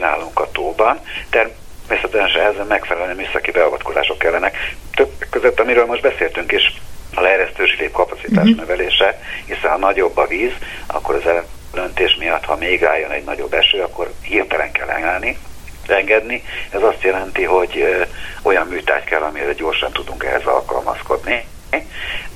csinálunk 0.00 0.40
a 0.40 0.50
tóban, 0.52 1.00
természetesen 1.30 2.40
ehhez 2.40 2.68
megfelelően 2.68 3.16
műszaki 3.16 3.50
beavatkozások 3.50 4.18
kellenek. 4.18 4.74
Több 4.94 5.12
között, 5.30 5.60
amiről 5.60 5.86
most 5.86 6.02
beszéltünk 6.02 6.52
is, 6.52 6.80
a 7.14 7.20
leeresztő 7.20 7.66
zsilép 7.66 7.92
kapacitás 7.92 8.44
uh-huh. 8.44 8.56
növelése, 8.56 9.20
hiszen 9.46 9.70
ha 9.70 9.76
nagyobb 9.76 10.16
a 10.16 10.26
víz, 10.26 10.52
akkor 10.86 11.14
az 11.14 11.42
elöntés 11.74 12.16
miatt, 12.18 12.44
ha 12.44 12.56
még 12.56 12.84
álljon 12.84 13.10
egy 13.10 13.24
nagyobb 13.24 13.52
eső, 13.52 13.82
akkor 13.82 14.12
hirtelen 14.22 14.72
kell 14.72 14.88
emelni, 14.88 15.38
engedni. 15.86 16.42
Ez 16.70 16.82
azt 16.82 17.02
jelenti, 17.02 17.44
hogy 17.44 18.06
olyan 18.42 18.66
műtárgy 18.66 19.04
kell, 19.04 19.22
amire 19.22 19.52
gyorsan 19.52 19.92
tudunk 19.92 20.24
ehhez 20.24 20.44
alkalmazkodni 20.44 21.44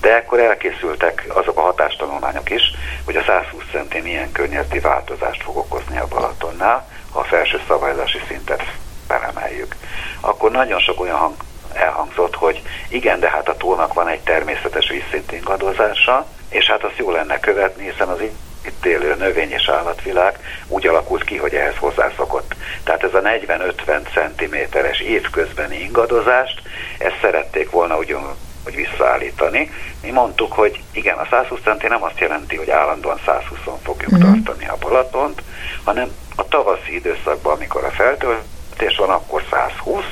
de 0.05 0.15
akkor 0.15 0.39
elkészültek 0.41 1.25
azok 1.29 1.59
a 1.59 1.61
hatástanulmányok 1.61 2.51
is, 2.51 2.63
hogy 3.05 3.17
a 3.17 3.23
120 3.27 3.63
centi 3.73 4.01
milyen 4.01 4.33
környezeti 4.33 4.79
változást 4.79 5.43
fog 5.43 5.57
okozni 5.57 5.99
a 5.99 6.07
Balatonnál, 6.09 6.89
a 7.15 7.25
felső 7.25 7.61
szabályozási 7.69 8.21
szintet 8.29 8.63
felemeljük. 9.07 9.77
Akkor 10.21 10.51
nagyon 10.51 10.81
sok 10.81 11.01
olyan 11.01 11.17
hang 11.17 11.35
elhangzott, 11.73 12.35
hogy 12.35 12.63
igen, 12.89 13.21
de 13.21 13.31
hát 13.31 13.49
a 13.49 13.57
tónak 13.57 13.95
van 13.95 14.09
egy 14.09 14.21
természetes 14.21 14.89
vízszint 14.89 15.33
ingadozása, 15.33 16.27
és 16.49 16.67
hát 16.67 16.85
azt 16.85 16.99
jó 16.99 17.11
lenne 17.11 17.41
követni, 17.41 17.91
hiszen 17.91 18.09
az 18.09 18.21
itt 18.67 18.87
élő 18.87 19.15
növény 19.15 19.51
és 19.51 19.69
állatvilág 19.69 20.39
úgy 20.69 20.87
alakult 20.87 21.25
ki, 21.25 21.37
hogy 21.37 21.55
ehhez 21.55 21.77
hozzászokott. 21.77 22.55
Tehát 22.85 23.03
ez 23.03 23.15
a 23.15 23.21
40-50 23.21 24.01
cm-es 24.15 25.01
évközbeni 25.01 25.81
ingadozást, 25.81 26.63
ezt 26.99 27.19
szerették 27.21 27.71
volna 27.71 27.97
ugyan 27.97 28.37
hogy 28.65 28.75
visszaállítani. 28.75 29.71
Mi 30.03 30.11
mondtuk, 30.11 30.53
hogy 30.53 30.81
igen, 30.93 31.17
a 31.17 31.27
120 31.31 31.61
centi 31.61 31.87
nem 31.87 32.03
azt 32.03 32.19
jelenti, 32.19 32.57
hogy 32.57 32.71
állandóan 32.71 33.21
120-on 33.27 33.79
fogjuk 33.83 34.13
uh-huh. 34.13 34.33
tartani 34.33 34.69
a 34.69 34.77
Balatont, 34.81 35.43
hanem 35.85 36.09
a 36.37 36.49
tavaszi 36.49 36.95
időszakban, 36.95 37.55
amikor 37.55 37.85
a 37.85 37.91
feltöltés 37.91 38.97
van, 38.97 39.11
akkor 39.11 39.43
120, 39.51 40.05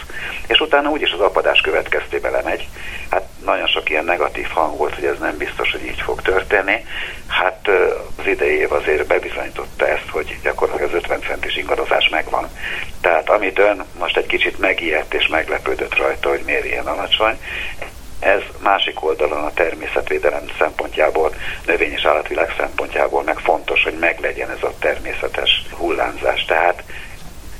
és 0.46 0.60
utána 0.60 0.90
úgyis 0.90 1.12
az 1.12 1.20
apadás 1.20 1.60
következtében 1.60 2.32
lemegy. 2.32 2.68
Hát 3.10 3.28
nagyon 3.44 3.66
sok 3.66 3.90
ilyen 3.90 4.04
negatív 4.04 4.48
hang 4.48 4.76
volt, 4.76 4.94
hogy 4.94 5.04
ez 5.04 5.18
nem 5.18 5.36
biztos, 5.36 5.72
hogy 5.72 5.84
így 5.84 6.00
fog 6.00 6.22
történni. 6.22 6.84
Hát 7.26 7.68
az 8.18 8.26
idei 8.26 8.56
év 8.56 8.72
azért 8.72 9.06
bebizonyította 9.06 9.88
ezt, 9.88 10.08
hogy 10.10 10.38
gyakorlatilag 10.42 10.90
az 10.90 10.96
50 10.96 11.20
centis 11.20 11.56
ingadozás 11.56 12.08
megvan. 12.08 12.48
Tehát 13.00 13.30
amit 13.30 13.58
ön 13.58 13.84
most 13.98 14.16
egy 14.16 14.26
kicsit 14.26 14.58
megijedt 14.58 15.14
és 15.14 15.26
meglepődött 15.26 15.96
rajta, 15.96 16.28
hogy 16.28 16.42
miért 16.44 16.64
ilyen 16.64 16.86
alacsony, 16.86 17.38
ez 18.22 18.42
másik 18.58 19.04
oldalon 19.04 19.44
a 19.44 19.52
természetvédelem 19.54 20.44
szempontjából, 20.58 21.34
növény- 21.66 21.92
és 21.92 22.04
állatvilág 22.04 22.54
szempontjából 22.58 23.22
meg 23.22 23.38
fontos, 23.38 23.82
hogy 23.82 23.98
meglegyen 23.98 24.50
ez 24.50 24.62
a 24.62 24.72
természetes 24.78 25.62
hullámzás. 25.70 26.44
Tehát 26.44 26.82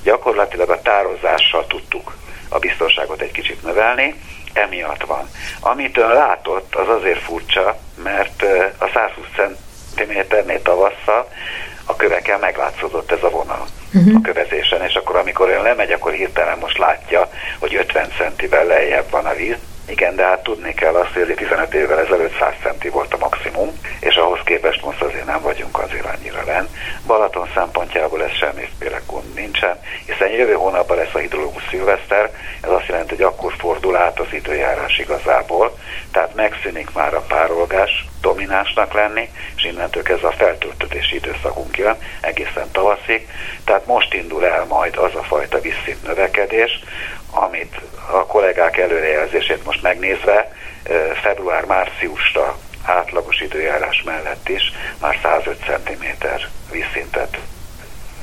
gyakorlatilag 0.03 0.71
a 0.71 0.83
tározással 0.83 1.67
tudtuk 1.67 2.17
a 2.49 2.59
biztonságot 2.59 3.21
egy 3.21 3.33
kicsit 3.33 3.63
növelni, 3.63 4.15
emiatt 4.53 5.05
van. 5.05 5.29
Amit 5.61 5.97
ön 5.97 6.13
látott, 6.13 6.75
az 6.75 6.89
azért 6.89 7.23
furcsa, 7.23 7.79
mert 8.03 8.43
a 8.79 8.91
120 8.95 9.27
cm-nél 9.95 10.63
tavasszal 10.63 11.29
a 11.85 11.97
kövekkel 11.97 12.39
meglátszódott 12.39 13.13
ez 13.13 13.23
a 13.23 13.31
vonal 13.31 13.67
uh-huh. 13.95 14.15
a 14.17 14.21
kövezésen, 14.23 14.83
és 14.83 14.95
akkor 14.95 15.17
amikor 15.17 15.49
ön 15.49 15.63
lemegy, 15.63 15.93
akkor 15.93 16.13
hirtelen 16.13 16.59
most 16.59 16.79
látja, 16.79 17.31
hogy 17.59 17.75
50 17.75 18.09
centivel 18.19 18.65
lejjebb 18.65 19.11
van 19.11 19.27
a 19.27 19.35
víz, 19.35 19.57
igen, 19.87 20.17
de 20.17 20.25
hát 20.25 20.43
tudni 20.43 20.75
kell 20.75 20.95
azt, 20.95 21.13
hogy 21.13 21.35
15 21.37 21.75
évvel 21.75 22.01
ezelőtt 22.01 22.39
100 22.39 22.53
centi 22.63 22.89
volt 22.89 23.15
a 23.15 23.19
maximum, 23.19 23.81
és 24.01 24.15
ahhoz 24.15 24.41
képest 24.45 24.85
most 24.85 25.03
azért 25.03 25.25
nem 25.25 25.41
vagyunk 25.41 25.79
azért 25.79 26.05
annyira 26.05 26.45
len. 26.47 26.69
Balaton 27.07 27.49
szempontjából 27.55 28.25
ez 28.25 28.31
semmiféle 28.31 29.01
gond 29.07 29.35
nincsen, 29.35 29.79
hiszen 30.07 30.29
jövő 30.29 30.53
hónapban 30.53 30.97
lesz 30.97 31.15
a 31.15 31.19
hidrológus 31.19 31.63
szilveszter, 31.71 32.31
ez 32.63 32.71
azt 32.71 32.87
jelenti, 32.87 33.15
hogy 33.15 33.25
akkor 33.25 33.55
fordul 33.59 33.97
át 33.97 34.21
az 34.21 34.33
időjárás 34.33 34.99
igazából, 34.99 35.79
tehát 36.13 36.35
megszűnik 36.35 36.93
már 36.93 37.15
a 37.15 37.25
párolgás 37.29 38.07
dominánsnak 38.21 38.93
lenni, 38.93 39.31
és 39.57 39.65
innentől 39.65 40.03
kezdve 40.03 40.29
a 40.29 40.33
feltöltötési 40.33 41.15
időszakunk 41.15 41.77
jön 41.77 41.97
egészen 42.21 42.71
tavaszig, 42.73 43.29
tehát 43.65 43.87
most 43.87 44.15
indul 44.15 44.47
el 44.47 44.65
majd 44.65 44.97
az 44.97 45.15
a 45.15 45.23
fajta 45.23 45.61
visszint 45.61 46.03
növekedés, 46.03 46.83
amit 47.33 47.81
a 48.13 48.27
kollégák 48.27 48.77
előrejelzését 48.77 49.65
most 49.65 49.83
megnézve 49.83 50.53
február-márciusra 51.23 52.59
átlagos 52.83 53.41
időjárás 53.41 54.03
mellett 54.03 54.49
is 54.49 54.63
már 55.01 55.19
105 55.23 55.57
cm 55.57 56.05
vízszintet 56.73 57.39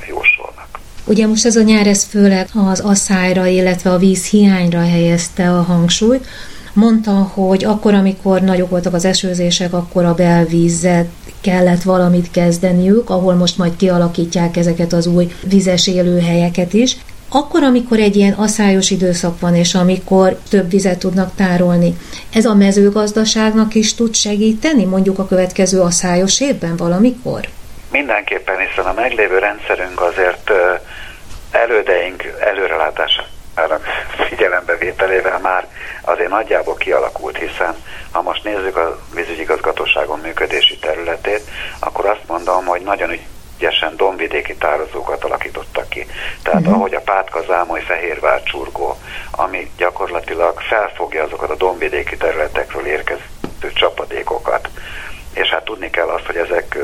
jósolnak. 0.08 0.78
Ugye 1.04 1.26
most 1.26 1.46
ez 1.46 1.56
a 1.56 1.62
nyár, 1.62 1.86
ez 1.86 2.04
főleg 2.04 2.48
az 2.70 2.80
asszályra, 2.80 3.46
illetve 3.46 3.90
a 3.90 3.98
víz 3.98 4.28
hiányra 4.28 4.80
helyezte 4.80 5.50
a 5.50 5.62
hangsúlyt. 5.62 6.26
Mondta, 6.72 7.10
hogy 7.10 7.64
akkor, 7.64 7.94
amikor 7.94 8.40
nagyok 8.40 8.70
voltak 8.70 8.94
az 8.94 9.04
esőzések, 9.04 9.72
akkor 9.72 10.04
a 10.04 10.14
belvízet 10.14 11.08
kellett 11.40 11.82
valamit 11.82 12.30
kezdeniük, 12.30 13.10
ahol 13.10 13.34
most 13.34 13.58
majd 13.58 13.76
kialakítják 13.76 14.56
ezeket 14.56 14.92
az 14.92 15.06
új 15.06 15.32
vizes 15.42 15.86
élőhelyeket 15.86 16.72
is. 16.72 16.96
Akkor, 17.32 17.62
amikor 17.62 17.98
egy 17.98 18.16
ilyen 18.16 18.32
aszályos 18.32 18.90
időszak 18.90 19.40
van, 19.40 19.54
és 19.54 19.74
amikor 19.74 20.36
több 20.50 20.70
vizet 20.70 20.98
tudnak 20.98 21.34
tárolni, 21.34 21.96
ez 22.34 22.44
a 22.44 22.54
mezőgazdaságnak 22.54 23.74
is 23.74 23.94
tud 23.94 24.14
segíteni, 24.14 24.84
mondjuk 24.84 25.18
a 25.18 25.26
következő 25.26 25.80
aszályos 25.80 26.40
évben 26.40 26.76
valamikor? 26.76 27.40
Mindenképpen, 27.90 28.56
hiszen 28.58 28.84
a 28.84 28.92
meglévő 28.92 29.38
rendszerünk 29.38 30.00
azért 30.00 30.50
elődeink 31.50 32.22
előrelátásának 32.40 33.84
figyelembevételével 34.28 35.38
már 35.38 35.66
azért 36.02 36.30
nagyjából 36.30 36.74
kialakult, 36.74 37.36
hiszen 37.36 37.74
ha 38.10 38.22
most 38.22 38.44
nézzük 38.44 38.76
a 38.76 38.98
vízügyigazgatóságon 39.14 40.18
működési 40.18 40.78
területét, 40.78 41.42
akkor 41.78 42.06
azt 42.06 42.26
mondom, 42.26 42.64
hogy 42.64 42.80
nagyon 42.80 43.10
ügyesen 43.60 43.96
dombvidéki 43.96 44.54
tározókat 44.54 45.24
alakítottak 45.24 45.88
ki. 45.88 46.06
Tehát 46.42 46.60
uh-huh. 46.60 46.74
ahogy 46.74 46.94
a 46.94 47.00
Pátka, 47.00 47.42
Zámoly, 47.46 47.80
Fehérvár, 47.80 48.42
Csurgó, 48.42 48.96
ami 49.30 49.70
gyakorlatilag 49.76 50.60
felfogja 50.60 51.22
azokat 51.22 51.50
a 51.50 51.54
dombvidéki 51.54 52.16
területekről 52.16 52.86
érkező 52.86 53.72
csapadékokat. 53.74 54.68
És 55.34 55.48
hát 55.48 55.64
tudni 55.64 55.90
kell 55.90 56.08
azt, 56.08 56.26
hogy 56.26 56.36
ezek 56.36 56.78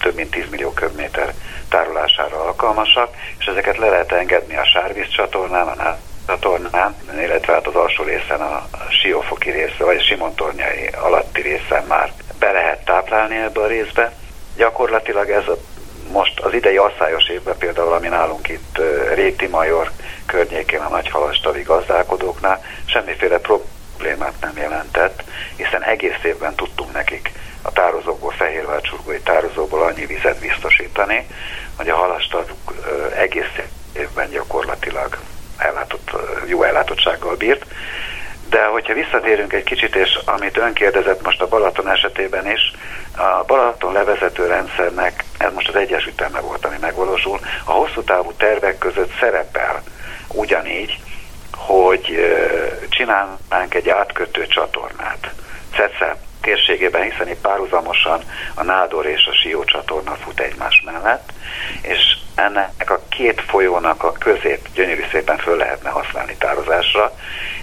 több 0.00 0.14
mint 0.14 0.30
10 0.30 0.44
millió 0.50 0.70
köbméter 0.72 1.34
tárolására 1.68 2.44
alkalmasak, 2.44 3.14
és 3.38 3.46
ezeket 3.46 3.76
le 3.76 3.88
lehet 3.88 4.12
engedni 4.12 4.56
a 4.56 4.64
sárvíz 4.64 5.08
csatornán, 5.08 5.66
a 5.68 5.98
csatornán, 6.26 6.96
illetve 7.20 7.52
hát 7.52 7.66
az 7.66 7.74
alsó 7.74 8.02
részen 8.02 8.40
a 8.40 8.68
Siófoki 8.88 9.50
része, 9.50 9.84
vagy 9.84 9.96
a 9.96 10.02
Simontornyai 10.02 10.86
alatti 11.00 11.40
részen 11.40 11.84
már 11.88 12.12
be 12.38 12.52
lehet 12.52 12.84
táplálni 12.84 13.36
ebbe 13.36 13.60
a 13.60 13.66
részbe. 13.66 14.12
Gyakorlatilag 14.56 15.30
ez 15.30 15.48
a, 15.48 15.56
most 16.12 16.40
az 16.40 16.52
idei 16.52 16.76
asszályos 16.76 17.28
évben 17.28 17.56
például, 17.58 17.92
ami 17.92 18.08
nálunk 18.08 18.48
itt 18.48 18.80
Réti 19.14 19.46
Major 19.46 19.90
környékén 20.26 20.80
a 20.80 20.88
nagyhalastavi 20.88 21.62
gazdálkodóknál 21.62 22.64
semmiféle 22.84 23.38
problémát 23.38 24.34
nem 24.40 24.56
jelentett, 24.56 25.22
hiszen 25.56 25.82
egész 25.82 26.22
évben 26.22 26.54
tudtunk 26.54 26.92
nekik 26.92 27.32
a 27.62 27.72
tározókból, 27.72 28.30
fehérvárcsurgói 28.30 29.20
tározóból 29.20 29.82
annyi 29.82 30.06
vizet 30.06 30.38
biztosítani, 30.38 31.26
hogy 31.76 31.88
a 31.88 31.96
halastavuk 31.96 32.74
egész 33.16 33.60
évben 33.92 34.30
gyakorlatilag 34.30 35.18
ellátott, 35.56 36.10
jó 36.46 36.62
ellátottsággal 36.62 37.36
bírt. 37.36 37.66
De 38.48 38.64
hogyha 38.64 38.94
visszatérünk 38.94 39.52
egy 39.52 39.64
kicsit, 39.64 39.96
és 39.96 40.18
amit 40.24 40.56
ön 40.56 40.72
kérdezett 40.72 41.22
most 41.24 41.40
a 41.40 41.48
Balaton 41.48 41.88
esetében 41.88 42.50
is, 42.50 42.72
a 43.16 43.44
Balaton 43.46 43.92
levezető 43.92 44.46
rendszernek, 44.46 45.24
ez 45.38 45.52
most 45.52 45.68
az 45.68 45.74
egyes 45.74 46.06
üteme 46.06 46.40
volt, 46.40 46.64
ami 46.64 46.76
megvalósul, 46.80 47.40
a 47.64 47.72
hosszú 47.72 48.02
távú 48.02 48.32
tervek 48.32 48.78
között 48.78 49.12
szerepel 49.20 49.82
ugyanígy, 50.28 50.98
hogy 51.56 52.34
csinálnánk 52.88 53.74
egy 53.74 53.88
átkötő 53.88 54.46
csatornát. 54.46 55.30
Cece 55.74 56.16
térségében, 56.40 57.02
hiszen 57.02 57.28
itt 57.28 57.40
párhuzamosan 57.40 58.20
a 58.54 58.62
Nádor 58.62 59.06
és 59.06 59.26
a 59.26 59.34
Sió 59.34 59.64
csatorna 59.64 60.14
fut 60.14 60.40
egymás 60.40 60.82
mellett, 60.84 61.32
és 61.82 62.16
ennek 62.34 62.90
a 62.90 63.00
két 63.08 63.40
folyónak 63.40 64.02
a 64.02 64.12
közép 64.12 64.68
gyönyörű 64.74 65.04
szépen 65.10 65.38
föl 65.38 65.56
lehetne 65.56 65.90
használni 65.90 66.36
tározásra. 66.38 67.12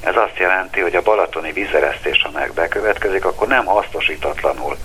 Ez 0.03 0.15
azt 0.15 0.37
jelenti, 0.37 0.79
hogy 0.79 0.95
a 0.95 1.01
balatoni 1.01 1.51
vízeresztés, 1.51 2.21
ha 2.21 2.29
meg 2.33 2.53
bekövetkezik, 2.53 3.25
akkor 3.25 3.47
nem 3.47 3.65
hasznosítatlanul 3.65 4.77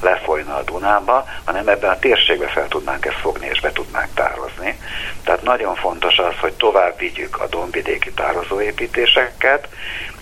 lefolyna 0.00 0.56
a 0.56 0.62
Dunába, 0.62 1.24
hanem 1.44 1.68
ebben 1.68 1.90
a 1.90 1.98
térségbe 1.98 2.46
fel 2.46 2.68
tudnánk 2.68 3.06
ezt 3.06 3.20
fogni 3.20 3.46
és 3.46 3.60
be 3.60 3.72
tudnánk 3.72 4.14
tározni. 4.14 4.78
Tehát 5.24 5.42
nagyon 5.42 5.74
fontos 5.74 6.18
az, 6.18 6.34
hogy 6.40 6.52
tovább 6.52 6.98
vigyük 6.98 7.40
a 7.40 7.46
dombvidéki 7.46 8.12
tározóépítéseket, 8.12 9.68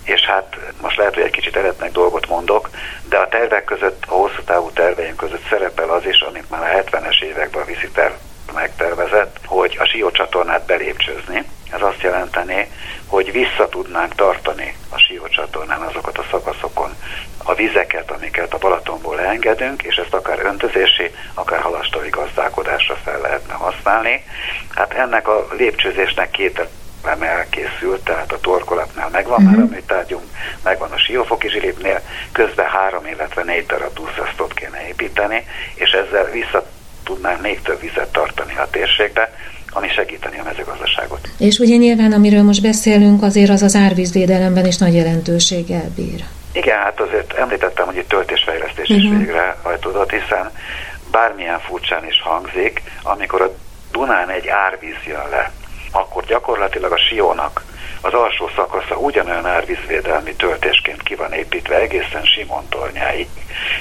és 0.03 0.21
hát 0.21 0.57
most 0.81 0.97
lehet, 0.97 1.13
hogy 1.13 1.23
egy 1.23 1.31
kicsit 1.31 1.55
eretnek 1.55 1.91
dolgot 1.91 2.27
mondok, 2.27 2.69
de 3.09 3.17
a 3.17 3.27
tervek 3.27 3.63
között, 3.63 4.03
a 4.07 4.13
hosszú 4.13 4.41
távú 4.45 4.71
terveink 4.71 5.17
között 5.17 5.47
szerepel 5.49 5.89
az 5.89 6.05
is, 6.05 6.21
amit 6.21 6.49
már 6.49 6.75
a 6.75 6.83
70-es 6.83 7.21
években 7.21 7.61
a 7.61 7.65
víziter 7.65 8.17
megtervezett, 8.53 9.37
hogy 9.45 9.77
a 9.79 9.85
Sió 9.85 10.11
csatornát 10.11 10.65
belépcsőzni. 10.65 11.45
Ez 11.73 11.81
azt 11.81 12.01
jelenteni, 12.01 12.67
hogy 13.07 13.31
vissza 13.31 13.69
tudnánk 13.69 14.15
tartani 14.15 14.75
a 14.89 14.97
Sió 14.97 15.27
csatornán 15.27 15.81
azokat 15.81 16.17
a 16.17 16.25
szakaszokon 16.31 16.95
a 17.43 17.53
vizeket, 17.53 18.11
amiket 18.11 18.53
a 18.53 18.57
Balatonból 18.57 19.19
engedünk, 19.19 19.83
és 19.83 19.95
ezt 19.95 20.13
akár 20.13 20.39
öntözési, 20.45 21.11
akár 21.33 21.61
halastai 21.61 22.09
gazdálkodásra 22.09 22.95
fel 22.95 23.21
lehetne 23.21 23.53
használni. 23.53 24.23
Hát 24.75 24.93
ennek 24.93 25.27
a 25.27 25.47
lépcsőzésnek 25.57 26.31
két 26.31 26.61
nem 27.03 27.21
elkészült, 27.21 28.03
tehát 28.03 28.31
a 28.31 28.39
torkolatnál 28.39 29.09
megvan 29.09 29.37
uh-huh. 29.37 29.51
már 29.51 29.61
a 29.61 29.65
mhm. 29.65 29.73
műtárgyunk, 29.73 30.23
megvan 30.63 30.91
a 30.91 30.97
siófoki 30.97 31.49
zsilipnél, 31.49 32.01
közben 32.31 32.69
három, 32.69 33.05
illetve 33.05 33.43
négy 33.43 33.65
darab 33.65 33.93
duszasztot 33.93 34.53
kéne 34.53 34.87
építeni, 34.87 35.47
és 35.73 35.91
ezzel 35.91 36.31
vissza 36.31 36.65
tudnánk 37.03 37.41
még 37.41 37.61
több 37.61 37.79
vizet 37.79 38.11
tartani 38.11 38.57
a 38.57 38.69
térségbe, 38.69 39.33
ami 39.73 39.87
segíteni 39.89 40.39
a 40.39 40.43
mezőgazdaságot. 40.43 41.29
És 41.37 41.57
ugye 41.57 41.75
nyilván, 41.75 42.11
amiről 42.11 42.43
most 42.43 42.61
beszélünk, 42.61 43.23
azért 43.23 43.49
az 43.49 43.61
az 43.61 43.75
árvízvédelemben 43.75 44.65
is 44.65 44.77
nagy 44.77 44.95
jelentőséggel 44.95 45.89
bír. 45.95 46.23
Igen, 46.53 46.77
hát 46.77 46.99
azért 46.99 47.33
említettem, 47.33 47.85
hogy 47.85 47.95
itt 47.95 48.07
töltésfejlesztés 48.07 48.89
uh-huh. 48.89 49.03
is 49.03 49.09
mhm. 49.09 49.17
végrehajtódott, 49.17 50.11
hiszen 50.11 50.51
bármilyen 51.11 51.59
furcsán 51.59 52.07
is 52.07 52.21
hangzik, 52.21 52.81
amikor 53.03 53.41
a 53.41 53.53
Dunán 53.91 54.29
egy 54.29 54.47
árvíz 54.47 54.95
jön 55.07 55.29
le, 55.29 55.51
akkor 55.91 56.25
gyakorlatilag 56.25 56.91
a 56.91 56.97
Siónak 56.97 57.63
az 58.01 58.13
alsó 58.13 58.49
szakasza 58.55 58.95
ugyanolyan 58.95 59.45
árvízvédelmi 59.45 60.33
töltésként 60.33 61.03
ki 61.03 61.15
van 61.15 61.33
építve 61.33 61.75
egészen 61.75 62.23
Simontornyáig, 62.23 63.27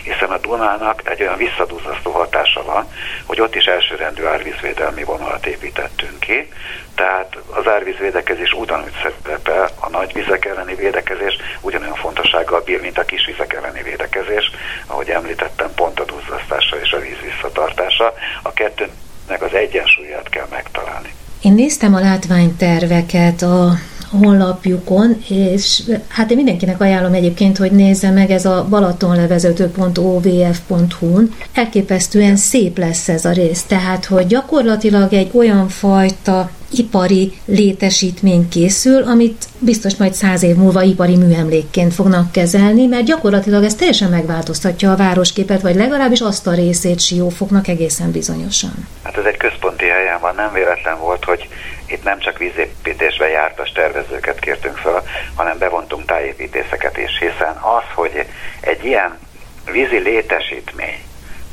hiszen 0.03 0.31
a 0.31 0.39
Dunának 0.39 1.11
egy 1.11 1.21
olyan 1.21 1.37
visszaduzasztó 1.37 2.11
hatása 2.11 2.65
van, 2.65 2.89
hogy 3.27 3.41
ott 3.41 3.55
is 3.55 3.65
elsőrendű 3.65 4.25
árvízvédelmi 4.25 5.05
vonalat 5.05 5.47
építettünk 5.47 6.21
ki, 6.21 6.49
tehát 6.95 7.37
az 7.51 7.67
árvízvédekezés 7.67 8.53
ugyanúgy 8.53 8.93
szerepel, 9.03 9.69
a 9.81 9.89
nagy 9.89 10.13
vizek 10.13 10.45
elleni 10.45 10.75
védekezés 10.75 11.37
ugyanolyan 11.61 11.95
fontossággal 11.95 12.61
bír, 12.61 12.81
mint 12.81 12.99
a 12.99 13.05
kis 13.05 13.27
vizek 13.27 13.53
elleni 13.53 13.83
védekezés, 13.83 14.51
ahogy 14.87 15.09
említettem, 15.09 15.71
pont 15.75 16.01
a 16.01 16.05
duzzasztása 16.05 16.77
és 16.81 16.93
a 16.93 16.99
víz 17.01 17.21
visszatartása. 17.23 18.15
A 18.43 18.53
kettőnek 18.53 19.43
az 19.43 19.55
egyensúlyát 19.55 20.29
kell 20.29 20.47
megtalálni. 20.51 21.15
Én 21.43 21.53
néztem 21.53 21.95
a 21.95 22.01
látványterveket 22.01 23.43
a 23.43 23.73
honlapjukon, 24.11 25.23
és 25.29 25.83
hát 26.09 26.31
én 26.31 26.37
mindenkinek 26.37 26.81
ajánlom 26.81 27.13
egyébként, 27.13 27.57
hogy 27.57 27.73
nézze 27.73 28.11
meg 28.11 28.31
ez 28.31 28.45
a 28.45 28.67
balatonlevezető.ovf.hu-n. 28.71 31.35
Elképesztően 31.55 32.37
szép 32.37 32.79
lesz 32.79 33.09
ez 33.09 33.25
a 33.25 33.33
rész, 33.33 33.63
tehát 33.63 34.05
hogy 34.05 34.27
gyakorlatilag 34.27 35.13
egy 35.13 35.31
olyan 35.33 35.69
fajta 35.69 36.51
ipari 36.73 37.33
létesítmény 37.45 38.49
készül, 38.49 39.03
amit 39.03 39.45
biztos 39.59 39.97
majd 39.97 40.15
száz 40.15 40.43
év 40.43 40.57
múlva 40.57 40.83
ipari 40.83 41.17
műemlékként 41.17 41.95
fognak 41.95 42.33
kezelni, 42.33 42.87
mert 42.87 43.05
gyakorlatilag 43.05 43.65
ez 43.65 43.75
teljesen 43.75 44.11
megváltoztatja 44.11 44.93
a 44.93 44.97
városképet, 44.97 45.61
vagy 45.61 45.75
legalábbis 45.75 46.21
azt 46.21 46.47
a 46.47 46.55
részét 46.55 47.01
siófoknak 47.01 47.69
egészen 47.69 48.11
bizonyosan. 48.11 48.89
Hát 49.03 49.17
ez 49.17 49.25
egy 49.25 49.37
központi 49.37 49.85
helyen 49.85 50.21
van, 50.21 50.35
nem 50.35 50.53
véletlen 50.53 50.99
volt, 50.99 51.25
hogy 51.25 51.49
itt 51.91 52.05
nem 52.05 52.19
csak 52.19 52.39
vízépítésbe 52.39 53.29
jártas 53.29 53.73
tervezőket 53.73 54.39
kértünk 54.39 54.77
fel, 54.77 55.05
hanem 55.35 55.59
bevontunk 55.59 56.07
tájépítészeket 56.07 56.97
is, 56.97 57.19
hiszen 57.19 57.57
az, 57.57 57.85
hogy 57.95 58.27
egy 58.61 58.85
ilyen 58.85 59.19
vízi 59.71 59.99
létesítmény 59.99 61.03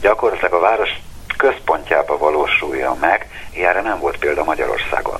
gyakorlatilag 0.01 0.53
a 0.53 0.59
város 0.59 0.89
központjába 1.37 2.17
valósuljon 2.17 2.97
meg, 2.97 3.27
ilyenre 3.53 3.81
nem 3.81 3.99
volt 3.99 4.17
példa 4.17 4.43
Magyarországon. 4.43 5.19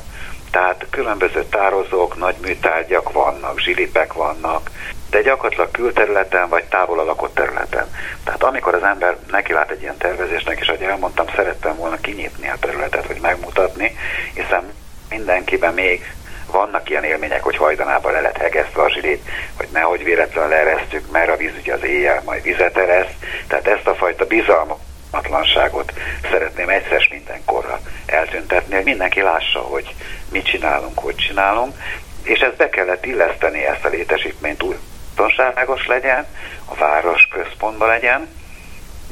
Tehát 0.51 0.86
különböző 0.89 1.43
tározók, 1.43 2.18
nagy 2.18 2.36
műtárgyak 2.41 3.11
vannak, 3.11 3.59
zsilipek 3.59 4.13
vannak, 4.13 4.72
de 5.09 5.22
gyakorlatilag 5.22 5.72
külterületen 5.72 6.49
vagy 6.49 6.63
távol 6.63 6.99
a 6.99 7.03
lakott 7.03 7.34
területen. 7.34 7.88
Tehát 8.24 8.43
amikor 8.43 8.76
az 8.76 8.84
ember 8.84 9.18
nekilát 9.32 9.72
egy 9.72 9.82
ilyen 9.82 9.97
tervezésnek, 9.97 10.59
és 10.59 10.68
ahogy 10.68 10.82
elmondtam, 10.82 11.26
szerettem 11.36 11.76
volna 11.76 11.95
kinyitni 11.95 12.49
a 12.49 12.57
területet, 12.59 13.07
vagy 13.07 13.20
megmutatni, 13.22 13.97
hiszen 14.34 14.74
mindenkiben 15.10 15.74
még 15.74 16.14
vannak 16.51 16.89
ilyen 16.89 17.03
élmények, 17.03 17.43
hogy 17.43 17.58
hajdanában 17.58 18.12
le 18.12 18.22
lett 18.22 18.38
hegesztve 18.38 18.82
a 18.82 18.89
zsilét, 18.89 19.30
hogy 19.58 19.68
nehogy 19.72 20.03
véletlenül 20.03 20.49
leeresztük, 20.49 21.12
mert 21.12 21.30
a 21.30 21.36
víz 21.36 21.51
ugye 21.60 21.74
az 21.74 21.84
éjjel 21.84 22.22
majd 22.26 22.43
vizet 22.43 22.78
ereszt. 22.78 23.16
Tehát 23.47 23.68
ezt 23.68 23.88
a 23.88 23.95
fajta 23.95 24.26
bizalmatlanságot 24.26 25.93
szeretném 26.32 26.70
egyszer 26.70 27.08
mindenkorra 27.12 27.80
eltüntetni, 28.05 28.76
hogy 28.76 28.84
mindenki 28.84 29.22
lássa, 29.22 29.60
hogy 29.60 29.95
mit 30.32 30.45
csinálunk, 30.45 30.99
hogy 30.99 31.16
csinálunk, 31.16 31.76
és 32.24 32.39
ezt 32.39 32.55
be 32.55 32.70
kellett 32.70 33.05
illeszteni 33.05 33.66
ezt 33.66 33.86
a 33.86 33.89
létesítményt 33.89 34.64
úgy 34.64 34.78
biztonságos 35.18 35.88
legyen, 35.88 36.26
a 36.66 36.76
város 36.76 37.28
központban 37.32 37.88
legyen, 37.88 38.28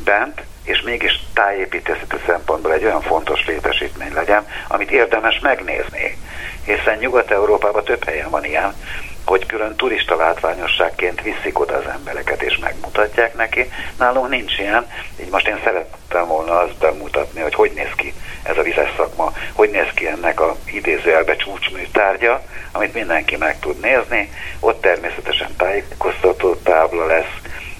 bent, 0.03 0.41
és 0.65 0.81
mégis 0.81 1.19
tájépítészeti 1.33 2.15
szempontból 2.25 2.73
egy 2.73 2.83
olyan 2.83 3.01
fontos 3.01 3.45
létesítmény 3.45 4.13
legyen, 4.13 4.47
amit 4.67 4.91
érdemes 4.91 5.39
megnézni. 5.39 6.17
Hiszen 6.65 6.97
Nyugat-Európában 6.97 7.83
több 7.83 8.03
helyen 8.03 8.29
van 8.29 8.45
ilyen, 8.45 8.73
hogy 9.25 9.45
külön 9.45 9.75
turista 9.75 10.15
látványosságként 10.15 11.21
viszik 11.21 11.59
oda 11.59 11.75
az 11.75 11.85
embereket 11.93 12.41
és 12.41 12.57
megmutatják 12.57 13.35
neki. 13.35 13.71
Nálunk 13.97 14.29
nincs 14.29 14.57
ilyen, 14.57 14.87
így 15.21 15.29
most 15.29 15.47
én 15.47 15.59
szerettem 15.63 16.27
volna 16.27 16.59
azt 16.59 16.77
bemutatni, 16.77 17.41
hogy 17.41 17.53
hogy 17.53 17.71
néz 17.75 17.91
ki 17.95 18.13
ez 18.43 18.57
a 18.57 18.61
vizes 18.61 18.89
szakma, 18.97 19.33
hogy 19.53 19.69
néz 19.69 19.89
ki 19.93 20.07
ennek 20.07 20.39
a 20.39 20.55
idézőjelbe 20.65 21.35
csúcsműtárgya, 21.35 22.41
amit 22.71 22.93
mindenki 22.93 23.35
meg 23.37 23.59
tud 23.59 23.79
nézni. 23.79 24.31
Ott 24.59 24.81
természetesen 24.81 25.55
tájékoztató 25.57 26.55
tábla 26.55 27.05
lesz, 27.05 27.33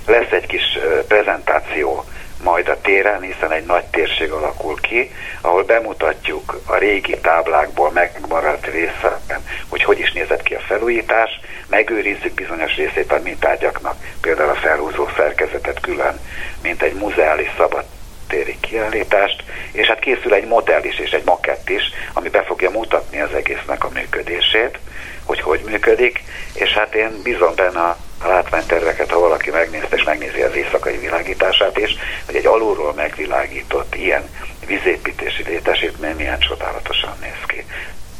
lesz 0.05 0.31
egy 0.31 0.45
kis 0.45 0.77
prezentáció 1.07 2.05
majd 2.45 2.67
a 2.67 2.81
téren, 2.81 3.21
hiszen 3.21 3.51
egy 3.51 3.65
nagy 3.65 3.83
térség 3.83 4.31
alakul 4.31 4.75
ki, 4.81 5.11
ahol 5.41 5.63
bemutatjuk 5.63 6.61
a 6.65 6.75
régi 6.75 7.17
táblákból 7.19 7.91
megmaradt 7.91 8.65
részeken, 8.65 9.45
hogy 9.69 9.83
hogy 9.83 9.99
is 9.99 10.11
nézett 10.11 10.43
ki 10.43 10.53
a 10.53 10.59
felújítás, 10.59 11.39
megőrizzük 11.67 12.33
bizonyos 12.33 12.75
részét 12.75 13.11
a 13.11 13.19
mintárgyaknak, 13.23 13.95
például 14.21 14.49
a 14.49 14.55
felhúzó 14.55 15.07
szerkezetet 15.17 15.79
külön, 15.79 16.19
mint 16.61 16.81
egy 16.81 16.93
muzeális 16.93 17.49
szabad 17.57 17.85
téri 18.27 18.57
kiállítást, 18.59 19.43
és 19.71 19.87
hát 19.87 19.99
készül 19.99 20.33
egy 20.33 20.47
modell 20.47 20.83
is 20.83 20.99
és 20.99 21.11
egy 21.11 21.25
makett 21.25 21.69
is, 21.69 21.83
ami 22.13 22.29
be 22.29 22.43
fogja 22.43 22.69
mutatni 22.69 23.21
az 23.21 23.33
egésznek 23.33 23.83
a 23.83 23.89
működését, 23.93 24.79
hogy 25.23 25.41
hogy 25.41 25.61
működik, 25.65 26.23
és 26.53 26.73
hát 26.73 26.95
én 26.95 27.21
bízom 27.23 27.55
benne 27.55 27.79
a 27.79 27.97
a 28.25 28.27
látványterveket, 28.27 29.11
ha 29.11 29.19
valaki 29.19 29.49
megnézte 29.49 29.95
és 29.95 30.03
megnézi 30.03 30.41
az 30.41 30.55
éjszakai 30.55 30.97
világítását 30.97 31.77
is, 31.77 31.95
hogy 32.25 32.35
egy 32.35 32.45
alulról 32.45 32.93
megvilágított 32.93 33.95
ilyen 33.95 34.23
vízépítési 34.67 35.43
létesítmény 35.43 36.15
milyen 36.15 36.39
csodálatosan 36.39 37.13
néz 37.21 37.45
ki. 37.47 37.65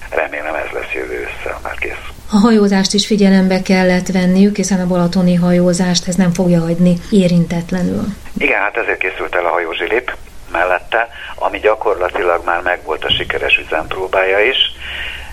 Remélem 0.10 0.56
ez 0.56 0.70
lesz 0.74 0.91
jövő 0.93 1.22
össze, 1.22 1.58
már 1.64 1.78
kész. 1.78 2.06
A 2.32 2.38
hajózást 2.38 2.93
is 2.93 3.06
figyelembe 3.06 3.62
kellett 3.62 4.08
venniük, 4.08 4.56
hiszen 4.56 4.80
a 4.80 4.88
balatoni 4.88 5.36
hajózást 5.36 6.08
ez 6.08 6.16
nem 6.16 6.34
fogja 6.34 6.60
hagyni 6.60 6.97
érintetlenül. 7.12 8.03
Igen, 8.38 8.60
hát 8.62 8.78
ezért 8.78 8.97
készült 8.97 9.36
el 9.36 9.45
a 9.45 9.49
hajózsilip 9.49 10.16
mellette, 10.51 11.08
ami 11.36 11.60
gyakorlatilag 11.60 12.45
már 12.45 12.62
megvolt 12.62 13.03
a 13.03 13.12
sikeres 13.12 13.58
üzempróbája 13.58 14.39
is. 14.39 14.58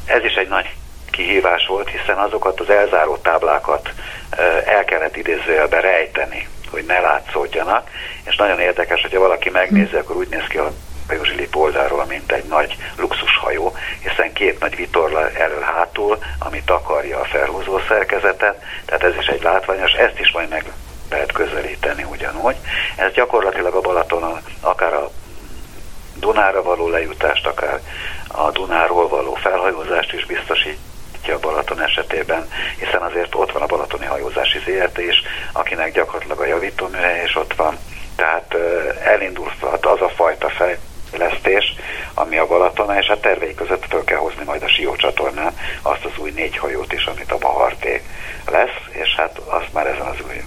Ez 0.04 0.24
is 0.24 0.34
egy 0.34 0.48
nagy 0.48 0.74
kihívás 1.12 1.66
volt, 1.66 1.88
hiszen 1.88 2.18
azokat 2.18 2.60
az 2.60 2.70
elzáró 2.70 3.16
táblákat 3.16 3.90
el 4.64 4.84
kellett 4.84 5.16
idézőjelbe 5.16 5.80
rejteni, 5.80 6.48
hogy 6.70 6.84
ne 6.84 7.00
látszódjanak, 7.00 7.88
és 8.24 8.36
nagyon 8.36 8.60
érdekes, 8.60 9.00
hogyha 9.00 9.20
valaki 9.20 9.50
megnézi, 9.50 9.96
akkor 9.96 10.16
úgy 10.16 10.28
néz 10.28 10.46
ki 10.48 10.58
a 10.58 10.72
hajózsilip 11.08 11.56
oldalról, 11.56 12.04
mint 12.04 12.32
egy 12.32 12.44
nagy 12.44 12.76
luxushajó, 12.96 13.74
hiszen 14.02 14.32
két 14.32 14.60
nagy 14.60 14.76
vitorla 14.76 15.30
elől-hátul, 15.30 16.18
ami 16.38 16.62
takarja 16.64 17.20
a 17.20 17.24
felhúzó 17.24 17.78
szerkezetet, 17.88 18.62
tehát 18.84 19.02
ez 19.02 19.16
is 19.16 19.26
egy 19.26 19.42
látványos, 19.42 19.92
ezt 19.92 20.18
is 20.18 20.32
majd 20.32 20.48
meg 20.48 20.64
lehet 21.10 21.32
közelíteni 21.32 22.04
ugyanúgy. 22.10 22.56
Ez 22.96 23.12
gyakorlatilag 23.12 23.74
a 23.74 23.80
Balatonon 23.80 24.40
akár 24.60 24.92
a 24.92 25.10
Dunára 26.14 26.62
való 26.62 26.88
lejutást, 26.88 27.46
akár 27.46 27.80
a 28.28 28.50
Dunáról 28.50 29.08
való 29.08 29.34
felhajózást 29.34 30.12
is 30.12 30.26
biztosít 31.22 31.44
a 31.44 31.48
Balaton 31.48 31.82
esetében, 31.82 32.48
hiszen 32.78 33.02
azért 33.02 33.34
ott 33.34 33.52
van 33.52 33.62
a 33.62 33.66
Balatoni 33.66 34.06
Hajózási 34.06 34.58
ZRT 34.58 34.98
is, 34.98 35.22
akinek 35.52 35.92
gyakorlatilag 35.92 36.40
a 36.40 36.46
javítóműhely 36.46 37.24
is 37.24 37.36
ott 37.36 37.54
van. 37.54 37.78
Tehát 38.16 38.54
elindulhat 39.04 39.86
az 39.86 40.00
a 40.00 40.08
fajta 40.08 40.48
fejlesztés, 40.48 41.74
ami 42.14 42.36
a 42.38 42.46
Balaton, 42.46 42.96
és 42.96 43.08
a 43.08 43.20
tervei 43.20 43.54
között 43.54 43.86
föl 43.88 44.04
kell 44.04 44.18
hozni 44.18 44.44
majd 44.44 44.62
a 44.62 44.68
Sió 44.68 44.96
csatornán 44.96 45.56
azt 45.82 46.04
az 46.04 46.18
új 46.18 46.30
négy 46.30 46.56
hajót 46.56 46.92
is, 46.92 47.04
amit 47.04 47.32
a 47.32 47.38
Baharté 47.38 48.02
lesz, 48.50 48.78
és 48.90 49.14
hát 49.16 49.38
azt 49.38 49.72
már 49.72 49.86
ezen 49.86 50.06
az 50.06 50.20
új 50.28 50.42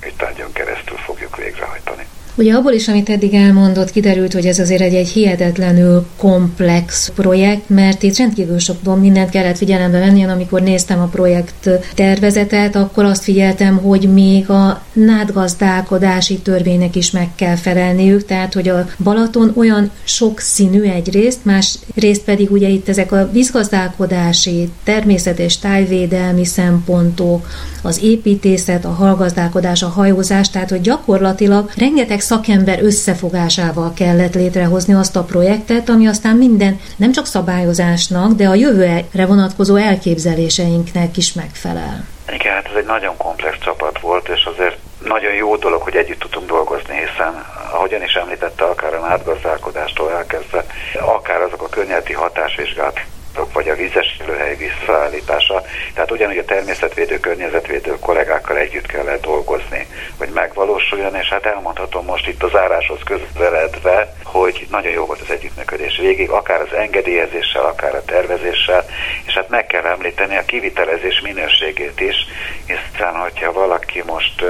műtárgyon 0.00 0.52
keresztül 0.52 0.96
fogjuk 0.96 1.36
végrehajtani. 1.36 2.06
Ugye 2.38 2.54
abból 2.54 2.72
is, 2.72 2.88
amit 2.88 3.08
eddig 3.08 3.34
elmondott, 3.34 3.90
kiderült, 3.90 4.32
hogy 4.32 4.46
ez 4.46 4.58
azért 4.58 4.80
egy, 4.80 4.94
egy 4.94 5.08
hihetetlenül 5.08 6.06
komplex 6.16 7.12
projekt, 7.14 7.68
mert 7.68 8.02
itt 8.02 8.16
rendkívül 8.16 8.58
sok 8.58 9.00
mindent 9.00 9.30
kellett 9.30 9.56
figyelembe 9.56 9.98
venni. 9.98 10.22
Amikor 10.22 10.62
néztem 10.62 11.00
a 11.00 11.06
projekt 11.06 11.68
tervezetet, 11.94 12.76
akkor 12.76 13.04
azt 13.04 13.22
figyeltem, 13.22 13.76
hogy 13.76 14.12
még 14.12 14.50
a 14.50 14.82
nádgazdálkodási 14.92 16.38
törvénynek 16.38 16.96
is 16.96 17.10
meg 17.10 17.28
kell 17.34 17.56
felelniük, 17.56 18.24
tehát 18.24 18.54
hogy 18.54 18.68
a 18.68 18.88
Balaton 19.02 19.52
olyan 19.56 19.90
sok 20.04 20.40
színű 20.40 20.82
egyrészt, 20.82 21.44
más 21.44 21.78
részt 21.94 22.24
pedig 22.24 22.50
ugye 22.50 22.68
itt 22.68 22.88
ezek 22.88 23.12
a 23.12 23.28
vízgazdálkodási, 23.32 24.70
természet 24.84 25.38
és 25.38 25.58
tájvédelmi 25.58 26.44
szempontok, 26.44 27.46
az 27.88 28.02
építészet, 28.02 28.84
a 28.84 28.88
hallgazdálkodás, 28.88 29.82
a 29.82 29.88
hajózás, 29.88 30.50
tehát 30.50 30.70
hogy 30.70 30.80
gyakorlatilag 30.80 31.70
rengeteg 31.76 32.20
szakember 32.20 32.82
összefogásával 32.82 33.92
kellett 33.96 34.34
létrehozni 34.34 34.94
azt 34.94 35.16
a 35.16 35.22
projektet, 35.22 35.88
ami 35.88 36.06
aztán 36.06 36.36
minden 36.36 36.80
nem 36.96 37.12
csak 37.12 37.26
szabályozásnak, 37.26 38.32
de 38.32 38.48
a 38.48 38.54
jövőre 38.54 39.26
vonatkozó 39.26 39.76
elképzeléseinknek 39.76 41.16
is 41.16 41.32
megfelel. 41.32 42.06
Igen, 42.32 42.54
hát 42.54 42.66
ez 42.66 42.76
egy 42.76 42.86
nagyon 42.86 43.16
komplex 43.16 43.56
csapat 43.58 44.00
volt, 44.00 44.28
és 44.28 44.44
azért 44.44 44.76
nagyon 45.04 45.34
jó 45.34 45.56
dolog, 45.56 45.82
hogy 45.82 45.96
együtt 45.96 46.18
tudtunk 46.18 46.46
dolgozni, 46.48 46.94
hiszen 46.94 47.44
ahogyan 47.72 48.02
is 48.02 48.14
említette, 48.14 48.64
akár 48.64 48.94
a 48.94 49.06
átgazdálkodástól 49.06 50.12
elkezdve, 50.12 50.64
akár 51.00 51.40
azok 51.40 51.62
a 51.62 51.68
környezeti 51.68 52.12
hatásvizsgálatok, 53.38 53.52
vagy 53.52 53.68
a 53.68 53.74
vízes 53.74 54.16
élőhely 54.20 54.56
visszaállítása. 54.56 55.62
Tehát 55.94 56.10
ugyanúgy 56.10 56.38
a 56.38 56.44
természetvédő, 56.44 57.20
környezetvédő 57.20 57.98
kollégákkal 58.00 58.56
együtt 58.56 58.86
kellett 58.86 59.22
dolgozni, 59.22 59.86
hogy 60.18 60.28
megvalósuljon, 60.28 61.14
és 61.14 61.28
hát 61.28 61.46
elmondhatom 61.46 62.04
most 62.04 62.28
itt 62.28 62.42
az 62.42 62.50
záráshoz 62.50 63.00
közeledve, 63.04 64.14
hogy 64.24 64.66
nagyon 64.70 64.92
jó 64.92 65.04
volt 65.04 65.20
az 65.20 65.30
együttműködés 65.30 65.96
végig, 65.96 66.30
akár 66.30 66.60
az 66.60 66.72
engedélyezéssel, 66.72 67.64
akár 67.64 67.94
a 67.94 68.04
tervezéssel, 68.04 68.84
és 69.26 69.34
hát 69.34 69.48
meg 69.48 69.66
kell 69.66 69.84
említeni 69.84 70.36
a 70.36 70.44
kivitelezés 70.44 71.20
minőségét 71.20 72.00
is, 72.00 72.16
hiszen 72.66 73.14
hogyha 73.14 73.52
valaki 73.52 74.02
most 74.06 74.42
uh, 74.42 74.48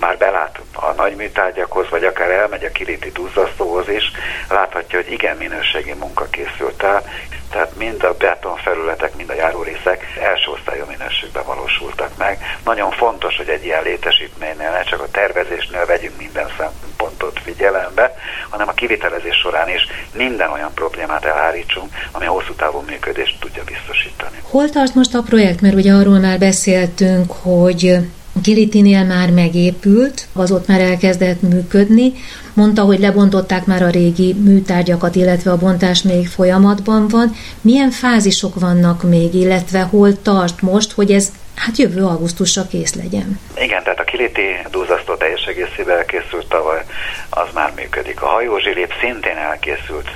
már 0.00 0.16
belát 0.18 0.60
a 0.72 0.92
nagy 0.92 1.16
műtárgyakhoz, 1.16 1.88
vagy 1.90 2.04
akár 2.04 2.30
elmegy 2.30 2.64
a 2.64 2.72
kiliti 2.72 3.10
duzzasztóhoz 3.12 3.88
is, 3.88 4.10
láthatja, 4.48 4.98
hogy 4.98 5.12
igen 5.12 5.36
minőségi 5.36 5.92
munka 5.92 6.26
készült 6.30 6.82
el, 6.82 7.02
tehát 7.50 7.76
mind 7.76 8.02
a 8.02 8.14
beton 8.18 8.56
felületek, 8.56 9.16
mind 9.16 9.30
a 9.30 9.34
járórészek 9.34 10.04
első 10.20 10.50
osztályú 10.50 10.84
minőségben 10.88 11.44
valósultak 11.46 12.16
meg. 12.16 12.38
Nagyon 12.64 12.90
fontos, 12.90 13.36
hogy 13.36 13.48
egy 13.48 13.64
ilyen 13.64 13.82
létesítménynél 13.82 14.70
ne 14.70 14.82
csak 14.82 15.00
a 15.00 15.10
tervezésnél 15.10 15.86
vegyünk 15.86 16.18
minden 16.18 16.48
szempontot 16.58 17.40
figyelembe, 17.44 18.14
hanem 18.48 18.68
a 18.68 18.72
kivitelezés 18.72 19.36
során 19.36 19.68
is 19.68 19.86
minden 20.12 20.50
olyan 20.50 20.74
problémát 20.74 21.24
elhárítsunk, 21.24 21.92
ami 22.12 22.26
a 22.26 22.30
hosszú 22.30 22.52
távú 22.52 22.84
működést 22.86 23.40
tudja 23.40 23.64
biztosítani. 23.64 24.36
Hol 24.42 24.68
tart 24.68 24.94
most 24.94 25.14
a 25.14 25.22
projekt? 25.22 25.60
Mert 25.60 25.74
ugye 25.74 25.92
arról 25.92 26.18
már 26.18 26.38
beszéltünk, 26.38 27.32
hogy 27.32 27.98
Kilitinél 28.42 29.04
már 29.04 29.30
megépült, 29.30 30.26
az 30.32 30.52
ott 30.52 30.66
már 30.66 30.80
elkezdett 30.80 31.42
működni. 31.42 32.12
Mondta, 32.54 32.82
hogy 32.82 32.98
lebontották 32.98 33.66
már 33.66 33.82
a 33.82 33.90
régi 33.90 34.34
műtárgyakat, 34.34 35.14
illetve 35.14 35.50
a 35.50 35.56
bontás 35.56 36.02
még 36.02 36.28
folyamatban 36.28 37.08
van. 37.08 37.34
Milyen 37.60 37.90
fázisok 37.90 38.60
vannak 38.60 39.02
még, 39.02 39.34
illetve 39.34 39.80
hol 39.80 40.22
tart 40.22 40.62
most, 40.62 40.92
hogy 40.92 41.10
ez 41.10 41.32
hát 41.54 41.76
jövő 41.76 42.04
augusztusra 42.04 42.66
kész 42.66 42.94
legyen? 42.94 43.40
Igen, 43.56 43.82
tehát 43.82 44.00
a 44.00 44.04
kiliti 44.04 44.46
duzzasztó 44.70 45.14
teljes 45.14 45.44
egészében 45.44 45.96
elkészült 45.96 46.48
tavaly, 46.48 46.84
az 47.30 47.48
már 47.54 47.72
működik. 47.76 48.22
A 48.22 48.26
hajózsilép 48.26 48.92
szintén 49.00 49.36
elkészült, 49.36 50.10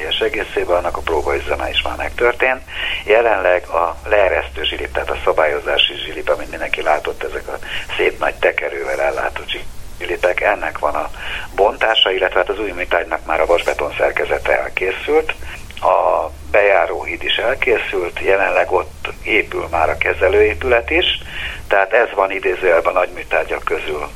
teljes 0.00 0.20
egészében, 0.20 0.76
annak 0.76 0.96
a 0.96 1.00
próbaüzeme 1.00 1.68
is 1.68 1.82
már 1.82 1.96
megtörtént. 1.96 2.60
Jelenleg 3.04 3.66
a 3.66 3.96
leeresztő 4.04 4.64
zsilip, 4.64 4.92
tehát 4.92 5.10
a 5.10 5.16
szabályozási 5.24 5.94
zsilip, 6.04 6.28
amit 6.28 6.50
mindenki 6.50 6.82
látott, 6.82 7.22
ezek 7.22 7.48
a 7.48 7.58
szép 7.96 8.18
nagy 8.18 8.34
tekerővel 8.34 9.00
ellátott 9.00 9.50
zsilipek, 9.98 10.40
ennek 10.40 10.78
van 10.78 10.94
a 10.94 11.10
bontása, 11.54 12.10
illetve 12.10 12.38
hát 12.38 12.48
az 12.48 12.58
új 12.58 12.70
műtárgynak 12.70 13.26
már 13.26 13.40
a 13.40 13.46
vasbeton 13.46 13.94
szerkezete 13.98 14.60
elkészült, 14.60 15.34
a 15.80 16.30
bejáróhíd 16.50 17.22
is 17.22 17.36
elkészült, 17.36 18.20
jelenleg 18.20 18.72
ott 18.72 19.08
épül 19.22 19.66
már 19.70 19.88
a 19.88 19.98
kezelőépület 19.98 20.90
is, 20.90 21.06
tehát 21.68 21.92
ez 21.92 22.08
van 22.14 22.30
idézőjelben 22.30 22.94
a 22.94 22.98
nagy 22.98 23.10
műtárgyak 23.14 23.64
közül. 23.64 24.08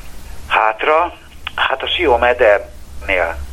Hátra, 0.47 1.15
hát 1.55 1.83
a 1.83 1.87
Sió 1.87 2.17
Medernél 2.17 3.44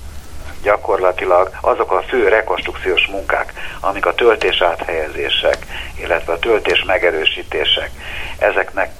gyakorlatilag 0.61 1.49
azok 1.61 1.91
a 1.91 2.01
fő 2.01 2.27
rekonstrukciós 2.27 3.07
munkák, 3.07 3.53
amik 3.79 4.05
a 4.05 4.13
töltés 4.13 4.61
áthelyezések, 4.61 5.65
illetve 5.99 6.33
a 6.33 6.39
töltés 6.39 6.83
megerősítések, 6.83 7.89
ezeknek 8.39 8.95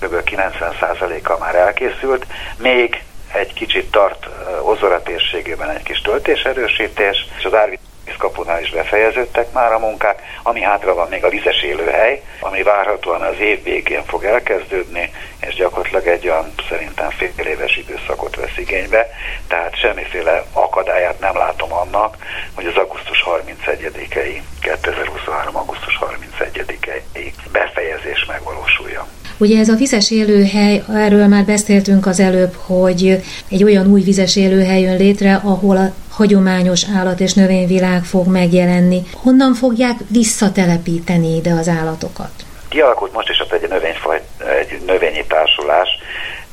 kb. 0.00 0.14
90%-a 0.24 1.38
már 1.38 1.54
elkészült, 1.54 2.26
még 2.58 3.02
egy 3.32 3.52
kicsit 3.52 3.90
tart 3.90 4.28
Ozora 4.62 5.02
térségében 5.02 5.70
egy 5.70 5.82
kis 5.82 6.00
töltéserősítés, 6.00 7.26
és 7.38 7.44
az 7.44 7.54
árvíz 7.54 7.89
kapunál 8.16 8.60
is 8.60 8.70
befejeződtek 8.70 9.52
már 9.52 9.72
a 9.72 9.78
munkák, 9.78 10.22
ami 10.42 10.62
hátra 10.62 10.94
van 10.94 11.08
még 11.08 11.24
a 11.24 11.28
vizes 11.28 11.62
élőhely, 11.62 12.22
ami 12.40 12.62
várhatóan 12.62 13.22
az 13.22 13.38
év 13.38 13.62
végén 13.62 14.04
fog 14.04 14.24
elkezdődni, 14.24 15.12
és 15.40 15.54
gyakorlatilag 15.54 16.06
egy 16.06 16.28
olyan 16.28 16.52
szerintem 16.68 17.10
fél 17.10 17.46
éves 17.46 17.76
időszakot 17.76 18.36
vesz 18.36 18.56
igénybe, 18.56 19.08
tehát 19.48 19.76
semmiféle 19.76 20.44
akadályát 20.52 21.20
nem 21.20 21.36
látom 21.36 21.72
annak, 21.72 22.16
hogy 22.54 22.66
az 22.66 22.76
augusztus 22.76 23.24
31-i, 23.26 24.42
2023. 24.60 25.56
augusztus 25.56 25.98
31-i 26.00 27.32
befejezés 27.52 28.24
megvalósuljon. 28.24 29.19
Ugye 29.40 29.58
ez 29.58 29.68
a 29.68 29.74
vizes 29.74 30.10
élőhely, 30.10 30.82
erről 30.94 31.26
már 31.26 31.44
beszéltünk 31.44 32.06
az 32.06 32.20
előbb, 32.20 32.54
hogy 32.66 33.22
egy 33.50 33.64
olyan 33.64 33.86
új 33.86 34.02
vizes 34.02 34.36
élőhely 34.36 34.80
jön 34.80 34.96
létre, 34.96 35.40
ahol 35.44 35.76
a 35.76 35.92
hagyományos 36.10 36.82
állat 36.96 37.20
és 37.20 37.32
növényvilág 37.32 38.04
fog 38.04 38.26
megjelenni. 38.26 39.02
Honnan 39.22 39.54
fogják 39.54 39.96
visszatelepíteni 40.08 41.36
ide 41.36 41.52
az 41.52 41.68
állatokat? 41.68 42.30
Kialakult 42.68 43.12
most 43.12 43.28
is 43.28 43.40
ott 43.40 43.52
egy, 43.52 43.68
növényfaj, 43.68 44.22
egy 44.60 44.80
növényi 44.86 45.24
társulás, 45.28 45.88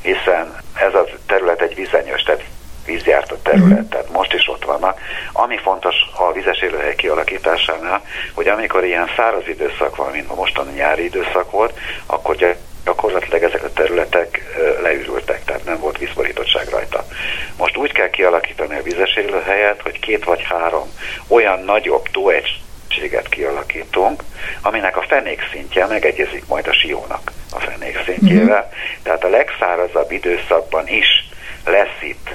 hiszen 0.02 0.56
ez 0.74 0.94
a 0.94 1.04
terület 1.26 1.60
egy 1.60 1.74
vizenyős, 1.74 2.22
tehát 2.22 2.44
vízjárt 2.86 3.32
a 3.32 3.42
terület, 3.42 3.82
mm. 3.82 3.88
tehát 3.88 4.12
most 4.12 4.32
is 4.32 4.48
ott 4.48 4.64
vannak. 4.64 5.00
Ami 5.32 5.56
fontos 5.56 5.94
a 6.16 6.32
vizes 6.32 6.60
élőhely 6.60 6.94
kialakításánál, 6.94 8.02
hogy 8.34 8.48
amikor 8.48 8.84
ilyen 8.84 9.08
száraz 9.16 9.48
időszak 9.48 9.96
van, 9.96 10.10
mint 10.10 10.30
a 10.30 10.34
mostani 10.34 10.72
nyári 10.72 11.04
időszak 11.04 11.50
volt, 11.50 11.78
akkor 12.06 12.36
gyakorlatilag 12.88 13.42
ezek 13.42 13.64
a 13.64 13.72
területek 13.72 14.42
leürültek, 14.82 15.44
tehát 15.44 15.64
nem 15.64 15.80
volt 15.80 15.98
vízborítottság 15.98 16.68
rajta. 16.68 17.04
Most 17.56 17.76
úgy 17.76 17.92
kell 17.92 18.10
kialakítani 18.10 18.76
a 18.76 18.82
vizes 18.82 19.16
élőhelyet, 19.16 19.82
hogy 19.82 19.98
két 19.98 20.24
vagy 20.24 20.42
három 20.42 20.92
olyan 21.26 21.60
nagyobb 21.64 22.08
tóegységet 22.08 23.28
kialakítunk, 23.28 24.22
aminek 24.62 24.96
a 24.96 25.04
fenék 25.08 25.48
szintje 25.52 25.86
megegyezik 25.86 26.46
majd 26.46 26.66
a 26.66 26.72
siónak 26.72 27.32
a 27.52 27.60
fenék 27.60 28.02
szintjével. 28.04 28.68
Mm-hmm. 28.70 29.02
Tehát 29.02 29.24
a 29.24 29.28
legszárazabb 29.28 30.12
időszakban 30.12 30.88
is 30.88 31.28
lesz 31.64 32.02
itt 32.02 32.28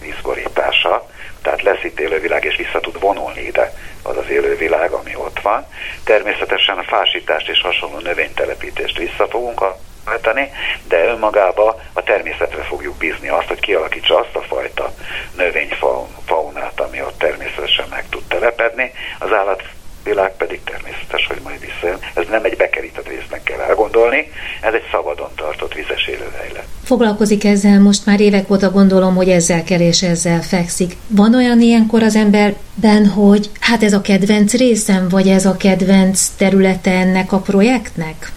vízborítása, 0.00 1.06
tehát 1.42 1.62
lesz 1.62 1.84
itt 1.84 2.00
élővilág, 2.00 2.44
és 2.44 2.56
vissza 2.56 2.80
tud 2.80 3.00
vonulni 3.00 3.40
ide 3.40 3.72
az 4.02 4.16
az 4.16 4.30
élővilág, 4.30 4.92
ami 4.92 5.14
ott 5.16 5.40
van. 5.40 5.66
Természetesen 6.04 6.78
a 6.78 6.82
fásítást 6.82 7.48
és 7.48 7.60
hasonló 7.60 7.98
növénytelepítést 7.98 8.98
vissza 8.98 9.26
fogunk 9.28 9.60
váltani, 10.08 10.50
de 10.88 11.04
önmagába 11.04 11.80
a 11.92 12.02
természetre 12.02 12.62
fogjuk 12.62 12.96
bízni 12.96 13.28
azt, 13.28 13.48
hogy 13.48 13.60
kialakítsa 13.60 14.18
azt 14.18 14.36
a 14.36 14.40
fajta 14.40 14.92
növényfaunát, 15.36 16.80
ami 16.80 17.02
ott 17.02 17.18
természetesen 17.18 17.86
meg 17.90 18.04
tud 18.10 18.22
telepedni. 18.28 18.92
Az 19.18 19.32
állat 19.32 19.62
világ 20.04 20.36
pedig 20.36 20.60
természetes, 20.64 21.26
hogy 21.26 21.40
majd 21.42 21.60
visszajön. 21.60 21.98
Ez 22.14 22.24
nem 22.30 22.44
egy 22.44 22.56
bekerített 22.56 23.08
résznek 23.08 23.42
kell 23.42 23.60
elgondolni, 23.60 24.30
ez 24.60 24.74
egy 24.74 24.86
szabadon 24.90 25.30
tartott 25.36 25.74
vizes 25.74 26.06
élőhely 26.06 26.50
lett. 26.54 26.66
Foglalkozik 26.84 27.44
ezzel 27.44 27.80
most 27.80 28.06
már 28.06 28.20
évek 28.20 28.50
óta 28.50 28.70
gondolom, 28.70 29.14
hogy 29.14 29.28
ezzel 29.28 29.64
kell 29.64 29.80
és 29.80 30.02
ezzel 30.02 30.40
fekszik. 30.42 30.92
Van 31.06 31.34
olyan 31.34 31.60
ilyenkor 31.60 32.02
az 32.02 32.16
emberben, 32.16 33.06
hogy 33.06 33.50
hát 33.60 33.82
ez 33.82 33.92
a 33.92 34.00
kedvenc 34.00 34.52
részem, 34.54 35.08
vagy 35.08 35.28
ez 35.28 35.46
a 35.46 35.56
kedvenc 35.56 36.28
területe 36.36 36.90
ennek 36.90 37.32
a 37.32 37.38
projektnek? 37.38 38.32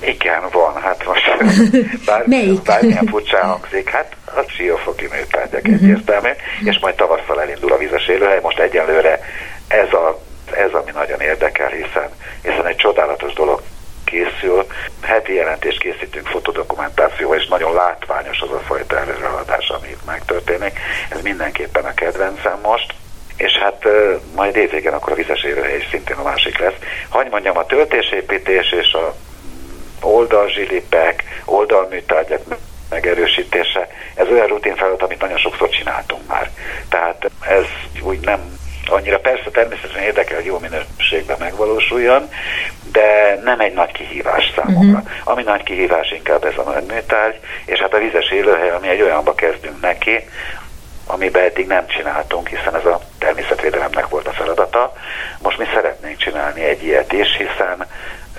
Igen, 0.00 0.42
van. 0.52 0.74
Hát 0.82 1.04
most 1.04 1.36
bár, 2.06 2.22
Melyik? 2.26 2.62
bármilyen 2.62 3.06
furcsán 3.06 3.44
hangzik, 3.44 3.88
hát 3.88 4.16
a 4.24 4.44
siófoki 4.46 5.08
műtárgyak 5.12 5.62
uh-huh. 5.62 5.74
egyértelmű, 5.74 6.28
és 6.64 6.78
majd 6.78 6.94
tavasszal 6.94 7.40
elindul 7.40 7.72
a 7.72 7.76
vizes 7.76 8.06
élőhely. 8.06 8.40
Most 8.42 8.58
egyelőre 8.58 9.20
ez, 9.68 9.92
a, 9.92 10.20
ez 10.52 10.72
ami 10.72 10.90
nagyon 10.90 11.20
érdekel, 11.20 11.68
hiszen, 11.68 12.08
hiszen 12.42 12.66
egy 12.66 12.76
csodálatos 12.76 13.32
dolog 13.32 13.62
készül. 14.04 14.66
Heti 15.02 15.34
jelentést 15.34 15.80
készítünk 15.80 16.26
fotodokumentációval, 16.26 17.36
és 17.36 17.46
nagyon 17.46 17.74
látványos 17.74 18.40
az 18.40 18.50
a 18.50 18.58
fajta 18.58 18.98
előrehaladás, 18.98 19.68
ami 19.68 19.88
itt 19.88 20.04
megtörténik. 20.06 20.78
Ez 21.08 21.22
mindenképpen 21.22 21.84
a 21.84 21.94
kedvencem 21.94 22.58
most 22.62 22.94
és 23.38 23.52
hát 23.52 23.84
majd 24.34 24.56
évvégén 24.56 24.92
akkor 24.92 25.12
a 25.12 25.16
vizes 25.16 25.42
élőhely 25.42 25.76
is 25.76 25.88
szintén 25.90 26.16
a 26.16 26.22
másik 26.22 26.58
lesz. 26.58 26.74
Hagy 27.08 27.30
mondjam, 27.30 27.56
a 27.56 27.66
töltésépítés 27.66 28.72
és 28.72 28.92
a 28.92 29.14
oldalzsilipek, 30.04 31.24
oldalműtárgyak 31.44 32.42
megerősítése, 32.90 33.88
ez 34.14 34.28
olyan 34.30 34.46
rutin 34.46 34.76
feladat, 34.76 35.02
amit 35.02 35.20
nagyon 35.20 35.38
sokszor 35.38 35.68
csináltunk 35.68 36.26
már. 36.28 36.50
Tehát 36.88 37.30
ez 37.40 37.64
úgy 38.02 38.18
nem 38.20 38.56
annyira 38.90 39.18
persze 39.18 39.50
természetesen 39.50 40.02
érdekel, 40.02 40.36
hogy 40.36 40.44
jó 40.44 40.58
minőségben 40.58 41.36
megvalósuljon, 41.38 42.30
de 42.92 43.40
nem 43.44 43.60
egy 43.60 43.74
nagy 43.74 43.92
kihívás 43.92 44.52
számomra. 44.56 44.98
Uh-huh. 44.98 45.10
Ami 45.24 45.42
nagy 45.42 45.62
kihívás 45.62 46.10
inkább 46.10 46.44
ez 46.44 46.56
a 46.56 46.82
műtárgy, 46.88 47.40
és 47.64 47.78
hát 47.78 47.94
a 47.94 47.98
vizes 47.98 48.30
élőhely, 48.30 48.70
ami 48.70 48.88
egy 48.88 49.02
olyanba 49.02 49.34
kezdünk 49.34 49.80
neki, 49.80 50.24
amiben 51.06 51.42
eddig 51.42 51.66
nem 51.66 51.86
csináltunk, 51.86 52.48
hiszen 52.48 52.76
ez 52.76 52.84
a 52.84 53.00
természetvédelemnek 53.18 54.08
volt 54.08 54.26
a 54.26 54.32
feladata. 54.32 54.92
Most 55.42 55.58
mi 55.58 55.64
szeretnénk 55.74 56.16
csinálni 56.16 56.64
egy 56.64 56.82
ilyet 56.82 57.12
is, 57.12 57.36
hiszen 57.36 57.86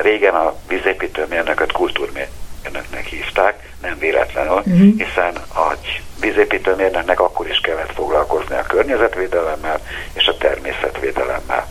Régen 0.10 0.36
a 0.36 0.54
vízépítőmérnököt 0.68 1.72
kultúrmérnöknek 1.72 3.06
hívták, 3.06 3.70
nem 3.82 3.98
véletlenül, 4.00 4.58
uh-huh. 4.58 4.98
hiszen 4.98 5.36
a 5.36 5.76
vízépítőmérnöknek 6.22 7.20
akkor 7.20 7.48
is 7.48 7.60
kellett 7.60 7.94
foglalkozni 7.94 8.56
a 8.56 8.62
környezetvédelemmel 8.68 9.80
és 10.14 10.28
a 10.28 10.38
természetvédelemmel. 10.38 11.68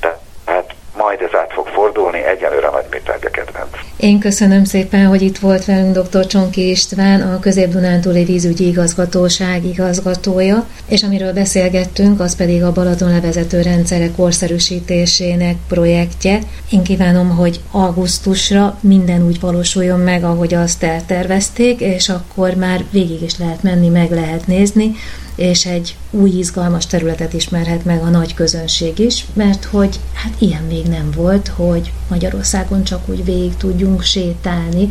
Tehát 0.00 0.74
majd 0.96 1.20
ez 1.20 1.38
át 1.38 1.52
fog 1.52 1.66
fordulni, 1.66 2.22
egyelőre 2.22 2.68
nagy 2.70 2.86
műtárgya 2.90 3.30
kedvenc. 3.30 3.76
Én 3.96 4.18
köszönöm 4.18 4.64
szépen, 4.64 5.06
hogy 5.06 5.22
itt 5.22 5.38
volt 5.38 5.64
velünk 5.64 5.98
dr. 5.98 6.26
Csonki 6.26 6.70
István, 6.70 7.20
a 7.20 7.40
Közép-Dunántúli 7.40 8.24
Vízügyi 8.24 8.66
Igazgatóság 8.66 9.64
igazgatója, 9.64 10.66
és 10.92 11.02
amiről 11.02 11.32
beszélgettünk, 11.32 12.20
az 12.20 12.36
pedig 12.36 12.62
a 12.62 12.72
Balaton 12.72 13.10
levezető 13.10 13.62
rendszerek 13.62 14.14
korszerűsítésének 14.14 15.56
projektje. 15.68 16.38
Én 16.70 16.82
kívánom, 16.82 17.28
hogy 17.28 17.60
augusztusra 17.70 18.78
minden 18.80 19.26
úgy 19.26 19.40
valósuljon 19.40 20.00
meg, 20.00 20.24
ahogy 20.24 20.54
azt 20.54 20.82
eltervezték, 20.82 21.80
és 21.80 22.08
akkor 22.08 22.54
már 22.54 22.84
végig 22.90 23.22
is 23.22 23.38
lehet 23.38 23.62
menni, 23.62 23.88
meg 23.88 24.10
lehet 24.10 24.46
nézni, 24.46 24.94
és 25.34 25.66
egy 25.66 25.96
új 26.10 26.30
izgalmas 26.30 26.86
területet 26.86 27.32
ismerhet 27.32 27.84
meg 27.84 28.02
a 28.02 28.08
nagy 28.08 28.34
közönség 28.34 28.98
is, 28.98 29.26
mert 29.32 29.64
hogy 29.64 30.00
hát 30.12 30.32
ilyen 30.38 30.62
még 30.68 30.86
nem 30.86 31.10
volt, 31.16 31.48
hogy 31.48 31.92
Magyarországon 32.08 32.84
csak 32.84 33.08
úgy 33.08 33.24
végig 33.24 33.56
tudjunk 33.56 34.02
sétálni 34.02 34.88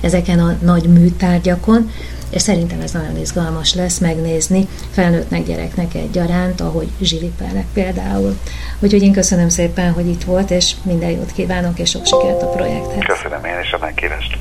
ezeken 0.00 0.38
a 0.38 0.56
nagy 0.62 0.84
műtárgyakon, 0.84 1.90
és 2.30 2.42
szerintem 2.42 2.80
ez 2.80 2.90
nagyon 2.92 3.18
izgalmas 3.20 3.74
lesz 3.74 3.98
megnézni 3.98 4.68
felnőttnek, 4.90 5.46
gyereknek 5.46 5.94
egyaránt, 5.94 6.60
ahogy 6.60 6.88
zsilipelnek 7.00 7.66
például. 7.72 8.38
Úgyhogy 8.80 9.02
én 9.02 9.12
köszönöm 9.12 9.48
szépen, 9.48 9.92
hogy 9.92 10.06
itt 10.06 10.24
volt, 10.24 10.50
és 10.50 10.74
minden 10.82 11.10
jót 11.10 11.32
kívánok, 11.32 11.78
és 11.78 11.90
sok 11.90 12.06
sikert 12.06 12.42
a 12.42 12.46
projekthez. 12.46 13.04
Köszönöm 13.06 13.44
én 13.44 13.60
is 13.62 13.72
a 13.72 13.78
megkérést. 13.80 14.38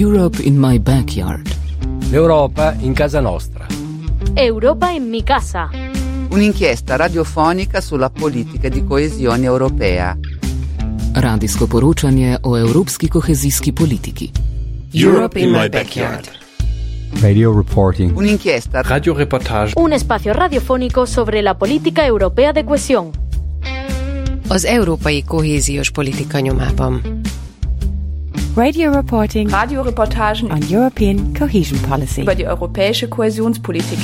Europe 0.00 0.38
in 0.42 0.52
my 0.52 0.78
backyard. 0.78 1.46
L'Europa 2.10 2.74
in 2.82 2.94
casa 2.94 3.20
nostra. 3.20 3.66
Europa 4.34 4.90
in 4.90 5.02
mi 5.02 5.22
casa. 5.22 5.70
Un'inchiesta 6.30 6.96
radiofonica 6.96 7.80
sulla 7.80 8.08
politica 8.08 8.68
di 8.68 8.84
coesione 8.84 9.44
europea. 9.44 10.16
Radijsko 11.14 11.66
poročanje 11.66 12.38
o 12.42 12.56
evropski 12.56 13.08
kohezijski 13.08 13.72
politiki. 13.72 14.30
Europe 14.96 15.36
in 15.40 15.50
my 15.50 15.68
backyard. 15.68 16.28
Radio 17.20 17.52
reporting. 17.52 18.16
Un'inchiesta 18.16 18.80
Radioreportage. 18.82 19.72
Un 19.76 19.92
espacio 19.92 20.32
radiofónico 20.32 21.04
sobre 21.06 21.42
la 21.42 21.54
política 21.58 22.06
europea 22.06 22.52
de 22.52 22.64
cohesión. 22.64 23.10
Az 24.48 24.64
európai 24.64 25.24
kohéziós 25.24 25.90
politika 25.90 26.40
nyomában. 26.40 27.20
Radio 28.56 28.92
reporting 28.92 29.50
Radioreportagen 29.50 30.50
on 30.50 30.58
European 30.70 31.32
cohesion 31.38 31.80
policy. 31.88 32.20
über 32.20 32.34
die 32.36 32.44
europäische 32.46 33.08
Kohäsionspolitik. 33.08 33.98